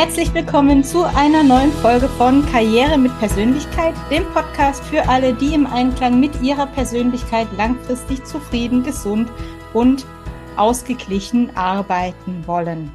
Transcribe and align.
Herzlich 0.00 0.32
willkommen 0.32 0.84
zu 0.84 1.02
einer 1.02 1.42
neuen 1.42 1.72
Folge 1.72 2.08
von 2.08 2.46
Karriere 2.52 2.96
mit 2.96 3.10
Persönlichkeit, 3.18 3.96
dem 4.12 4.24
Podcast 4.26 4.84
für 4.84 5.08
alle, 5.08 5.34
die 5.34 5.52
im 5.52 5.66
Einklang 5.66 6.20
mit 6.20 6.40
ihrer 6.40 6.68
Persönlichkeit 6.68 7.48
langfristig 7.56 8.24
zufrieden, 8.24 8.84
gesund 8.84 9.28
und 9.74 10.06
ausgeglichen 10.56 11.50
arbeiten 11.56 12.46
wollen. 12.46 12.92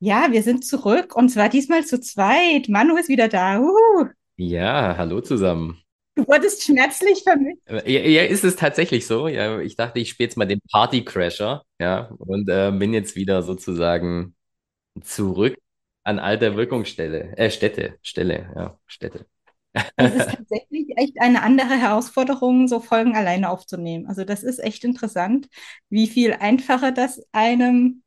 Ja, 0.00 0.26
wir 0.32 0.42
sind 0.42 0.64
zurück 0.64 1.14
und 1.14 1.28
zwar 1.28 1.48
diesmal 1.48 1.84
zu 1.84 2.00
zweit. 2.00 2.68
Manu 2.68 2.96
ist 2.96 3.08
wieder 3.08 3.28
da. 3.28 3.60
Uh. 3.60 4.06
Ja, 4.38 4.96
hallo 4.98 5.20
zusammen. 5.20 5.80
Du 6.16 6.26
wurdest 6.26 6.64
schmerzlich 6.64 7.22
vermisst. 7.22 7.62
Äh, 7.66 7.92
ja, 7.92 8.22
ja, 8.22 8.28
ist 8.28 8.42
es 8.42 8.56
tatsächlich 8.56 9.06
so. 9.06 9.28
Ja, 9.28 9.60
ich 9.60 9.76
dachte, 9.76 10.00
ich 10.00 10.10
spiele 10.10 10.26
jetzt 10.26 10.36
mal 10.36 10.46
den 10.46 10.60
Partycrasher, 10.72 11.62
ja, 11.78 12.10
und 12.18 12.48
äh, 12.48 12.72
bin 12.72 12.92
jetzt 12.92 13.14
wieder 13.14 13.44
sozusagen 13.44 14.34
zurück 15.02 15.56
an 16.04 16.18
alter 16.18 16.56
Wirkungsstelle, 16.56 17.36
äh, 17.36 17.50
Städte, 17.50 17.98
Stelle, 18.02 18.52
ja, 18.56 18.78
Städte. 18.86 19.26
Es 19.96 20.14
ist 20.14 20.30
tatsächlich 20.30 20.96
echt 20.96 21.20
eine 21.20 21.42
andere 21.42 21.80
Herausforderung, 21.80 22.66
so 22.66 22.80
Folgen 22.80 23.14
alleine 23.14 23.50
aufzunehmen. 23.50 24.06
Also 24.06 24.24
das 24.24 24.42
ist 24.42 24.58
echt 24.58 24.84
interessant, 24.84 25.48
wie 25.88 26.08
viel 26.08 26.32
einfacher 26.32 26.90
das 26.92 27.22
einem 27.32 28.02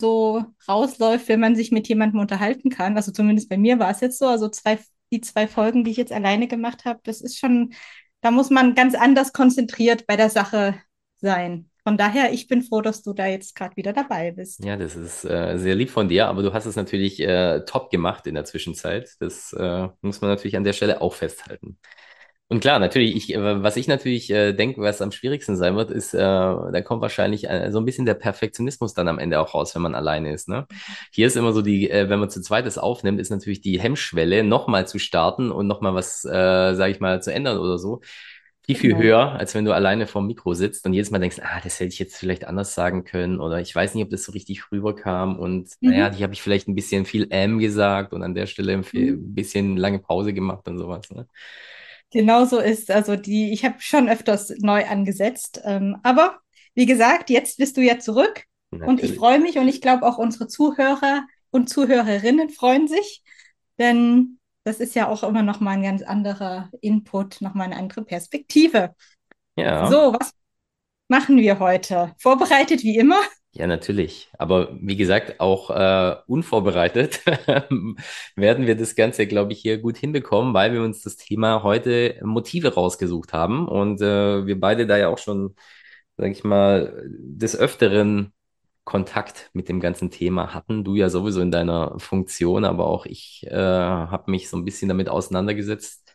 so 0.00 0.44
rausläuft, 0.68 1.28
wenn 1.28 1.40
man 1.40 1.56
sich 1.56 1.70
mit 1.72 1.88
jemandem 1.88 2.20
unterhalten 2.20 2.70
kann. 2.70 2.96
Also 2.96 3.12
zumindest 3.12 3.48
bei 3.48 3.58
mir 3.58 3.78
war 3.78 3.90
es 3.90 4.00
jetzt 4.00 4.18
so. 4.18 4.26
Also 4.26 4.48
zwei, 4.48 4.78
die 5.12 5.20
zwei 5.20 5.46
Folgen, 5.46 5.84
die 5.84 5.90
ich 5.90 5.96
jetzt 5.98 6.12
alleine 6.12 6.48
gemacht 6.48 6.84
habe, 6.84 7.00
das 7.04 7.20
ist 7.20 7.38
schon, 7.38 7.74
da 8.22 8.30
muss 8.30 8.50
man 8.50 8.74
ganz 8.74 8.94
anders 8.94 9.32
konzentriert 9.32 10.06
bei 10.06 10.16
der 10.16 10.30
Sache 10.30 10.80
sein. 11.18 11.69
Von 11.84 11.96
daher, 11.96 12.32
ich 12.32 12.46
bin 12.48 12.62
froh, 12.62 12.80
dass 12.80 13.02
du 13.02 13.12
da 13.12 13.26
jetzt 13.26 13.54
gerade 13.54 13.76
wieder 13.76 13.92
dabei 13.92 14.32
bist. 14.32 14.64
Ja, 14.64 14.76
das 14.76 14.96
ist 14.96 15.24
äh, 15.24 15.56
sehr 15.56 15.74
lieb 15.74 15.90
von 15.90 16.08
dir, 16.08 16.28
aber 16.28 16.42
du 16.42 16.52
hast 16.52 16.66
es 16.66 16.76
natürlich 16.76 17.20
äh, 17.20 17.60
top 17.64 17.90
gemacht 17.90 18.26
in 18.26 18.34
der 18.34 18.44
Zwischenzeit. 18.44 19.10
Das 19.20 19.52
äh, 19.52 19.88
muss 20.02 20.20
man 20.20 20.30
natürlich 20.30 20.56
an 20.56 20.64
der 20.64 20.72
Stelle 20.72 21.00
auch 21.00 21.14
festhalten. 21.14 21.78
Und 22.52 22.58
klar, 22.58 22.80
natürlich, 22.80 23.14
ich, 23.14 23.32
äh, 23.32 23.62
was 23.62 23.76
ich 23.76 23.86
natürlich 23.86 24.28
äh, 24.30 24.52
denke, 24.52 24.80
was 24.80 25.00
am 25.00 25.12
schwierigsten 25.12 25.54
sein 25.54 25.76
wird, 25.76 25.92
ist, 25.92 26.14
äh, 26.14 26.18
da 26.18 26.80
kommt 26.82 27.00
wahrscheinlich 27.00 27.46
so 27.70 27.78
ein 27.78 27.84
bisschen 27.84 28.06
der 28.06 28.14
Perfektionismus 28.14 28.92
dann 28.92 29.06
am 29.06 29.20
Ende 29.20 29.38
auch 29.38 29.54
raus, 29.54 29.72
wenn 29.76 29.82
man 29.82 29.94
alleine 29.94 30.32
ist. 30.32 30.48
Ne? 30.48 30.66
Hier 31.12 31.28
ist 31.28 31.36
immer 31.36 31.52
so 31.52 31.62
die, 31.62 31.88
wenn 31.92 32.18
man 32.18 32.28
zu 32.28 32.42
zweites 32.42 32.76
aufnimmt, 32.76 33.20
ist 33.20 33.30
natürlich 33.30 33.60
die 33.60 33.78
Hemmschwelle, 33.80 34.42
nochmal 34.42 34.88
zu 34.88 34.98
starten 34.98 35.52
und 35.52 35.68
nochmal 35.68 35.94
was, 35.94 36.24
äh, 36.24 36.74
sage 36.74 36.90
ich 36.90 36.98
mal, 36.98 37.22
zu 37.22 37.32
ändern 37.32 37.58
oder 37.58 37.78
so 37.78 38.00
viel, 38.74 38.90
viel 38.90 38.90
genau. 38.90 39.02
höher, 39.02 39.32
als 39.32 39.54
wenn 39.54 39.64
du 39.64 39.72
alleine 39.72 40.06
vorm 40.06 40.26
Mikro 40.26 40.54
sitzt 40.54 40.86
und 40.86 40.92
jedes 40.92 41.10
Mal 41.10 41.18
denkst, 41.18 41.38
ah, 41.42 41.60
das 41.62 41.78
hätte 41.78 41.92
ich 41.92 41.98
jetzt 41.98 42.16
vielleicht 42.16 42.46
anders 42.46 42.74
sagen 42.74 43.04
können 43.04 43.40
oder 43.40 43.60
ich 43.60 43.74
weiß 43.74 43.94
nicht, 43.94 44.04
ob 44.04 44.10
das 44.10 44.24
so 44.24 44.32
richtig 44.32 44.70
rüberkam 44.72 45.38
und 45.38 45.70
mhm. 45.80 45.90
naja, 45.90 46.10
die 46.10 46.22
habe 46.22 46.32
ich 46.32 46.42
vielleicht 46.42 46.68
ein 46.68 46.74
bisschen 46.74 47.04
viel 47.04 47.26
M 47.30 47.58
gesagt 47.58 48.12
und 48.12 48.22
an 48.22 48.34
der 48.34 48.46
Stelle 48.46 48.72
ein 48.72 48.84
mhm. 48.92 49.34
bisschen 49.34 49.76
lange 49.76 49.98
Pause 49.98 50.32
gemacht 50.32 50.66
und 50.68 50.78
sowas. 50.78 51.10
Ne? 51.10 51.26
Genau 52.10 52.44
so 52.44 52.58
ist, 52.58 52.90
also 52.90 53.16
die, 53.16 53.52
ich 53.52 53.64
habe 53.64 53.76
schon 53.78 54.08
öfters 54.08 54.52
neu 54.58 54.84
angesetzt, 54.84 55.60
ähm, 55.64 55.98
aber 56.02 56.38
wie 56.74 56.86
gesagt, 56.86 57.30
jetzt 57.30 57.58
bist 57.58 57.76
du 57.76 57.82
ja 57.82 57.98
zurück 57.98 58.44
Natürlich. 58.70 58.88
und 58.88 59.02
ich 59.02 59.16
freue 59.16 59.38
mich 59.38 59.58
und 59.58 59.68
ich 59.68 59.80
glaube 59.80 60.06
auch 60.06 60.18
unsere 60.18 60.48
Zuhörer 60.48 61.24
und 61.50 61.68
Zuhörerinnen 61.68 62.50
freuen 62.50 62.88
sich, 62.88 63.22
denn 63.78 64.39
das 64.70 64.78
ist 64.78 64.94
ja 64.94 65.08
auch 65.08 65.24
immer 65.24 65.42
noch 65.42 65.58
mal 65.58 65.72
ein 65.72 65.82
ganz 65.82 66.00
anderer 66.02 66.70
Input, 66.80 67.40
noch 67.40 67.54
mal 67.54 67.64
eine 67.64 67.76
andere 67.76 68.04
Perspektive. 68.04 68.94
Ja. 69.56 69.90
So, 69.90 70.14
was 70.14 70.32
machen 71.08 71.38
wir 71.38 71.58
heute? 71.58 72.14
Vorbereitet 72.18 72.84
wie 72.84 72.96
immer? 72.96 73.18
Ja, 73.50 73.66
natürlich. 73.66 74.30
Aber 74.38 74.78
wie 74.80 74.96
gesagt, 74.96 75.40
auch 75.40 75.70
äh, 75.70 76.14
unvorbereitet 76.28 77.26
werden 78.36 78.66
wir 78.68 78.76
das 78.76 78.94
Ganze, 78.94 79.26
glaube 79.26 79.52
ich, 79.54 79.60
hier 79.60 79.78
gut 79.78 79.96
hinbekommen, 79.96 80.54
weil 80.54 80.72
wir 80.72 80.82
uns 80.82 81.02
das 81.02 81.16
Thema 81.16 81.64
heute 81.64 82.20
Motive 82.22 82.74
rausgesucht 82.74 83.32
haben 83.32 83.66
und 83.66 84.00
äh, 84.00 84.46
wir 84.46 84.60
beide 84.60 84.86
da 84.86 84.96
ja 84.96 85.08
auch 85.08 85.18
schon, 85.18 85.56
sage 86.16 86.30
ich 86.30 86.44
mal, 86.44 87.02
des 87.08 87.56
Öfteren 87.56 88.32
Kontakt 88.84 89.50
mit 89.52 89.68
dem 89.68 89.80
ganzen 89.80 90.10
Thema 90.10 90.54
hatten. 90.54 90.84
Du 90.84 90.94
ja 90.94 91.08
sowieso 91.10 91.40
in 91.40 91.50
deiner 91.50 91.98
Funktion, 91.98 92.64
aber 92.64 92.86
auch 92.86 93.06
ich 93.06 93.46
äh, 93.48 93.54
habe 93.54 94.30
mich 94.30 94.48
so 94.48 94.56
ein 94.56 94.64
bisschen 94.64 94.88
damit 94.88 95.08
auseinandergesetzt. 95.08 96.12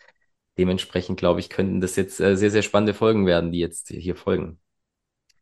Dementsprechend, 0.58 1.18
glaube 1.18 1.40
ich, 1.40 1.50
könnten 1.50 1.82
das 1.82 1.96
jetzt 1.96 2.20
äh, 2.20 2.36
sehr, 2.36 2.52
sehr 2.52 2.62
spannende 2.62 2.94
Folgen 2.94 3.26
werden, 3.26 3.52
die 3.52 3.60
jetzt 3.60 3.90
hier 3.90 4.16
folgen. 4.16 4.60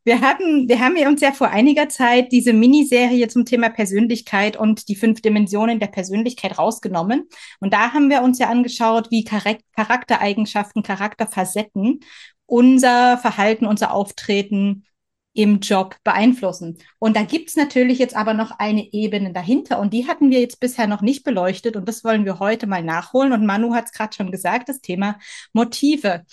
Wir 0.06 0.20
hatten, 0.20 0.68
wir 0.68 0.82
haben 0.82 0.98
uns 1.08 1.22
ja 1.22 1.32
vor 1.32 1.50
einiger 1.50 1.88
Zeit 1.88 2.34
diese 2.34 2.52
Miniserie 2.52 3.30
zum 3.30 3.46
Thema 3.46 3.70
Persönlichkeit 3.70 4.58
und 4.58 4.90
die 4.90 4.98
fünf 4.98 5.22
Dimensionen 5.22 5.80
der 5.80 5.88
Persönlichkeit 5.88 6.58
rausgenommen. 6.58 7.30
Und 7.62 7.74
da 7.74 7.94
haben 7.94 8.10
wir 8.10 8.22
uns 8.22 8.38
ja 8.38 8.50
angeschaut, 8.50 9.12
wie 9.12 9.24
Charaktereigenschaften, 9.24 10.84
Charakterfacetten 10.84 12.02
unser 12.46 13.18
Verhalten, 13.18 13.66
unser 13.66 13.94
Auftreten 13.94 14.84
im 15.34 15.60
Job 15.60 15.98
beeinflussen. 16.04 16.78
Und 17.00 17.16
da 17.16 17.24
gibt's 17.24 17.56
natürlich 17.56 18.00
jetzt 18.00 18.16
aber 18.16 18.34
noch 18.34 18.52
eine 18.60 18.94
Ebene 18.94 19.34
dahinter 19.34 19.80
und 19.80 19.94
die 19.94 20.08
hatten 20.08 20.30
wir 20.30 20.40
jetzt 20.40 20.60
bisher 20.60 20.88
noch 20.88 21.02
nicht 21.02 21.24
beleuchtet 21.24 21.76
und 21.76 21.88
das 21.88 22.04
wollen 22.04 22.26
wir 22.26 22.40
heute 22.40 22.68
mal 22.68 22.84
nachholen. 22.84 23.34
Und 23.34 23.46
Manu 23.46 23.74
hat 23.74 23.86
es 23.86 23.92
gerade 23.92 24.16
schon 24.16 24.32
gesagt, 24.32 24.70
das 24.70 24.82
Thema 24.82 25.18
Motive. 25.54 26.24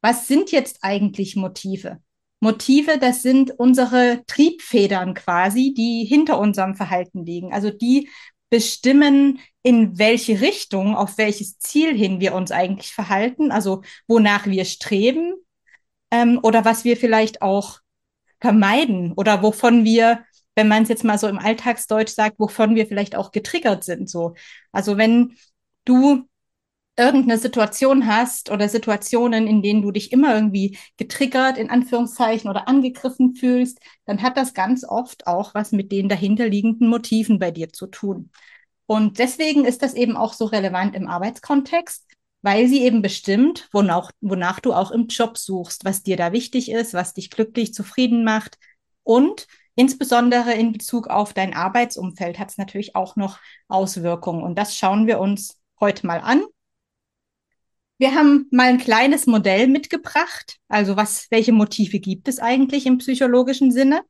Was 0.00 0.26
sind 0.28 0.50
jetzt 0.50 0.78
eigentlich 0.82 1.36
Motive? 1.36 1.98
Motive, 2.40 2.98
das 2.98 3.22
sind 3.22 3.50
unsere 3.58 4.22
Triebfedern 4.26 5.14
quasi, 5.14 5.74
die 5.76 6.04
hinter 6.04 6.38
unserem 6.38 6.74
Verhalten 6.76 7.24
liegen. 7.24 7.52
Also 7.52 7.70
die 7.70 8.08
bestimmen, 8.50 9.40
in 9.62 9.98
welche 9.98 10.40
Richtung, 10.40 10.96
auf 10.96 11.18
welches 11.18 11.58
Ziel 11.58 11.94
hin 11.96 12.20
wir 12.20 12.34
uns 12.34 12.50
eigentlich 12.50 12.92
verhalten, 12.92 13.50
also 13.50 13.82
wonach 14.06 14.46
wir 14.46 14.64
streben 14.64 15.34
ähm, 16.10 16.40
oder 16.42 16.64
was 16.64 16.84
wir 16.84 16.96
vielleicht 16.96 17.42
auch 17.42 17.80
vermeiden 18.40 19.12
oder 19.12 19.42
wovon 19.42 19.84
wir, 19.84 20.24
wenn 20.54 20.68
man 20.68 20.82
es 20.82 20.88
jetzt 20.88 21.04
mal 21.04 21.18
so 21.18 21.28
im 21.28 21.38
Alltagsdeutsch 21.38 22.12
sagt, 22.12 22.38
wovon 22.38 22.74
wir 22.74 22.86
vielleicht 22.86 23.16
auch 23.16 23.32
getriggert 23.32 23.84
sind. 23.84 24.10
So, 24.10 24.34
also 24.72 24.96
wenn 24.96 25.36
du 25.84 26.28
irgendeine 26.98 27.38
Situation 27.38 28.06
hast 28.06 28.50
oder 28.50 28.68
Situationen, 28.68 29.46
in 29.46 29.62
denen 29.62 29.82
du 29.82 29.92
dich 29.92 30.10
immer 30.12 30.34
irgendwie 30.34 30.76
getriggert, 30.96 31.56
in 31.56 31.70
Anführungszeichen, 31.70 32.50
oder 32.50 32.66
angegriffen 32.66 33.36
fühlst, 33.36 33.78
dann 34.04 34.20
hat 34.20 34.36
das 34.36 34.52
ganz 34.52 34.84
oft 34.84 35.26
auch 35.28 35.54
was 35.54 35.70
mit 35.70 35.92
den 35.92 36.08
dahinterliegenden 36.08 36.88
Motiven 36.88 37.38
bei 37.38 37.52
dir 37.52 37.72
zu 37.72 37.86
tun. 37.86 38.30
Und 38.86 39.18
deswegen 39.18 39.64
ist 39.64 39.82
das 39.82 39.94
eben 39.94 40.16
auch 40.16 40.32
so 40.32 40.46
relevant 40.46 40.96
im 40.96 41.06
Arbeitskontext, 41.08 42.07
weil 42.42 42.68
sie 42.68 42.82
eben 42.82 43.02
bestimmt, 43.02 43.68
wonach, 43.72 44.12
wonach 44.20 44.60
du 44.60 44.72
auch 44.72 44.90
im 44.90 45.08
Job 45.08 45.38
suchst, 45.38 45.84
was 45.84 46.02
dir 46.02 46.16
da 46.16 46.32
wichtig 46.32 46.70
ist, 46.70 46.94
was 46.94 47.14
dich 47.14 47.30
glücklich, 47.30 47.74
zufrieden 47.74 48.24
macht. 48.24 48.58
Und 49.02 49.46
insbesondere 49.74 50.52
in 50.52 50.72
Bezug 50.72 51.08
auf 51.08 51.32
dein 51.32 51.54
Arbeitsumfeld 51.54 52.38
hat 52.38 52.50
es 52.50 52.58
natürlich 52.58 52.94
auch 52.94 53.16
noch 53.16 53.38
Auswirkungen. 53.68 54.42
Und 54.42 54.56
das 54.56 54.76
schauen 54.76 55.06
wir 55.06 55.18
uns 55.18 55.58
heute 55.80 56.06
mal 56.06 56.20
an. 56.20 56.42
Wir 57.98 58.14
haben 58.14 58.46
mal 58.52 58.68
ein 58.68 58.78
kleines 58.78 59.26
Modell 59.26 59.66
mitgebracht. 59.66 60.58
Also 60.68 60.96
was, 60.96 61.26
welche 61.30 61.52
Motive 61.52 61.98
gibt 61.98 62.28
es 62.28 62.38
eigentlich 62.38 62.86
im 62.86 62.98
psychologischen 62.98 63.72
Sinne? 63.72 64.02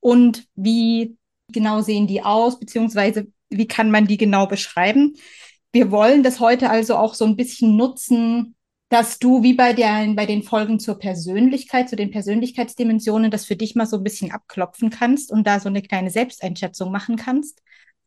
Und 0.00 0.46
wie 0.54 1.18
genau 1.48 1.82
sehen 1.82 2.06
die 2.06 2.22
aus, 2.22 2.58
beziehungsweise 2.58 3.26
wie 3.50 3.68
kann 3.68 3.90
man 3.90 4.06
die 4.06 4.16
genau 4.16 4.46
beschreiben? 4.46 5.16
Wir 5.72 5.90
wollen 5.90 6.22
das 6.22 6.40
heute 6.40 6.70
also 6.70 6.96
auch 6.96 7.14
so 7.14 7.24
ein 7.24 7.36
bisschen 7.36 7.76
nutzen, 7.76 8.56
dass 8.88 9.18
du 9.18 9.42
wie 9.42 9.54
bei, 9.54 9.74
der, 9.74 10.06
bei 10.14 10.24
den 10.24 10.42
Folgen 10.42 10.80
zur 10.80 10.98
Persönlichkeit, 10.98 11.88
zu 11.88 11.96
den 11.96 12.10
Persönlichkeitsdimensionen, 12.10 13.30
das 13.30 13.44
für 13.44 13.56
dich 13.56 13.74
mal 13.74 13.86
so 13.86 13.98
ein 13.98 14.04
bisschen 14.04 14.32
abklopfen 14.32 14.90
kannst 14.90 15.30
und 15.30 15.46
da 15.46 15.60
so 15.60 15.68
eine 15.68 15.82
kleine 15.82 16.10
Selbsteinschätzung 16.10 16.90
machen 16.90 17.16
kannst, 17.16 17.62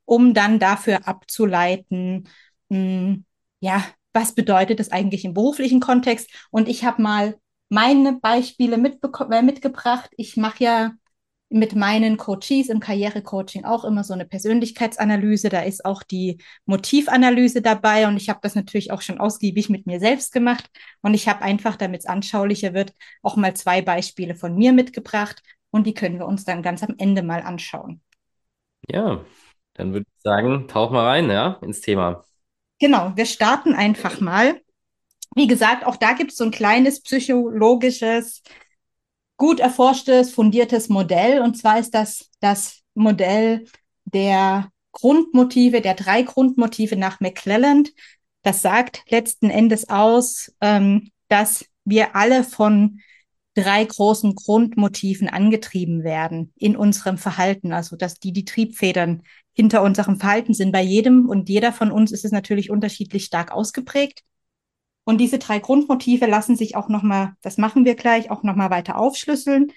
um 0.05 0.33
dann 0.33 0.57
dafür 0.59 1.07
abzuleiten, 1.07 2.27
mh, 2.69 2.77
hm, 2.77 3.25
ja, 3.59 3.83
was 4.13 4.33
bedeutet 4.33 4.79
das 4.79 4.91
eigentlich 4.91 5.23
im 5.23 5.33
beruflichen 5.33 5.79
Kontext? 5.79 6.29
Und 6.49 6.67
ich 6.67 6.83
habe 6.83 7.01
mal 7.01 7.37
meine 7.69 8.13
Beispiele 8.13 8.75
äh, 8.75 9.41
mitgebracht. 9.41 10.09
Ich 10.17 10.35
mache 10.35 10.63
ja 10.63 10.91
mit 11.51 11.75
meinen 11.75 12.15
Coaches 12.15 12.69
im 12.69 12.79
Karrierecoaching 12.79 13.65
auch 13.65 13.83
immer 13.83 14.05
so 14.05 14.13
eine 14.13 14.25
Persönlichkeitsanalyse. 14.25 15.49
Da 15.49 15.61
ist 15.61 15.83
auch 15.83 16.01
die 16.01 16.37
Motivanalyse 16.65 17.61
dabei 17.61 18.07
und 18.07 18.15
ich 18.15 18.29
habe 18.29 18.39
das 18.41 18.55
natürlich 18.55 18.91
auch 18.91 19.01
schon 19.01 19.19
ausgiebig 19.19 19.69
mit 19.69 19.85
mir 19.85 19.99
selbst 19.99 20.31
gemacht. 20.31 20.69
Und 21.01 21.13
ich 21.13 21.27
habe 21.27 21.41
einfach, 21.41 21.75
damit 21.75 22.01
es 22.01 22.05
anschaulicher 22.05 22.73
wird, 22.73 22.93
auch 23.21 23.35
mal 23.35 23.53
zwei 23.53 23.81
Beispiele 23.81 24.33
von 24.35 24.55
mir 24.55 24.71
mitgebracht 24.71 25.41
und 25.71 25.85
die 25.87 25.93
können 25.93 26.19
wir 26.19 26.25
uns 26.25 26.45
dann 26.45 26.63
ganz 26.63 26.83
am 26.83 26.95
Ende 26.97 27.21
mal 27.21 27.41
anschauen. 27.41 28.01
Ja, 28.87 29.25
dann 29.73 29.91
würde 29.91 30.05
ich 30.07 30.21
sagen, 30.21 30.69
tauch 30.69 30.89
mal 30.89 31.05
rein, 31.05 31.29
ja, 31.29 31.59
ins 31.61 31.81
Thema. 31.81 32.23
Genau, 32.79 33.11
wir 33.15 33.25
starten 33.25 33.73
einfach 33.73 34.21
mal. 34.21 34.61
Wie 35.35 35.47
gesagt, 35.47 35.85
auch 35.85 35.97
da 35.97 36.13
gibt 36.13 36.31
es 36.31 36.37
so 36.37 36.45
ein 36.45 36.51
kleines 36.51 37.03
psychologisches 37.03 38.41
gut 39.41 39.59
erforschtes, 39.59 40.31
fundiertes 40.31 40.87
Modell. 40.87 41.41
Und 41.41 41.57
zwar 41.57 41.79
ist 41.79 41.95
das 41.95 42.29
das 42.41 42.83
Modell 42.93 43.65
der 44.05 44.69
Grundmotive, 44.91 45.81
der 45.81 45.95
drei 45.95 46.21
Grundmotive 46.21 46.95
nach 46.95 47.19
McClelland. 47.21 47.91
Das 48.43 48.61
sagt 48.61 49.01
letzten 49.09 49.49
Endes 49.49 49.89
aus, 49.89 50.53
ähm, 50.61 51.09
dass 51.27 51.65
wir 51.85 52.15
alle 52.15 52.43
von 52.43 52.99
drei 53.55 53.83
großen 53.83 54.35
Grundmotiven 54.35 55.27
angetrieben 55.27 56.03
werden 56.03 56.53
in 56.55 56.77
unserem 56.77 57.17
Verhalten, 57.17 57.73
also 57.73 57.95
dass 57.95 58.19
die 58.19 58.33
die 58.33 58.45
Triebfedern 58.45 59.23
hinter 59.53 59.81
unserem 59.81 60.19
Verhalten 60.19 60.53
sind. 60.53 60.71
Bei 60.71 60.83
jedem 60.83 61.27
und 61.27 61.49
jeder 61.49 61.73
von 61.73 61.89
uns 61.89 62.11
ist 62.11 62.25
es 62.25 62.31
natürlich 62.31 62.69
unterschiedlich 62.69 63.25
stark 63.25 63.51
ausgeprägt. 63.51 64.21
Und 65.03 65.17
diese 65.17 65.39
drei 65.39 65.59
Grundmotive 65.59 66.25
lassen 66.25 66.55
sich 66.55 66.75
auch 66.75 66.87
nochmal, 66.87 67.33
das 67.41 67.57
machen 67.57 67.85
wir 67.85 67.95
gleich, 67.95 68.29
auch 68.29 68.43
nochmal 68.43 68.69
weiter 68.69 68.97
aufschlüsseln. 68.97 69.71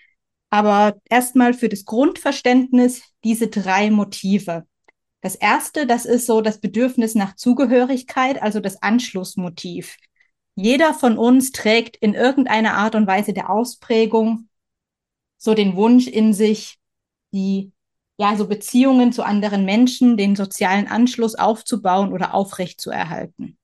Aber 0.51 0.97
erstmal 1.09 1.55
für 1.55 1.69
das 1.69 1.85
Grundverständnis 1.85 3.03
diese 3.25 3.49
drei 3.49 3.91
Motive. 3.91 4.67
Das 5.21 5.35
erste, 5.35 5.87
das 5.87 6.05
ist 6.05 6.27
so 6.27 6.43
das 6.43 6.61
Bedürfnis 6.61 7.15
nach 7.15 7.35
Zugehörigkeit, 7.35 8.43
also 8.43 8.61
das 8.61 8.83
Anschlussmotiv. 8.83 9.97
Jeder 10.55 10.95
von 10.95 11.19
uns 11.19 11.51
trägt 11.51 11.97
in 11.97 12.15
irgendeiner 12.15 12.75
Art 12.75 12.95
und 12.95 13.07
Weise 13.07 13.33
der 13.33 13.51
Ausprägung 13.51 14.49
so 15.39 15.55
den 15.55 15.77
Wunsch 15.77 16.07
in 16.07 16.33
sich, 16.33 16.79
die 17.33 17.73
ja 18.19 18.37
so 18.37 18.47
Beziehungen 18.47 19.13
zu 19.13 19.25
anderen 19.25 19.65
Menschen, 19.65 20.17
den 20.17 20.37
sozialen 20.37 20.87
Anschluss 20.87 21.35
aufzubauen 21.35 22.13
oder 22.13 22.35
aufrechtzuerhalten. 22.35 23.59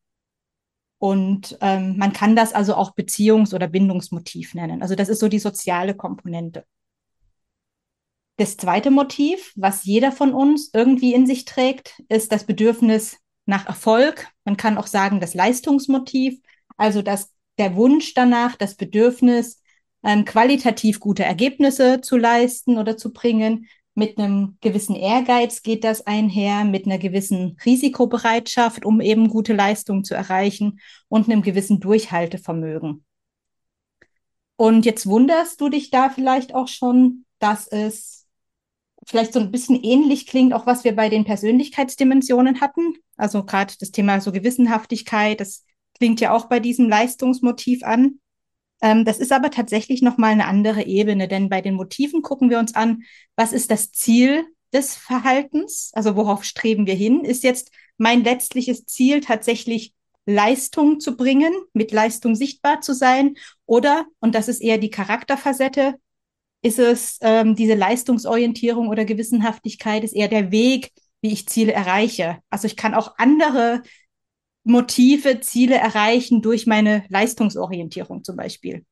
Und 1.01 1.57
ähm, 1.63 1.97
man 1.97 2.13
kann 2.13 2.37
das 2.37 2.53
also 2.53 2.75
auch 2.75 2.95
Beziehungs- 2.95 3.55
oder 3.55 3.69
Bindungsmotiv 3.69 4.55
nennen. 4.55 4.83
Also 4.83 4.95
das 4.95 5.09
ist 5.09 5.19
so 5.19 5.29
die 5.29 5.39
soziale 5.39 5.95
Komponente. 5.95 6.67
Das 8.37 8.59
zweite 8.59 8.91
Motiv, 8.91 9.53
was 9.57 9.85
jeder 9.85 10.13
von 10.13 10.35
uns 10.35 10.71
irgendwie 10.75 11.15
in 11.15 11.27
sich 11.27 11.47
trägt, 11.47 12.03
ist 12.11 12.33
das 12.33 12.45
Bedürfnis 12.45 13.17
nach 13.47 13.67
Erfolg. 13.67 14.29
Man 14.45 14.59
kann 14.59 14.77
auch 14.77 14.87
sagen, 14.87 15.21
das 15.21 15.33
Leistungsmotiv, 15.33 16.39
also 16.77 17.01
das, 17.01 17.33
der 17.59 17.77
Wunsch 17.77 18.13
danach, 18.13 18.57
das 18.57 18.75
Bedürfnis, 18.75 19.63
ähm, 20.03 20.27
qualitativ 20.27 21.01
gute 21.01 21.25
Ergebnisse 21.25 22.03
zu 22.03 22.19
leisten 22.19 22.77
oder 22.77 22.99
zu 22.99 23.15
bringen. 23.15 23.69
Mit 24.01 24.17
einem 24.17 24.57
gewissen 24.63 24.97
Ehrgeiz 24.97 25.63
geht 25.63 25.85
das 25.85 26.07
einher, 26.07 26.65
mit 26.65 26.87
einer 26.87 26.97
gewissen 26.97 27.59
Risikobereitschaft, 27.67 28.87
um 28.87 29.03
eben 29.03 29.29
gute 29.29 29.53
Leistungen 29.53 30.05
zu 30.05 30.15
erreichen 30.15 30.81
und 31.09 31.29
einem 31.29 31.43
gewissen 31.43 31.81
Durchhaltevermögen. 31.81 33.05
Und 34.57 34.87
jetzt 34.87 35.07
wunderst 35.07 35.61
du 35.61 35.69
dich 35.69 35.91
da 35.91 36.09
vielleicht 36.09 36.55
auch 36.55 36.67
schon, 36.67 37.27
dass 37.41 37.69
es 37.69 38.27
vielleicht 39.05 39.35
so 39.35 39.41
ein 39.41 39.51
bisschen 39.51 39.79
ähnlich 39.83 40.27
klingt, 40.27 40.55
auch 40.55 40.65
was 40.65 40.83
wir 40.83 40.97
bei 40.97 41.11
den 41.11 41.27
Persönlichkeitsdimensionen 41.27 42.63
hatten. 42.63 42.95
Also 43.19 43.45
gerade 43.45 43.75
das 43.79 43.91
Thema 43.91 44.19
so 44.23 44.33
Gewissenhaftigkeit, 44.33 45.41
das 45.41 45.67
klingt 45.99 46.23
ja 46.23 46.33
auch 46.33 46.47
bei 46.47 46.59
diesem 46.59 46.89
Leistungsmotiv 46.89 47.83
an. 47.83 48.19
Ähm, 48.83 49.05
das 49.05 49.19
ist 49.19 49.33
aber 49.33 49.51
tatsächlich 49.51 50.03
nochmal 50.03 50.33
eine 50.33 50.47
andere 50.47 50.85
Ebene, 50.85 51.29
denn 51.29 51.49
bei 51.49 51.61
den 51.61 51.75
Motiven 51.75 52.23
gucken 52.23 52.51
wir 52.51 52.59
uns 52.59 52.75
an, 52.75 53.03
was 53.37 53.53
ist 53.53 53.71
das 53.71 53.93
Ziel 53.93 54.45
des 54.73 54.95
Verhaltens? 54.97 55.91
Also 55.95 56.17
worauf 56.17 56.45
streben 56.45 56.87
wir 56.87 56.95
hin? 56.95 57.25
Ist 57.25 57.45
jetzt 57.45 57.71
mein 57.99 58.25
letztliches 58.25 58.87
Ziel 58.87 59.21
tatsächlich 59.21 59.95
Leistung 60.27 61.01
zu 61.01 61.17
bringen, 61.17 61.53
mit 61.73 61.93
Leistung 61.93 62.35
sichtbar 62.35 62.81
zu 62.81 62.95
sein? 62.95 63.35
Oder, 63.67 64.07
und 64.21 64.35
das 64.35 64.49
ist 64.49 64.61
eher 64.61 64.79
die 64.79 64.91
Charakterfacette, 64.91 65.97
ist 66.63 66.79
es 66.79 67.19
ähm, 67.23 67.55
diese 67.57 67.75
Leistungsorientierung 67.75 68.89
oder 68.89 69.05
Gewissenhaftigkeit, 69.05 70.05
ist 70.05 70.15
eher 70.15 70.29
der 70.29 70.51
Weg, 70.51 70.93
wie 71.23 71.33
ich 71.33 71.49
Ziele 71.49 71.73
erreiche. 71.73 72.39
Also 72.51 72.67
ich 72.67 72.77
kann 72.77 72.95
auch 72.95 73.15
andere 73.19 73.83
Motive, 74.65 75.41
Ziele 75.41 75.77
erreichen 75.77 76.43
durch 76.43 76.67
meine 76.67 77.05
Leistungsorientierung 77.09 78.25
zum 78.25 78.37
Beispiel. 78.37 78.85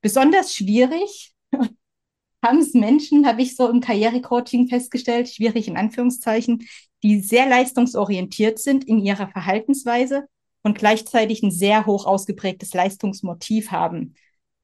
Besonders 0.00 0.54
schwierig 0.54 1.34
haben 2.42 2.58
es 2.58 2.74
Menschen, 2.74 3.26
habe 3.26 3.42
ich 3.42 3.56
so 3.56 3.68
im 3.68 3.80
Karrierecoaching 3.80 4.68
festgestellt, 4.68 5.28
schwierig 5.28 5.68
in 5.68 5.76
Anführungszeichen, 5.76 6.66
die 7.02 7.20
sehr 7.20 7.48
leistungsorientiert 7.48 8.58
sind 8.58 8.84
in 8.84 8.98
ihrer 8.98 9.28
Verhaltensweise 9.28 10.26
und 10.62 10.78
gleichzeitig 10.78 11.42
ein 11.42 11.50
sehr 11.50 11.86
hoch 11.86 12.06
ausgeprägtes 12.06 12.74
Leistungsmotiv 12.74 13.70
haben. 13.70 14.14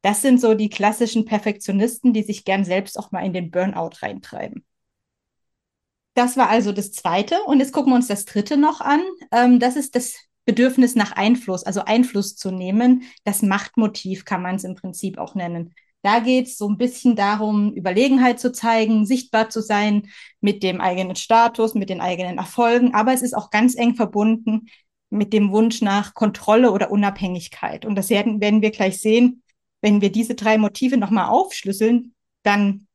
Das 0.03 0.23
sind 0.23 0.41
so 0.41 0.55
die 0.55 0.69
klassischen 0.69 1.25
Perfektionisten, 1.25 2.13
die 2.13 2.23
sich 2.23 2.45
gern 2.45 2.65
selbst 2.65 2.99
auch 2.99 3.11
mal 3.11 3.25
in 3.25 3.33
den 3.33 3.51
Burnout 3.51 3.91
reintreiben. 4.03 4.65
Das 6.15 6.37
war 6.37 6.49
also 6.49 6.73
das 6.73 6.93
Zweite. 6.93 7.43
Und 7.43 7.61
jetzt 7.61 7.73
gucken 7.73 7.93
wir 7.93 7.97
uns 7.97 8.07
das 8.07 8.25
Dritte 8.25 8.57
noch 8.57 8.81
an. 8.81 9.03
Ähm, 9.33 9.59
das 9.61 9.77
ist 9.77 9.95
das 9.95 10.15
Bedürfnis 10.47 10.95
nach 10.95 11.13
Einfluss, 11.13 11.65
also 11.65 11.85
Einfluss 11.85 12.37
zu 12.37 12.51
nehmen. 12.51 13.03
Das 13.25 13.43
Machtmotiv 13.43 14.25
kann 14.25 14.43
man 14.43 14.57
es 14.57 14.65
im 14.65 14.77
Prinzip 14.77 15.19
auch 15.19 15.35
nennen. 15.35 15.75
Da 16.03 16.21
geht 16.21 16.47
es 16.47 16.57
so 16.57 16.69
ein 16.69 16.79
bisschen 16.79 17.17
darum, 17.17 17.75
Überlegenheit 17.75 18.39
zu 18.39 18.53
zeigen, 18.53 19.07
sichtbar 19.07 19.51
zu 19.51 19.61
sein 19.61 20.09
mit 20.41 20.63
dem 20.63 20.81
eigenen 20.81 21.17
Status, 21.17 21.75
mit 21.75 21.91
den 21.91 22.01
eigenen 22.01 22.39
Erfolgen. 22.39 22.95
Aber 22.95 23.13
es 23.13 23.23
ist 23.23 23.35
auch 23.35 23.51
ganz 23.51 23.75
eng 23.75 23.97
verbunden 23.97 24.69
mit 25.11 25.33
dem 25.33 25.51
Wunsch 25.51 25.83
nach 25.83 26.15
Kontrolle 26.15 26.71
oder 26.71 26.93
Unabhängigkeit. 26.93 27.85
Und 27.85 27.97
das 27.97 28.09
werden, 28.09 28.41
wir 28.41 28.71
gleich 28.71 29.01
sehen, 29.01 29.43
wenn 29.81 30.01
wir 30.01 30.13
diese 30.13 30.37
drei 30.37 30.59
Motive 30.59 30.97
nochmal 30.97 31.29
aufschlüsseln, 31.29 32.15
dann 32.45 32.87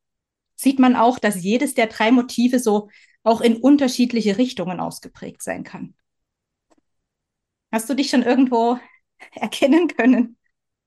sieht 0.56 0.78
man 0.78 0.96
auch, 0.96 1.18
dass 1.18 1.42
jedes 1.42 1.74
der 1.74 1.88
drei 1.88 2.12
Motive 2.12 2.58
so 2.58 2.88
auch 3.24 3.42
in 3.42 3.56
unterschiedliche 3.56 4.38
Richtungen 4.38 4.80
ausgeprägt 4.80 5.42
sein 5.42 5.64
kann. 5.64 5.94
Hast 7.72 7.88
du 7.88 7.94
dich 7.94 8.10
schon 8.10 8.22
irgendwo 8.22 8.78
erkennen 9.34 9.88
können? 9.88 10.36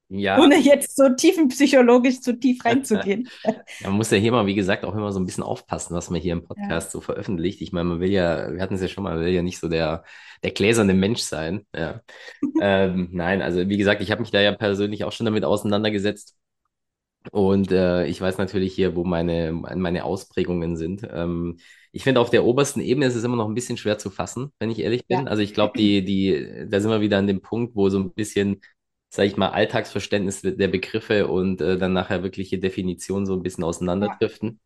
Ja. 0.08 0.40
Ohne 0.40 0.60
jetzt 0.60 0.96
so 0.96 1.10
tiefenpsychologisch 1.10 2.22
zu 2.22 2.40
tief 2.40 2.64
reinzugehen. 2.64 3.28
man 3.84 3.94
muss 3.94 4.12
ja 4.12 4.18
hier 4.18 4.32
mal, 4.32 4.46
wie 4.46 4.54
gesagt, 4.54 4.86
auch 4.86 4.94
immer 4.94 5.12
so 5.12 5.20
ein 5.20 5.26
bisschen 5.26 5.44
aufpassen, 5.44 5.96
was 5.96 6.12
man 6.12 6.22
hier 6.22 6.34
im 6.34 6.46
Podcast 6.46 6.88
ja. 6.88 6.92
so 6.92 7.02
veröffentlicht. 7.02 7.60
Ich 7.62 7.72
meine, 7.72 7.90
man 7.90 8.00
will 8.00 8.12
ja, 8.12 8.54
wir 8.54 8.62
hatten 8.62 8.76
es 8.76 8.82
ja 8.82 8.88
schon 8.88 9.04
mal, 9.04 9.16
man 9.16 9.26
will 9.26 9.34
ja 9.34 9.42
nicht 9.42 9.60
so 9.60 9.68
der, 9.68 10.04
der 10.44 10.52
gläserne 10.52 10.94
Mensch 10.94 11.22
sein. 11.22 11.66
Ja. 11.76 12.02
ähm, 12.62 13.10
nein, 13.14 13.42
also 13.42 13.68
wie 13.68 13.78
gesagt, 13.78 14.02
ich 14.02 14.12
habe 14.12 14.22
mich 14.22 14.30
da 14.30 14.40
ja 14.42 14.52
persönlich 14.52 15.04
auch 15.06 15.12
schon 15.12 15.26
damit 15.26 15.44
auseinandergesetzt. 15.44 16.36
Und 17.32 17.72
äh, 17.72 18.06
ich 18.06 18.22
weiß 18.22 18.38
natürlich 18.38 18.74
hier, 18.74 18.96
wo 18.96 19.04
meine, 19.04 19.52
meine 19.52 20.04
Ausprägungen 20.06 20.78
sind. 20.78 21.08
Ähm, 21.12 21.58
ich 21.92 22.04
finde, 22.04 22.22
auf 22.22 22.30
der 22.30 22.46
obersten 22.46 22.82
Ebene 22.82 23.06
ist 23.08 23.16
es 23.16 23.24
immer 23.24 23.38
noch 23.38 23.48
ein 23.48 23.56
bisschen 23.56 23.78
schwer 23.78 23.98
zu 23.98 24.10
fassen, 24.10 24.52
wenn 24.60 24.70
ich 24.70 24.80
ehrlich 24.80 25.08
bin. 25.08 25.26
Ja. 25.26 25.26
Also 25.26 25.42
ich 25.42 25.54
glaube, 25.54 25.78
die, 25.78 26.04
die, 26.06 26.68
da 26.70 26.80
sind 26.80 26.92
wir 26.92 27.02
wieder 27.02 27.18
an 27.18 27.28
dem 27.28 27.42
Punkt, 27.42 27.76
wo 27.76 27.90
so 27.90 28.00
ein 28.00 28.14
bisschen 28.14 28.62
sage 29.16 29.28
ich 29.30 29.38
mal, 29.38 29.50
Alltagsverständnis 29.50 30.42
der 30.42 30.68
Begriffe 30.68 31.28
und 31.28 31.62
äh, 31.62 31.78
dann 31.78 31.94
nachher 31.94 32.24
wirkliche 32.24 32.60
Definitionen 32.60 33.26
so 33.26 33.34
ein 33.34 33.44
bisschen 33.44 33.64
auseinanderdriften. 33.64 34.60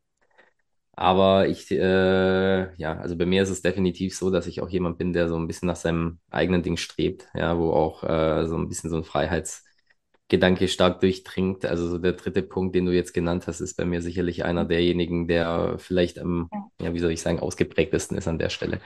Aber 0.94 1.48
ich, 1.48 1.72
äh, 1.72 2.76
ja, 2.76 2.98
also 3.00 3.16
bei 3.18 3.26
mir 3.26 3.44
ist 3.44 3.50
es 3.50 3.62
definitiv 3.62 4.18
so, 4.18 4.30
dass 4.32 4.48
ich 4.48 4.62
auch 4.62 4.68
jemand 4.70 4.98
bin, 4.98 5.14
der 5.14 5.30
so 5.30 5.38
ein 5.38 5.48
bisschen 5.48 5.68
nach 5.68 5.78
seinem 5.78 6.20
eigenen 6.30 6.62
Ding 6.62 6.76
strebt, 6.76 7.28
ja, 7.34 7.58
wo 7.58 7.72
auch 7.72 8.04
äh, 8.04 8.46
so 8.48 8.58
ein 8.58 8.68
bisschen 8.68 8.90
so 8.90 8.98
ein 8.98 9.06
Freiheitsgedanke 10.30 10.68
stark 10.68 11.00
durchdringt. 11.02 11.66
Also 11.66 11.88
so 11.88 11.98
der 11.98 12.14
dritte 12.14 12.44
Punkt, 12.44 12.76
den 12.76 12.86
du 12.86 12.94
jetzt 12.94 13.14
genannt 13.14 13.48
hast, 13.48 13.60
ist 13.62 13.76
bei 13.76 13.86
mir 13.86 14.02
sicherlich 14.02 14.46
einer 14.46 14.66
derjenigen, 14.66 15.28
der 15.28 15.76
vielleicht 15.80 16.20
am, 16.20 16.50
ja, 16.82 16.94
wie 16.94 17.00
soll 17.00 17.12
ich 17.12 17.22
sagen, 17.22 17.40
ausgeprägtesten 17.40 18.18
ist 18.18 18.28
an 18.28 18.40
der 18.40 18.50
Stelle. 18.50 18.80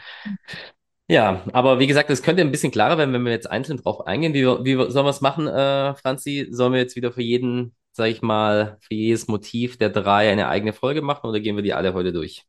Ja, 1.10 1.44
aber 1.52 1.80
wie 1.80 1.88
gesagt, 1.88 2.10
es 2.10 2.24
könnte 2.24 2.42
ein 2.42 2.52
bisschen 2.52 2.72
klarer 2.72 2.98
werden, 2.98 3.14
wenn 3.14 3.26
wir 3.26 3.32
jetzt 3.32 3.52
einzeln 3.52 3.78
drauf 3.78 4.08
eingehen. 4.08 4.34
Wie, 4.34 4.46
wie 4.46 4.92
sollen 4.92 5.06
wir 5.06 5.10
es 5.10 5.22
machen, 5.22 5.48
äh, 5.48 5.96
Franzi? 5.96 6.48
Sollen 6.50 6.74
wir 6.74 6.80
jetzt 6.80 6.96
wieder 6.96 7.12
für 7.12 7.22
jeden, 7.22 7.76
sag 7.92 8.08
ich 8.08 8.22
mal, 8.22 8.78
für 8.80 8.96
jedes 8.96 9.28
Motiv 9.28 9.78
der 9.78 9.90
drei 9.90 10.32
eine 10.32 10.48
eigene 10.48 10.72
Folge 10.72 11.02
machen 11.02 11.28
oder 11.28 11.42
gehen 11.42 11.58
wir 11.58 11.64
die 11.64 11.74
alle 11.74 11.94
heute 11.94 12.14
durch? 12.14 12.46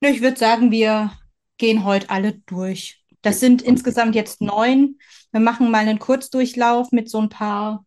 Ich 0.00 0.22
würde 0.22 0.36
sagen, 0.36 0.70
wir 0.70 1.12
gehen 1.58 1.84
heute 1.84 2.10
alle 2.10 2.34
durch. 2.46 3.01
Das 3.22 3.40
sind 3.40 3.62
insgesamt 3.62 4.14
jetzt 4.14 4.40
neun. 4.40 4.98
Wir 5.30 5.40
machen 5.40 5.70
mal 5.70 5.78
einen 5.78 5.98
Kurzdurchlauf 5.98 6.92
mit 6.92 7.08
so 7.08 7.20
ein 7.20 7.28
paar 7.28 7.86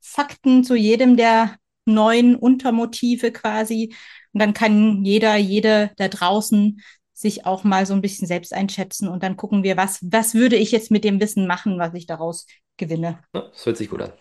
Fakten 0.00 0.62
zu 0.62 0.76
jedem 0.76 1.16
der 1.16 1.56
neun 1.86 2.36
Untermotive 2.36 3.32
quasi. 3.32 3.94
Und 4.32 4.40
dann 4.40 4.54
kann 4.54 5.04
jeder, 5.04 5.36
jede 5.36 5.92
da 5.96 6.08
draußen 6.08 6.80
sich 7.12 7.46
auch 7.46 7.64
mal 7.64 7.86
so 7.86 7.94
ein 7.94 8.00
bisschen 8.00 8.26
selbst 8.26 8.52
einschätzen 8.52 9.08
und 9.08 9.22
dann 9.22 9.36
gucken 9.36 9.62
wir, 9.62 9.76
was, 9.76 10.00
was 10.02 10.34
würde 10.34 10.56
ich 10.56 10.72
jetzt 10.72 10.90
mit 10.90 11.04
dem 11.04 11.20
Wissen 11.20 11.46
machen, 11.46 11.78
was 11.78 11.94
ich 11.94 12.06
daraus 12.06 12.46
gewinne. 12.76 13.20
Das 13.32 13.64
hört 13.64 13.76
sich 13.76 13.88
gut 13.88 14.02
an. 14.02 14.12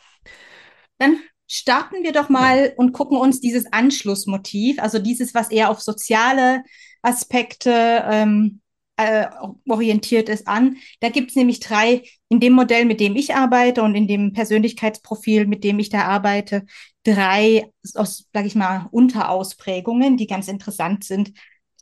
Dann 1.00 1.18
starten 1.48 2.04
wir 2.04 2.14
doch 2.14 2.30
mal 2.30 2.74
und 2.78 2.94
gucken 2.94 3.18
uns 3.18 3.42
dieses 3.42 3.72
Anschlussmotiv, 3.74 4.80
also 4.80 5.00
dieses, 5.00 5.34
was 5.34 5.50
eher 5.50 5.70
auf 5.70 5.82
soziale 5.82 6.64
Aspekte 7.02 8.04
ähm, 8.10 8.62
äh, 8.98 9.28
orientiert 9.68 10.30
ist, 10.30 10.48
an. 10.48 10.78
Da 11.00 11.10
gibt 11.10 11.32
es 11.32 11.36
nämlich 11.36 11.60
drei, 11.60 12.04
in 12.30 12.40
dem 12.40 12.54
Modell, 12.54 12.86
mit 12.86 13.00
dem 13.00 13.16
ich 13.16 13.36
arbeite 13.36 13.84
und 13.84 13.96
in 13.96 14.08
dem 14.08 14.34
Persönlichkeitsprofil, 14.34 15.48
mit 15.48 15.64
dem 15.64 15.80
ich 15.80 15.90
da 15.90 16.04
arbeite, 16.04 16.66
drei, 17.04 17.72
aus, 17.96 18.28
sag 18.34 18.46
ich 18.46 18.56
mal, 18.56 18.88
Unterausprägungen, 18.92 20.18
die 20.18 20.28
ganz 20.28 20.48
interessant 20.48 21.04
sind 21.04 21.34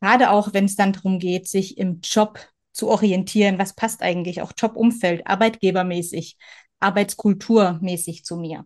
gerade 0.01 0.31
auch 0.31 0.53
wenn 0.53 0.65
es 0.65 0.75
dann 0.75 0.93
darum 0.93 1.19
geht, 1.19 1.47
sich 1.47 1.77
im 1.77 2.01
Job 2.03 2.39
zu 2.73 2.89
orientieren, 2.89 3.59
was 3.59 3.73
passt 3.73 4.01
eigentlich 4.01 4.41
auch 4.41 4.51
Jobumfeld, 4.57 5.27
arbeitgebermäßig, 5.27 6.37
arbeitskulturmäßig 6.79 8.25
zu 8.25 8.37
mir. 8.37 8.65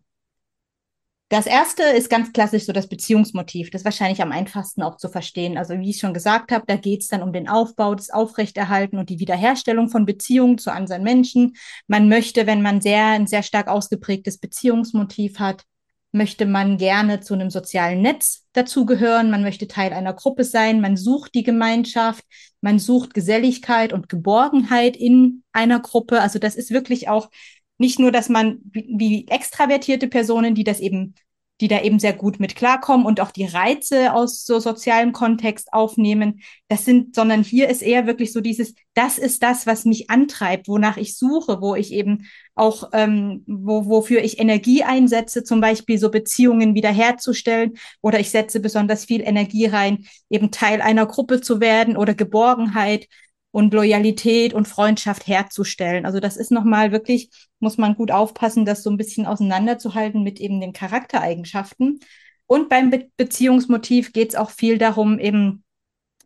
Das 1.29 1.48
erste 1.48 1.82
ist 1.82 2.12
ganz 2.12 2.32
klassisch 2.34 2.65
so 2.65 2.72
das 2.72 2.88
Beziehungsmotiv. 2.88 3.72
Das 3.72 3.82
ist 3.82 3.86
wahrscheinlich 3.86 4.22
am 4.22 4.32
einfachsten 4.32 4.84
auch 4.84 4.98
zu 4.98 5.10
verstehen. 5.10 5.58
Also 5.58 5.74
wie 5.79 5.89
ich 5.89 5.98
schon 5.98 6.13
gesagt 6.13 6.51
habe, 6.51 6.65
da 6.67 6.75
geht 6.75 7.01
es 7.01 7.08
dann 7.08 7.24
um 7.24 7.34
den 7.34 7.50
Aufbau, 7.50 7.96
das 7.96 8.12
Aufrechterhalten 8.12 9.00
und 9.00 9.10
die 9.10 9.20
Wiederherstellung 9.20 9.89
von 9.89 10.05
Beziehungen 10.05 10.60
zu 10.60 10.72
anderen 10.72 11.01
Menschen. 11.01 11.55
Man 11.88 12.10
möchte, 12.10 12.46
wenn 12.46 12.62
man 12.62 12.79
sehr 12.79 13.05
ein 13.08 13.25
sehr 13.25 13.41
stark 13.41 13.67
ausgeprägtes 13.70 14.38
Beziehungsmotiv 14.38 15.39
hat, 15.39 15.63
möchte 16.12 16.46
man 16.46 16.77
gerne 16.77 17.20
zu 17.20 17.34
einem 17.34 17.50
sozialen 17.50 18.01
Netz 18.01 18.46
dazugehören. 18.53 19.29
Man 19.32 19.41
möchte 19.41 19.67
Teil 19.67 19.94
einer 19.94 20.13
Gruppe 20.13 20.44
sein. 20.44 20.79
Man 20.79 20.96
sucht 20.96 21.36
die 21.36 21.44
Gemeinschaft. 21.44 22.24
Man 22.62 22.79
sucht 22.79 23.13
Geselligkeit 23.13 23.94
und 23.94 24.10
Geborgenheit 24.10 24.96
in 24.96 25.44
einer 25.51 25.79
Gruppe. 25.79 26.22
Also 26.22 26.39
das 26.39 26.55
ist 26.55 26.72
wirklich 26.72 27.10
auch 27.10 27.29
nicht 27.77 28.00
nur, 28.00 28.12
dass 28.12 28.29
man 28.29 28.60
wie 28.72 29.27
extravertierte 29.27 30.08
Personen, 30.08 30.55
die 30.55 30.63
das 30.63 30.79
eben, 30.79 31.15
die 31.62 31.67
da 31.67 31.82
eben 31.82 32.00
sehr 32.00 32.13
gut 32.13 32.39
mit 32.39 32.55
klarkommen 32.55 33.05
und 33.05 33.22
auch 33.22 33.32
die 33.32 33.46
Reize 33.46 34.13
aus 34.13 34.44
so 34.44 34.60
sozialem 34.60 35.13
Kontext 35.13 35.72
aufnehmen, 35.72 36.41
das 36.67 36.84
sind, 36.84 37.15
sondern 37.15 37.44
hier 37.44 37.70
ist 37.70 37.82
eher 37.82 38.08
wirklich 38.08 38.34
so 38.34 38.41
dieses, 38.41 38.74
das 38.94 39.17
ist 39.17 39.41
das, 39.41 39.65
was 39.65 39.86
mich 39.86 40.10
antreibt, 40.10 40.67
wonach 40.67 40.98
ich 40.98 41.17
suche, 41.17 41.62
wo 41.62 41.75
ich 41.75 41.94
eben 41.94 42.25
auch, 42.55 42.89
ähm, 42.94 43.44
wo, 43.48 43.86
wofür 43.86 44.22
ich 44.22 44.39
Energie 44.39 44.84
einsetze, 44.84 45.44
zum 45.44 45.62
Beispiel 45.62 45.98
so 45.98 46.12
Beziehungen 46.12 46.75
wiederherzustellen. 46.75 47.74
Oder 48.01 48.20
ich 48.20 48.32
setze 48.32 48.60
besonders 48.60 49.05
viel 49.05 49.22
Energie 49.22 49.65
rein, 49.65 50.05
eben 50.29 50.51
Teil 50.51 50.82
einer 50.82 51.05
Gruppe 51.05 51.41
zu 51.41 51.60
werden 51.62 51.96
oder 51.98 52.13
Geborgenheit 52.15 53.08
und 53.56 53.74
Loyalität 53.74 54.54
und 54.54 54.68
Freundschaft 54.68 55.28
herzustellen. 55.28 56.06
Also 56.06 56.20
das 56.20 56.36
ist 56.36 56.52
nochmal 56.52 56.92
wirklich, 56.92 57.30
muss 57.60 57.78
man 57.78 57.96
gut 57.96 58.12
aufpassen, 58.12 58.66
das 58.66 58.84
so 58.84 58.90
ein 58.90 58.98
bisschen 58.98 59.26
auseinanderzuhalten 59.26 60.24
mit 60.24 60.42
eben 60.42 60.60
den 60.60 60.74
Charaktereigenschaften. 60.74 62.02
Und 62.48 62.68
beim 62.68 62.90
Be 62.90 63.10
Beziehungsmotiv 63.16 64.12
geht 64.12 64.32
es 64.32 64.36
auch 64.36 64.50
viel 64.50 64.78
darum, 64.78 65.20
eben 65.20 65.64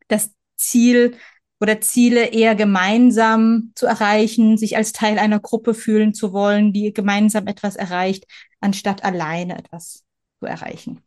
das 0.08 0.32
Ziel 0.56 1.18
oder 1.60 1.80
Ziele 1.82 2.30
eher 2.32 2.56
gemeinsam 2.56 3.74
zu 3.76 3.86
erreichen, 3.86 4.58
sich 4.58 4.76
als 4.76 4.92
Teil 4.92 5.20
einer 5.20 5.40
Gruppe 5.40 5.76
fühlen 5.76 6.16
zu 6.16 6.34
wollen, 6.34 6.74
die 6.74 6.94
gemeinsam 6.94 7.46
etwas 7.46 7.76
erreicht, 7.76 8.26
anstatt 8.60 9.04
alleine 9.04 9.60
etwas 9.60 10.04
zu 10.40 10.48
erreichen 10.48 11.04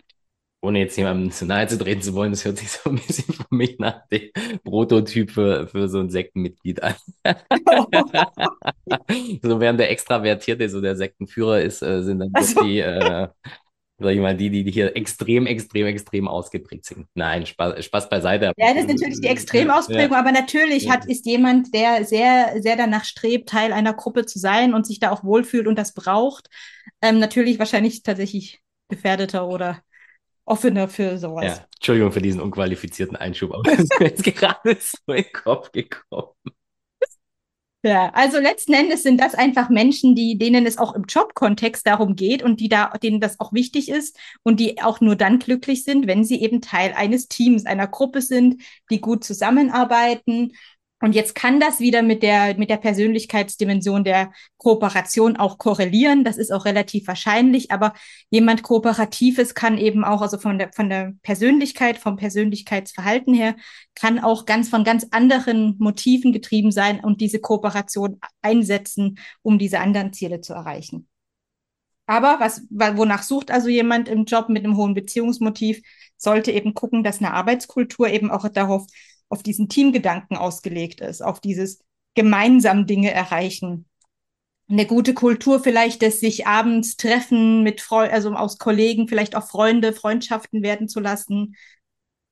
ohne 0.62 0.78
jetzt 0.78 0.97
jemandem 0.97 1.31
zu 1.33 1.45
nahe 1.45 1.66
zu 1.66 1.76
treten 1.76 2.02
zu 2.02 2.14
wollen, 2.14 2.31
das 2.31 2.45
hört 2.45 2.57
sich 2.59 2.71
so 2.71 2.88
ein 2.90 2.97
bisschen 2.97 3.35
für 3.35 3.47
mich 3.50 3.78
nach 3.78 4.07
dem 4.09 4.31
Prototyp 4.64 5.33
für, 5.33 5.66
für 5.66 5.88
so 5.88 5.99
ein 5.99 6.09
Sektenmitglied 6.09 6.83
an. 6.83 6.95
so 9.42 9.61
während 9.61 9.81
der 9.81 9.90
Extravertierte 9.90 10.69
so 10.69 10.81
der 10.81 10.97
Sektenführer 10.97 11.61
ist, 11.61 11.83
äh, 11.83 12.02
sind 12.02 12.21
dann 12.21 12.31
also. 12.33 12.62
die, 12.62 12.78
äh, 12.78 13.28
sag 13.99 14.12
ich 14.12 14.21
mal, 14.21 14.37
die, 14.37 14.50
die 14.50 14.71
hier 14.71 14.97
extrem, 14.97 15.47
extrem, 15.47 15.87
extrem 15.87 16.28
ausgeprägt 16.28 16.85
sind. 16.85 17.07
Nein, 17.14 17.45
Spaß, 17.45 17.85
Spaß 17.85 18.09
beiseite. 18.09 18.52
Ja, 18.57 18.73
das 18.73 18.85
ist 18.85 18.90
natürlich 18.90 19.21
die 19.21 19.28
Extremausprägung, 19.28 20.12
ja. 20.12 20.21
aber 20.21 20.31
natürlich 20.31 20.88
hat, 20.88 21.07
ist 21.07 21.26
jemand, 21.26 21.75
der 21.75 22.04
sehr, 22.04 22.62
sehr 22.62 22.76
danach 22.76 23.04
strebt, 23.04 23.49
Teil 23.49 23.73
einer 23.73 23.95
Gruppe 23.95 24.26
zu 24.26 24.38
sein 24.38 24.75
und 24.75 24.87
sich 24.87 25.00
da 25.00 25.11
auch 25.11 25.25
wohlfühlt 25.25 25.66
und 25.66 25.76
das 25.76 25.92
braucht, 25.92 26.49
ähm, 27.00 27.19
natürlich 27.19 27.59
wahrscheinlich 27.59 28.04
tatsächlich 28.04 28.61
gefährdeter 28.88 29.49
oder 29.49 29.83
offener 30.44 30.88
für 30.88 31.18
sowas. 31.18 31.44
Ja, 31.44 31.66
Entschuldigung 31.76 32.12
für 32.12 32.22
diesen 32.22 32.40
unqualifizierten 32.40 33.16
Einschub, 33.16 33.52
aber 33.52 33.62
das 33.70 33.80
ist 33.80 34.00
mir 34.00 34.06
jetzt 34.06 34.25
gerade 34.25 34.76
so 34.80 35.12
in 35.12 35.25
den 35.25 35.32
Kopf 35.32 35.72
gekommen. 35.72 36.32
Ja, 37.84 38.11
also 38.11 38.38
letzten 38.38 38.75
Endes 38.75 39.02
sind 39.02 39.20
das 39.20 39.34
einfach 39.34 39.68
Menschen, 39.68 40.14
die, 40.14 40.38
denen 40.38 40.66
es 40.66 40.78
auch 40.78 40.94
im 40.94 41.02
Jobkontext 41.02 41.84
darum 41.84 42.14
geht 42.14 42.44
und 42.44 42.61
die 42.61 42.68
da, 42.68 42.90
denen 43.02 43.20
das 43.20 43.40
auch 43.40 43.52
wichtig 43.52 43.88
ist 43.88 44.16
und 44.44 44.61
die 44.61 44.80
auch 44.80 45.00
nur 45.00 45.16
dann 45.16 45.40
glücklich 45.40 45.82
sind, 45.82 46.06
wenn 46.06 46.22
sie 46.22 46.40
eben 46.40 46.61
Teil 46.61 46.92
eines 46.96 47.26
Teams, 47.26 47.66
einer 47.66 47.88
Gruppe 47.88 48.22
sind, 48.22 48.62
die 48.88 49.00
gut 49.00 49.25
zusammenarbeiten 49.25 50.52
und 51.02 51.16
jetzt 51.16 51.35
kann 51.35 51.59
das 51.59 51.80
wieder 51.80 52.00
mit 52.00 52.23
der, 52.23 52.56
mit 52.56 52.71
der 52.71 52.76
Persönlichkeitsdimension 52.76 54.04
der 54.04 54.32
Kooperation 54.56 55.37
auch 55.37 55.59
korrelieren. 55.59 56.23
Das 56.23 56.37
ist 56.37 56.52
auch 56.52 56.64
relativ 56.64 57.09
wahrscheinlich. 57.09 57.73
Aber 57.73 57.92
jemand 58.30 58.62
Kooperatives 58.62 59.56
kann 59.56 59.78
eben 59.78 60.04
auch, 60.04 60.23
also 60.23 60.38
von 60.38 60.61
der, 60.61 60.73
von 60.73 60.88
der 60.88 61.14
Persönlichkeit, 61.23 61.99
vom 61.99 62.14
Persönlichkeitsverhalten 62.14 63.35
her, 63.35 63.56
kann 63.97 64.21
auch 64.21 64.47
ganz 64.47 64.68
von 64.68 64.85
ganz 64.85 65.04
anderen 65.11 65.75
Motiven 65.80 66.32
getrieben 66.32 66.71
sein 66.71 67.00
und 67.00 67.21
diese 67.21 67.40
Kooperation 67.40 68.21
einsetzen, 68.40 69.18
um 69.42 69.59
diese 69.59 69.80
anderen 69.80 70.12
Ziele 70.12 70.40
zu 70.40 70.52
erreichen. 70.52 71.09
Aber 72.06 72.37
was, 72.38 72.62
wonach 72.71 73.25
sucht 73.25 73.50
also 73.50 73.68
jemand 73.68 74.09
im 74.09 74.25
Job 74.25 74.49
mit 74.49 74.64
einem 74.64 74.76
hohen 74.76 74.94
Beziehungsmotiv, 74.94 75.82
sollte 76.16 76.52
eben 76.52 76.75
gucken, 76.75 77.02
dass 77.02 77.18
eine 77.18 77.35
Arbeitskultur 77.35 78.09
eben 78.09 78.30
auch 78.30 78.49
darauf 78.49 78.87
auf 79.32 79.42
diesen 79.42 79.70
Teamgedanken 79.70 80.36
ausgelegt 80.36 81.00
ist, 81.00 81.22
auf 81.22 81.40
dieses 81.40 81.80
gemeinsam 82.14 82.86
Dinge 82.86 83.10
erreichen. 83.10 83.86
Eine 84.68 84.86
gute 84.86 85.14
Kultur 85.14 85.60
vielleicht, 85.60 86.02
dass 86.02 86.20
sich 86.20 86.46
abends 86.46 86.98
treffen 86.98 87.62
mit 87.62 87.80
Freu 87.80 88.10
also 88.10 88.30
aus 88.34 88.58
Kollegen, 88.58 89.08
vielleicht 89.08 89.34
auch 89.34 89.48
Freunde, 89.48 89.94
Freundschaften 89.94 90.62
werden 90.62 90.86
zu 90.86 91.00
lassen. 91.00 91.56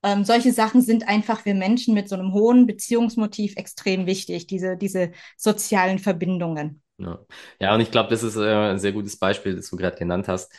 Ähm, 0.02 0.25
solche 0.25 0.52
Sachen 0.52 0.83
sind 0.83 1.09
einfach 1.09 1.40
für 1.40 1.54
Menschen 1.54 1.95
mit 1.95 2.11
so 2.11 2.16
einem 2.16 2.35
hohen 2.35 2.66
Beziehungsmotiv 2.66 3.57
extrem 3.57 4.04
wichtig, 4.04 4.47
diese, 4.47 4.76
diese 4.76 5.12
sozialen 5.38 5.99
Verbindungen. 5.99 6.83
Ja, 6.99 7.19
ja 7.61 7.75
und 7.75 7.80
ich 7.80 7.90
glaube, 7.90 8.11
das 8.11 8.23
ist 8.23 8.37
äh, 8.37 8.54
ein 8.54 8.78
sehr 8.78 8.92
gutes 8.92 9.19
Beispiel, 9.19 9.57
das 9.57 9.71
du 9.71 9.76
gerade 9.76 9.97
genannt 9.97 10.28
hast 10.28 10.52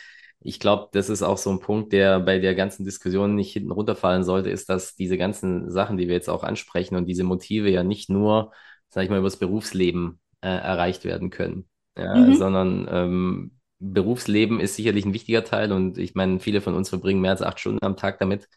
ich 0.43 0.60
glaube, 0.60 0.89
das 0.91 1.10
ist 1.10 1.21
auch 1.21 1.38
so 1.38 1.51
ein 1.51 1.60
Punkt, 1.60 1.93
der 1.93 2.19
bei 2.19 2.39
der 2.39 2.55
ganzen 2.55 2.83
Diskussion 2.83 3.36
nicht 3.36 3.53
hinten 3.53 3.71
runterfallen 3.71 4.24
sollte, 4.24 4.50
ist, 4.50 4.69
dass 4.69 4.95
diese 4.95 5.17
ganzen 5.17 5.69
Sachen, 5.69 5.98
die 5.98 6.07
wir 6.07 6.15
jetzt 6.15 6.29
auch 6.29 6.43
ansprechen 6.43 6.95
und 6.95 7.05
diese 7.05 7.24
Motive 7.24 7.69
ja 7.69 7.83
nicht 7.83 8.10
nur, 8.10 8.51
sag 8.89 9.03
ich 9.03 9.10
mal, 9.10 9.19
übers 9.19 9.38
Berufsleben 9.38 10.19
äh, 10.41 10.48
erreicht 10.50 11.05
werden 11.05 11.29
können, 11.29 11.67
ja, 11.98 12.15
mhm. 12.15 12.36
sondern 12.36 12.88
ähm, 12.89 13.51
Berufsleben 13.79 14.60
ist 14.60 14.75
sicherlich 14.75 15.05
ein 15.05 15.13
wichtiger 15.13 15.43
Teil 15.43 15.71
und 15.71 15.98
ich 15.98 16.15
meine, 16.15 16.39
viele 16.39 16.62
von 16.62 16.75
uns 16.75 16.89
verbringen 16.89 17.21
mehr 17.21 17.31
als 17.31 17.41
acht 17.41 17.60
Stunden 17.60 17.83
am 17.83 17.98
Tag 17.98 18.19
damit. 18.19 18.48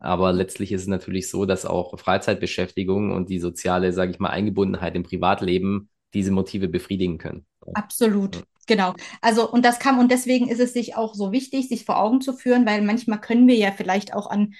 Aber 0.00 0.32
letztlich 0.32 0.70
ist 0.70 0.82
es 0.82 0.86
natürlich 0.86 1.28
so, 1.28 1.44
dass 1.44 1.66
auch 1.66 1.98
Freizeitbeschäftigung 1.98 3.10
und 3.10 3.28
die 3.28 3.40
soziale, 3.40 3.92
sage 3.92 4.12
ich 4.12 4.20
mal, 4.20 4.30
Eingebundenheit 4.30 4.94
im 4.94 5.02
Privatleben 5.02 5.90
diese 6.14 6.30
Motive 6.30 6.68
befriedigen 6.68 7.18
können. 7.18 7.46
Absolut. 7.74 8.44
Genau. 8.68 8.94
Also, 9.22 9.50
und 9.50 9.64
das 9.64 9.78
kam, 9.80 9.98
und 9.98 10.12
deswegen 10.12 10.48
ist 10.48 10.60
es 10.60 10.72
sich 10.74 10.94
auch 10.94 11.14
so 11.14 11.32
wichtig, 11.32 11.68
sich 11.68 11.84
vor 11.84 11.98
Augen 11.98 12.20
zu 12.20 12.32
führen, 12.34 12.66
weil 12.66 12.82
manchmal 12.82 13.20
können 13.20 13.48
wir 13.48 13.56
ja 13.56 13.72
vielleicht 13.72 14.14
auch 14.14 14.28
an 14.30 14.54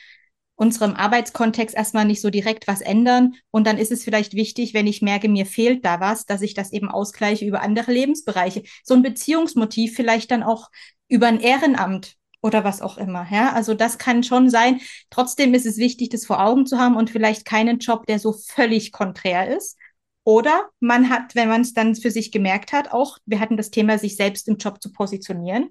unserem 0.56 0.94
Arbeitskontext 0.94 1.76
erstmal 1.76 2.06
nicht 2.06 2.20
so 2.20 2.30
direkt 2.30 2.66
was 2.66 2.80
ändern. 2.80 3.34
Und 3.52 3.66
dann 3.66 3.78
ist 3.78 3.92
es 3.92 4.02
vielleicht 4.02 4.34
wichtig, 4.34 4.74
wenn 4.74 4.88
ich 4.88 5.02
merke, 5.02 5.28
mir 5.28 5.46
fehlt 5.46 5.84
da 5.84 6.00
was, 6.00 6.26
dass 6.26 6.42
ich 6.42 6.54
das 6.54 6.72
eben 6.72 6.90
ausgleiche 6.90 7.44
über 7.44 7.60
andere 7.60 7.92
Lebensbereiche. 7.92 8.64
So 8.82 8.94
ein 8.94 9.02
Beziehungsmotiv 9.02 9.94
vielleicht 9.94 10.30
dann 10.32 10.42
auch 10.42 10.70
über 11.06 11.28
ein 11.28 11.38
Ehrenamt 11.38 12.16
oder 12.40 12.64
was 12.64 12.80
auch 12.82 12.96
immer. 12.98 13.26
Ja, 13.30 13.52
also 13.52 13.74
das 13.74 13.98
kann 13.98 14.24
schon 14.24 14.48
sein. 14.48 14.80
Trotzdem 15.10 15.54
ist 15.54 15.66
es 15.66 15.76
wichtig, 15.76 16.08
das 16.08 16.26
vor 16.26 16.42
Augen 16.42 16.66
zu 16.66 16.78
haben 16.78 16.96
und 16.96 17.10
vielleicht 17.10 17.44
keinen 17.44 17.78
Job, 17.78 18.06
der 18.06 18.18
so 18.18 18.32
völlig 18.32 18.90
konträr 18.90 19.54
ist, 19.54 19.76
oder 20.28 20.68
man 20.78 21.08
hat, 21.08 21.34
wenn 21.36 21.48
man 21.48 21.62
es 21.62 21.72
dann 21.72 21.94
für 21.94 22.10
sich 22.10 22.30
gemerkt 22.30 22.74
hat, 22.74 22.92
auch, 22.92 23.16
wir 23.24 23.40
hatten 23.40 23.56
das 23.56 23.70
Thema, 23.70 23.96
sich 23.96 24.14
selbst 24.14 24.46
im 24.46 24.58
Job 24.58 24.82
zu 24.82 24.92
positionieren, 24.92 25.70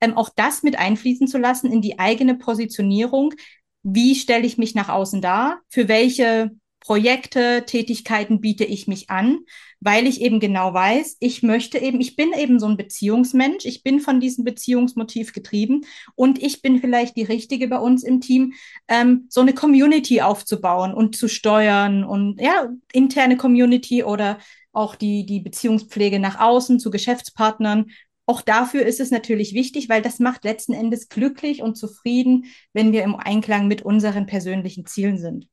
ähm, 0.00 0.16
auch 0.16 0.30
das 0.34 0.62
mit 0.62 0.78
einfließen 0.78 1.28
zu 1.28 1.36
lassen 1.36 1.70
in 1.70 1.82
die 1.82 1.98
eigene 1.98 2.34
Positionierung. 2.34 3.34
Wie 3.82 4.14
stelle 4.14 4.46
ich 4.46 4.56
mich 4.56 4.74
nach 4.74 4.88
außen 4.88 5.20
dar? 5.20 5.60
Für 5.68 5.88
welche 5.88 6.52
Projekte, 6.80 7.64
Tätigkeiten 7.66 8.40
biete 8.40 8.64
ich 8.64 8.88
mich 8.88 9.10
an, 9.10 9.40
weil 9.80 10.06
ich 10.06 10.20
eben 10.20 10.40
genau 10.40 10.74
weiß, 10.74 11.16
ich 11.20 11.42
möchte 11.42 11.78
eben, 11.78 12.00
ich 12.00 12.16
bin 12.16 12.32
eben 12.32 12.58
so 12.58 12.66
ein 12.66 12.76
Beziehungsmensch, 12.76 13.64
ich 13.64 13.82
bin 13.82 14.00
von 14.00 14.20
diesem 14.20 14.44
Beziehungsmotiv 14.44 15.32
getrieben 15.32 15.82
und 16.14 16.42
ich 16.42 16.62
bin 16.62 16.80
vielleicht 16.80 17.16
die 17.16 17.22
Richtige 17.22 17.68
bei 17.68 17.78
uns 17.78 18.02
im 18.02 18.20
Team, 18.20 18.54
ähm, 18.88 19.26
so 19.28 19.40
eine 19.40 19.54
Community 19.54 20.20
aufzubauen 20.20 20.92
und 20.94 21.16
zu 21.16 21.28
steuern 21.28 22.04
und 22.04 22.40
ja, 22.40 22.70
interne 22.92 23.36
Community 23.36 24.02
oder 24.02 24.38
auch 24.72 24.94
die, 24.94 25.26
die 25.26 25.40
Beziehungspflege 25.40 26.18
nach 26.18 26.40
außen 26.40 26.80
zu 26.80 26.90
Geschäftspartnern. 26.90 27.86
Auch 28.26 28.42
dafür 28.42 28.84
ist 28.84 29.00
es 29.00 29.10
natürlich 29.10 29.54
wichtig, 29.54 29.88
weil 29.88 30.02
das 30.02 30.18
macht 30.18 30.44
letzten 30.44 30.74
Endes 30.74 31.08
glücklich 31.08 31.62
und 31.62 31.76
zufrieden, 31.76 32.46
wenn 32.72 32.92
wir 32.92 33.02
im 33.02 33.16
Einklang 33.16 33.68
mit 33.68 33.82
unseren 33.82 34.26
persönlichen 34.26 34.86
Zielen 34.86 35.18
sind. 35.18 35.48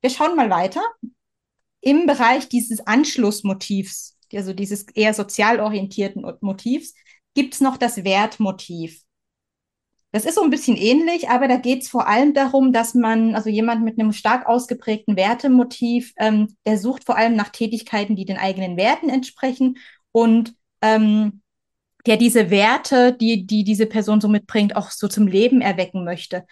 Wir 0.00 0.10
schauen 0.10 0.36
mal 0.36 0.50
weiter. 0.50 0.80
Im 1.80 2.06
Bereich 2.06 2.48
dieses 2.48 2.86
Anschlussmotivs, 2.86 4.16
also 4.34 4.52
dieses 4.52 4.84
eher 4.94 5.14
sozial 5.14 5.60
orientierten 5.60 6.24
Motivs, 6.40 6.94
gibt 7.34 7.54
es 7.54 7.60
noch 7.60 7.76
das 7.76 8.04
Wertmotiv. 8.04 9.02
Das 10.10 10.24
ist 10.24 10.36
so 10.36 10.42
ein 10.42 10.50
bisschen 10.50 10.76
ähnlich, 10.76 11.28
aber 11.28 11.48
da 11.48 11.56
geht 11.56 11.82
es 11.82 11.88
vor 11.88 12.08
allem 12.08 12.32
darum, 12.32 12.72
dass 12.72 12.94
man, 12.94 13.34
also 13.34 13.50
jemand 13.50 13.84
mit 13.84 13.98
einem 13.98 14.12
stark 14.12 14.46
ausgeprägten 14.46 15.16
Wertemotiv, 15.16 16.14
ähm, 16.18 16.56
der 16.66 16.78
sucht 16.78 17.04
vor 17.04 17.16
allem 17.16 17.36
nach 17.36 17.50
Tätigkeiten, 17.50 18.16
die 18.16 18.24
den 18.24 18.38
eigenen 18.38 18.78
Werten 18.78 19.10
entsprechen 19.10 19.76
und 20.12 20.54
ähm, 20.80 21.42
der 22.06 22.16
diese 22.16 22.48
Werte, 22.48 23.12
die, 23.12 23.46
die 23.46 23.64
diese 23.64 23.84
Person 23.84 24.20
so 24.20 24.28
mitbringt, 24.28 24.76
auch 24.76 24.90
so 24.90 25.08
zum 25.08 25.26
Leben 25.26 25.60
erwecken 25.60 26.04
möchte. 26.04 26.46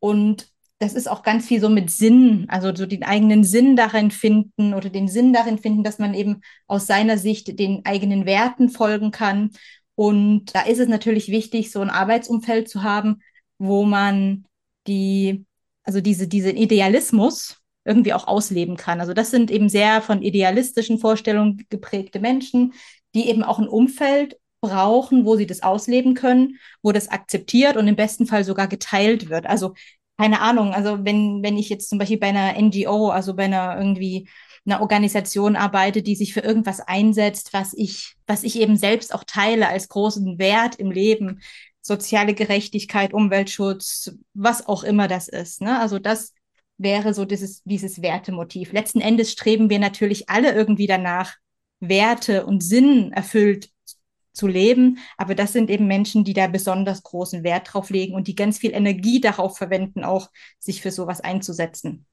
Und 0.00 0.52
das 0.80 0.94
ist 0.94 1.08
auch 1.08 1.22
ganz 1.22 1.46
viel 1.46 1.60
so 1.60 1.68
mit 1.68 1.90
Sinn, 1.90 2.46
also 2.48 2.74
so 2.74 2.86
den 2.86 3.02
eigenen 3.02 3.42
Sinn 3.42 3.74
darin 3.74 4.10
finden 4.12 4.74
oder 4.74 4.90
den 4.90 5.08
Sinn 5.08 5.32
darin 5.32 5.58
finden, 5.58 5.82
dass 5.82 5.98
man 5.98 6.14
eben 6.14 6.40
aus 6.68 6.86
seiner 6.86 7.18
Sicht 7.18 7.58
den 7.58 7.84
eigenen 7.84 8.26
Werten 8.26 8.68
folgen 8.68 9.10
kann 9.10 9.50
und 9.98 10.54
da 10.54 10.60
ist 10.60 10.78
es 10.78 10.86
natürlich 10.86 11.28
wichtig, 11.28 11.72
so 11.72 11.80
ein 11.80 11.90
Arbeitsumfeld 11.90 12.68
zu 12.68 12.84
haben, 12.84 13.20
wo 13.58 13.82
man 13.82 14.44
die, 14.86 15.44
also 15.82 16.00
diese, 16.00 16.28
diesen 16.28 16.56
Idealismus 16.56 17.56
irgendwie 17.84 18.12
auch 18.12 18.28
ausleben 18.28 18.76
kann. 18.76 19.00
Also 19.00 19.12
das 19.12 19.32
sind 19.32 19.50
eben 19.50 19.68
sehr 19.68 20.00
von 20.00 20.22
idealistischen 20.22 21.00
Vorstellungen 21.00 21.66
geprägte 21.68 22.20
Menschen, 22.20 22.74
die 23.12 23.28
eben 23.28 23.42
auch 23.42 23.58
ein 23.58 23.66
Umfeld 23.66 24.38
brauchen, 24.60 25.24
wo 25.24 25.34
sie 25.34 25.46
das 25.46 25.64
ausleben 25.64 26.14
können, 26.14 26.60
wo 26.80 26.92
das 26.92 27.08
akzeptiert 27.08 27.76
und 27.76 27.88
im 27.88 27.96
besten 27.96 28.26
Fall 28.26 28.44
sogar 28.44 28.68
geteilt 28.68 29.30
wird. 29.30 29.46
Also 29.46 29.74
keine 30.18 30.40
Ahnung, 30.40 30.74
also 30.74 31.04
wenn, 31.04 31.42
wenn 31.44 31.56
ich 31.56 31.68
jetzt 31.68 31.88
zum 31.88 31.98
Beispiel 31.98 32.18
bei 32.18 32.28
einer 32.28 32.60
NGO, 32.60 33.10
also 33.10 33.34
bei 33.34 33.44
einer 33.44 33.78
irgendwie 33.78 34.28
einer 34.66 34.80
Organisation 34.80 35.54
arbeite, 35.54 36.02
die 36.02 36.16
sich 36.16 36.34
für 36.34 36.40
irgendwas 36.40 36.80
einsetzt, 36.80 37.52
was 37.52 37.72
ich, 37.74 38.16
was 38.26 38.42
ich 38.42 38.60
eben 38.60 38.76
selbst 38.76 39.14
auch 39.14 39.24
teile 39.24 39.68
als 39.68 39.88
großen 39.88 40.38
Wert 40.38 40.74
im 40.76 40.90
Leben, 40.90 41.40
soziale 41.80 42.34
Gerechtigkeit, 42.34 43.14
Umweltschutz, 43.14 44.12
was 44.34 44.66
auch 44.66 44.82
immer 44.82 45.06
das 45.06 45.28
ist. 45.28 45.62
Ne? 45.62 45.78
Also 45.80 46.00
das 46.00 46.34
wäre 46.78 47.14
so 47.14 47.24
dieses, 47.24 47.62
dieses 47.62 48.02
Wertemotiv. 48.02 48.72
Letzten 48.72 49.00
Endes 49.00 49.32
streben 49.32 49.70
wir 49.70 49.78
natürlich 49.78 50.28
alle 50.28 50.52
irgendwie 50.52 50.86
danach, 50.88 51.36
Werte 51.80 52.44
und 52.44 52.62
Sinn 52.62 53.12
erfüllt 53.12 53.70
zu 54.32 54.46
leben. 54.46 54.98
Aber 55.16 55.34
das 55.34 55.52
sind 55.52 55.70
eben 55.70 55.86
Menschen, 55.86 56.24
die 56.24 56.34
da 56.34 56.46
besonders 56.46 57.02
großen 57.02 57.42
Wert 57.44 57.72
drauf 57.72 57.90
legen 57.90 58.14
und 58.14 58.28
die 58.28 58.34
ganz 58.34 58.58
viel 58.58 58.72
Energie 58.72 59.20
darauf 59.20 59.56
verwenden, 59.56 60.04
auch 60.04 60.30
sich 60.58 60.82
für 60.82 60.90
sowas 60.90 61.20
einzusetzen 61.20 62.06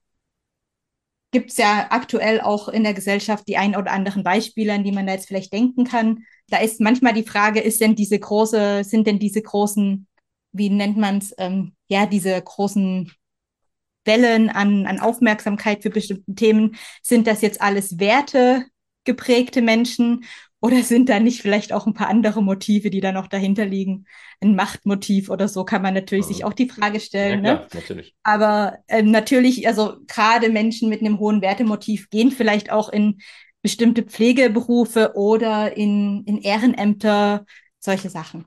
gibt 1.35 1.51
es 1.51 1.57
ja 1.57 1.87
aktuell 1.89 2.39
auch 2.39 2.69
in 2.69 2.85
der 2.85 2.93
Gesellschaft 2.93 3.45
die 3.49 3.57
ein 3.57 3.75
oder 3.75 3.91
anderen 3.91 4.23
Beispiele, 4.23 4.71
an 4.71 4.85
die 4.85 4.93
man 4.93 5.05
da 5.05 5.11
jetzt 5.11 5.27
vielleicht 5.27 5.51
denken 5.51 5.83
kann. 5.83 6.23
Da 6.47 6.59
ist 6.59 6.79
manchmal 6.79 7.11
die 7.11 7.23
Frage, 7.23 7.59
ist 7.59 7.81
denn 7.81 7.93
diese 7.93 8.17
große, 8.17 8.85
sind 8.85 9.05
denn 9.05 9.19
diese 9.19 9.41
großen, 9.41 10.07
wie 10.53 10.69
nennt 10.69 10.95
man 10.95 11.17
es, 11.17 11.35
ähm, 11.37 11.73
ja, 11.89 12.05
diese 12.05 12.41
großen 12.41 13.11
Wellen 14.05 14.49
an, 14.49 14.85
an 14.85 15.01
Aufmerksamkeit 15.01 15.83
für 15.83 15.89
bestimmte 15.89 16.35
Themen, 16.35 16.77
sind 17.03 17.27
das 17.27 17.41
jetzt 17.41 17.61
alles 17.61 17.99
Werte 17.99 18.63
geprägte 19.03 19.61
Menschen 19.61 20.23
oder 20.65 20.81
sind 20.81 21.09
da 21.09 21.19
nicht 21.19 21.43
vielleicht 21.43 21.73
auch 21.73 21.85
ein 21.85 21.93
paar 21.93 22.07
andere 22.07 22.41
Motive, 22.41 22.89
die 22.89 22.99
da 22.99 23.11
noch 23.11 23.27
dahinter 23.27 23.67
liegen? 23.67 24.07
Ein 24.41 24.55
Machtmotiv 24.55 25.29
oder 25.29 25.47
so 25.47 25.63
kann 25.63 25.83
man 25.83 25.93
natürlich 25.93 26.25
mhm. 26.25 26.29
sich 26.29 26.43
auch 26.43 26.53
die 26.53 26.67
Frage 26.67 26.99
stellen. 26.99 27.45
Ja, 27.45 27.57
klar, 27.57 27.67
ne? 27.71 27.79
natürlich. 27.79 28.15
Aber 28.23 28.79
äh, 28.87 29.03
natürlich, 29.03 29.67
also 29.67 29.97
gerade 30.07 30.49
Menschen 30.49 30.89
mit 30.89 31.01
einem 31.01 31.19
hohen 31.19 31.43
Wertemotiv 31.43 32.09
gehen 32.09 32.31
vielleicht 32.31 32.71
auch 32.71 32.89
in 32.89 33.21
bestimmte 33.61 34.01
Pflegeberufe 34.01 35.11
oder 35.13 35.77
in, 35.77 36.23
in 36.25 36.39
Ehrenämter, 36.39 37.45
solche 37.77 38.09
Sachen. 38.09 38.45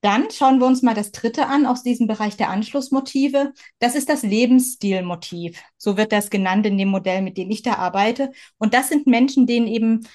Dann 0.00 0.30
schauen 0.30 0.60
wir 0.60 0.66
uns 0.66 0.80
mal 0.80 0.94
das 0.94 1.12
dritte 1.12 1.46
an 1.46 1.66
aus 1.66 1.82
diesem 1.82 2.06
Bereich 2.06 2.38
der 2.38 2.48
Anschlussmotive. 2.48 3.52
Das 3.80 3.94
ist 3.94 4.08
das 4.08 4.22
Lebensstilmotiv. 4.22 5.62
So 5.76 5.98
wird 5.98 6.10
das 6.10 6.30
genannt 6.30 6.64
in 6.64 6.78
dem 6.78 6.88
Modell, 6.88 7.20
mit 7.20 7.36
dem 7.36 7.50
ich 7.50 7.60
da 7.60 7.74
arbeite. 7.74 8.32
Und 8.56 8.72
das 8.72 8.88
sind 8.88 9.06
Menschen, 9.06 9.46
denen 9.46 9.66
eben 9.66 10.06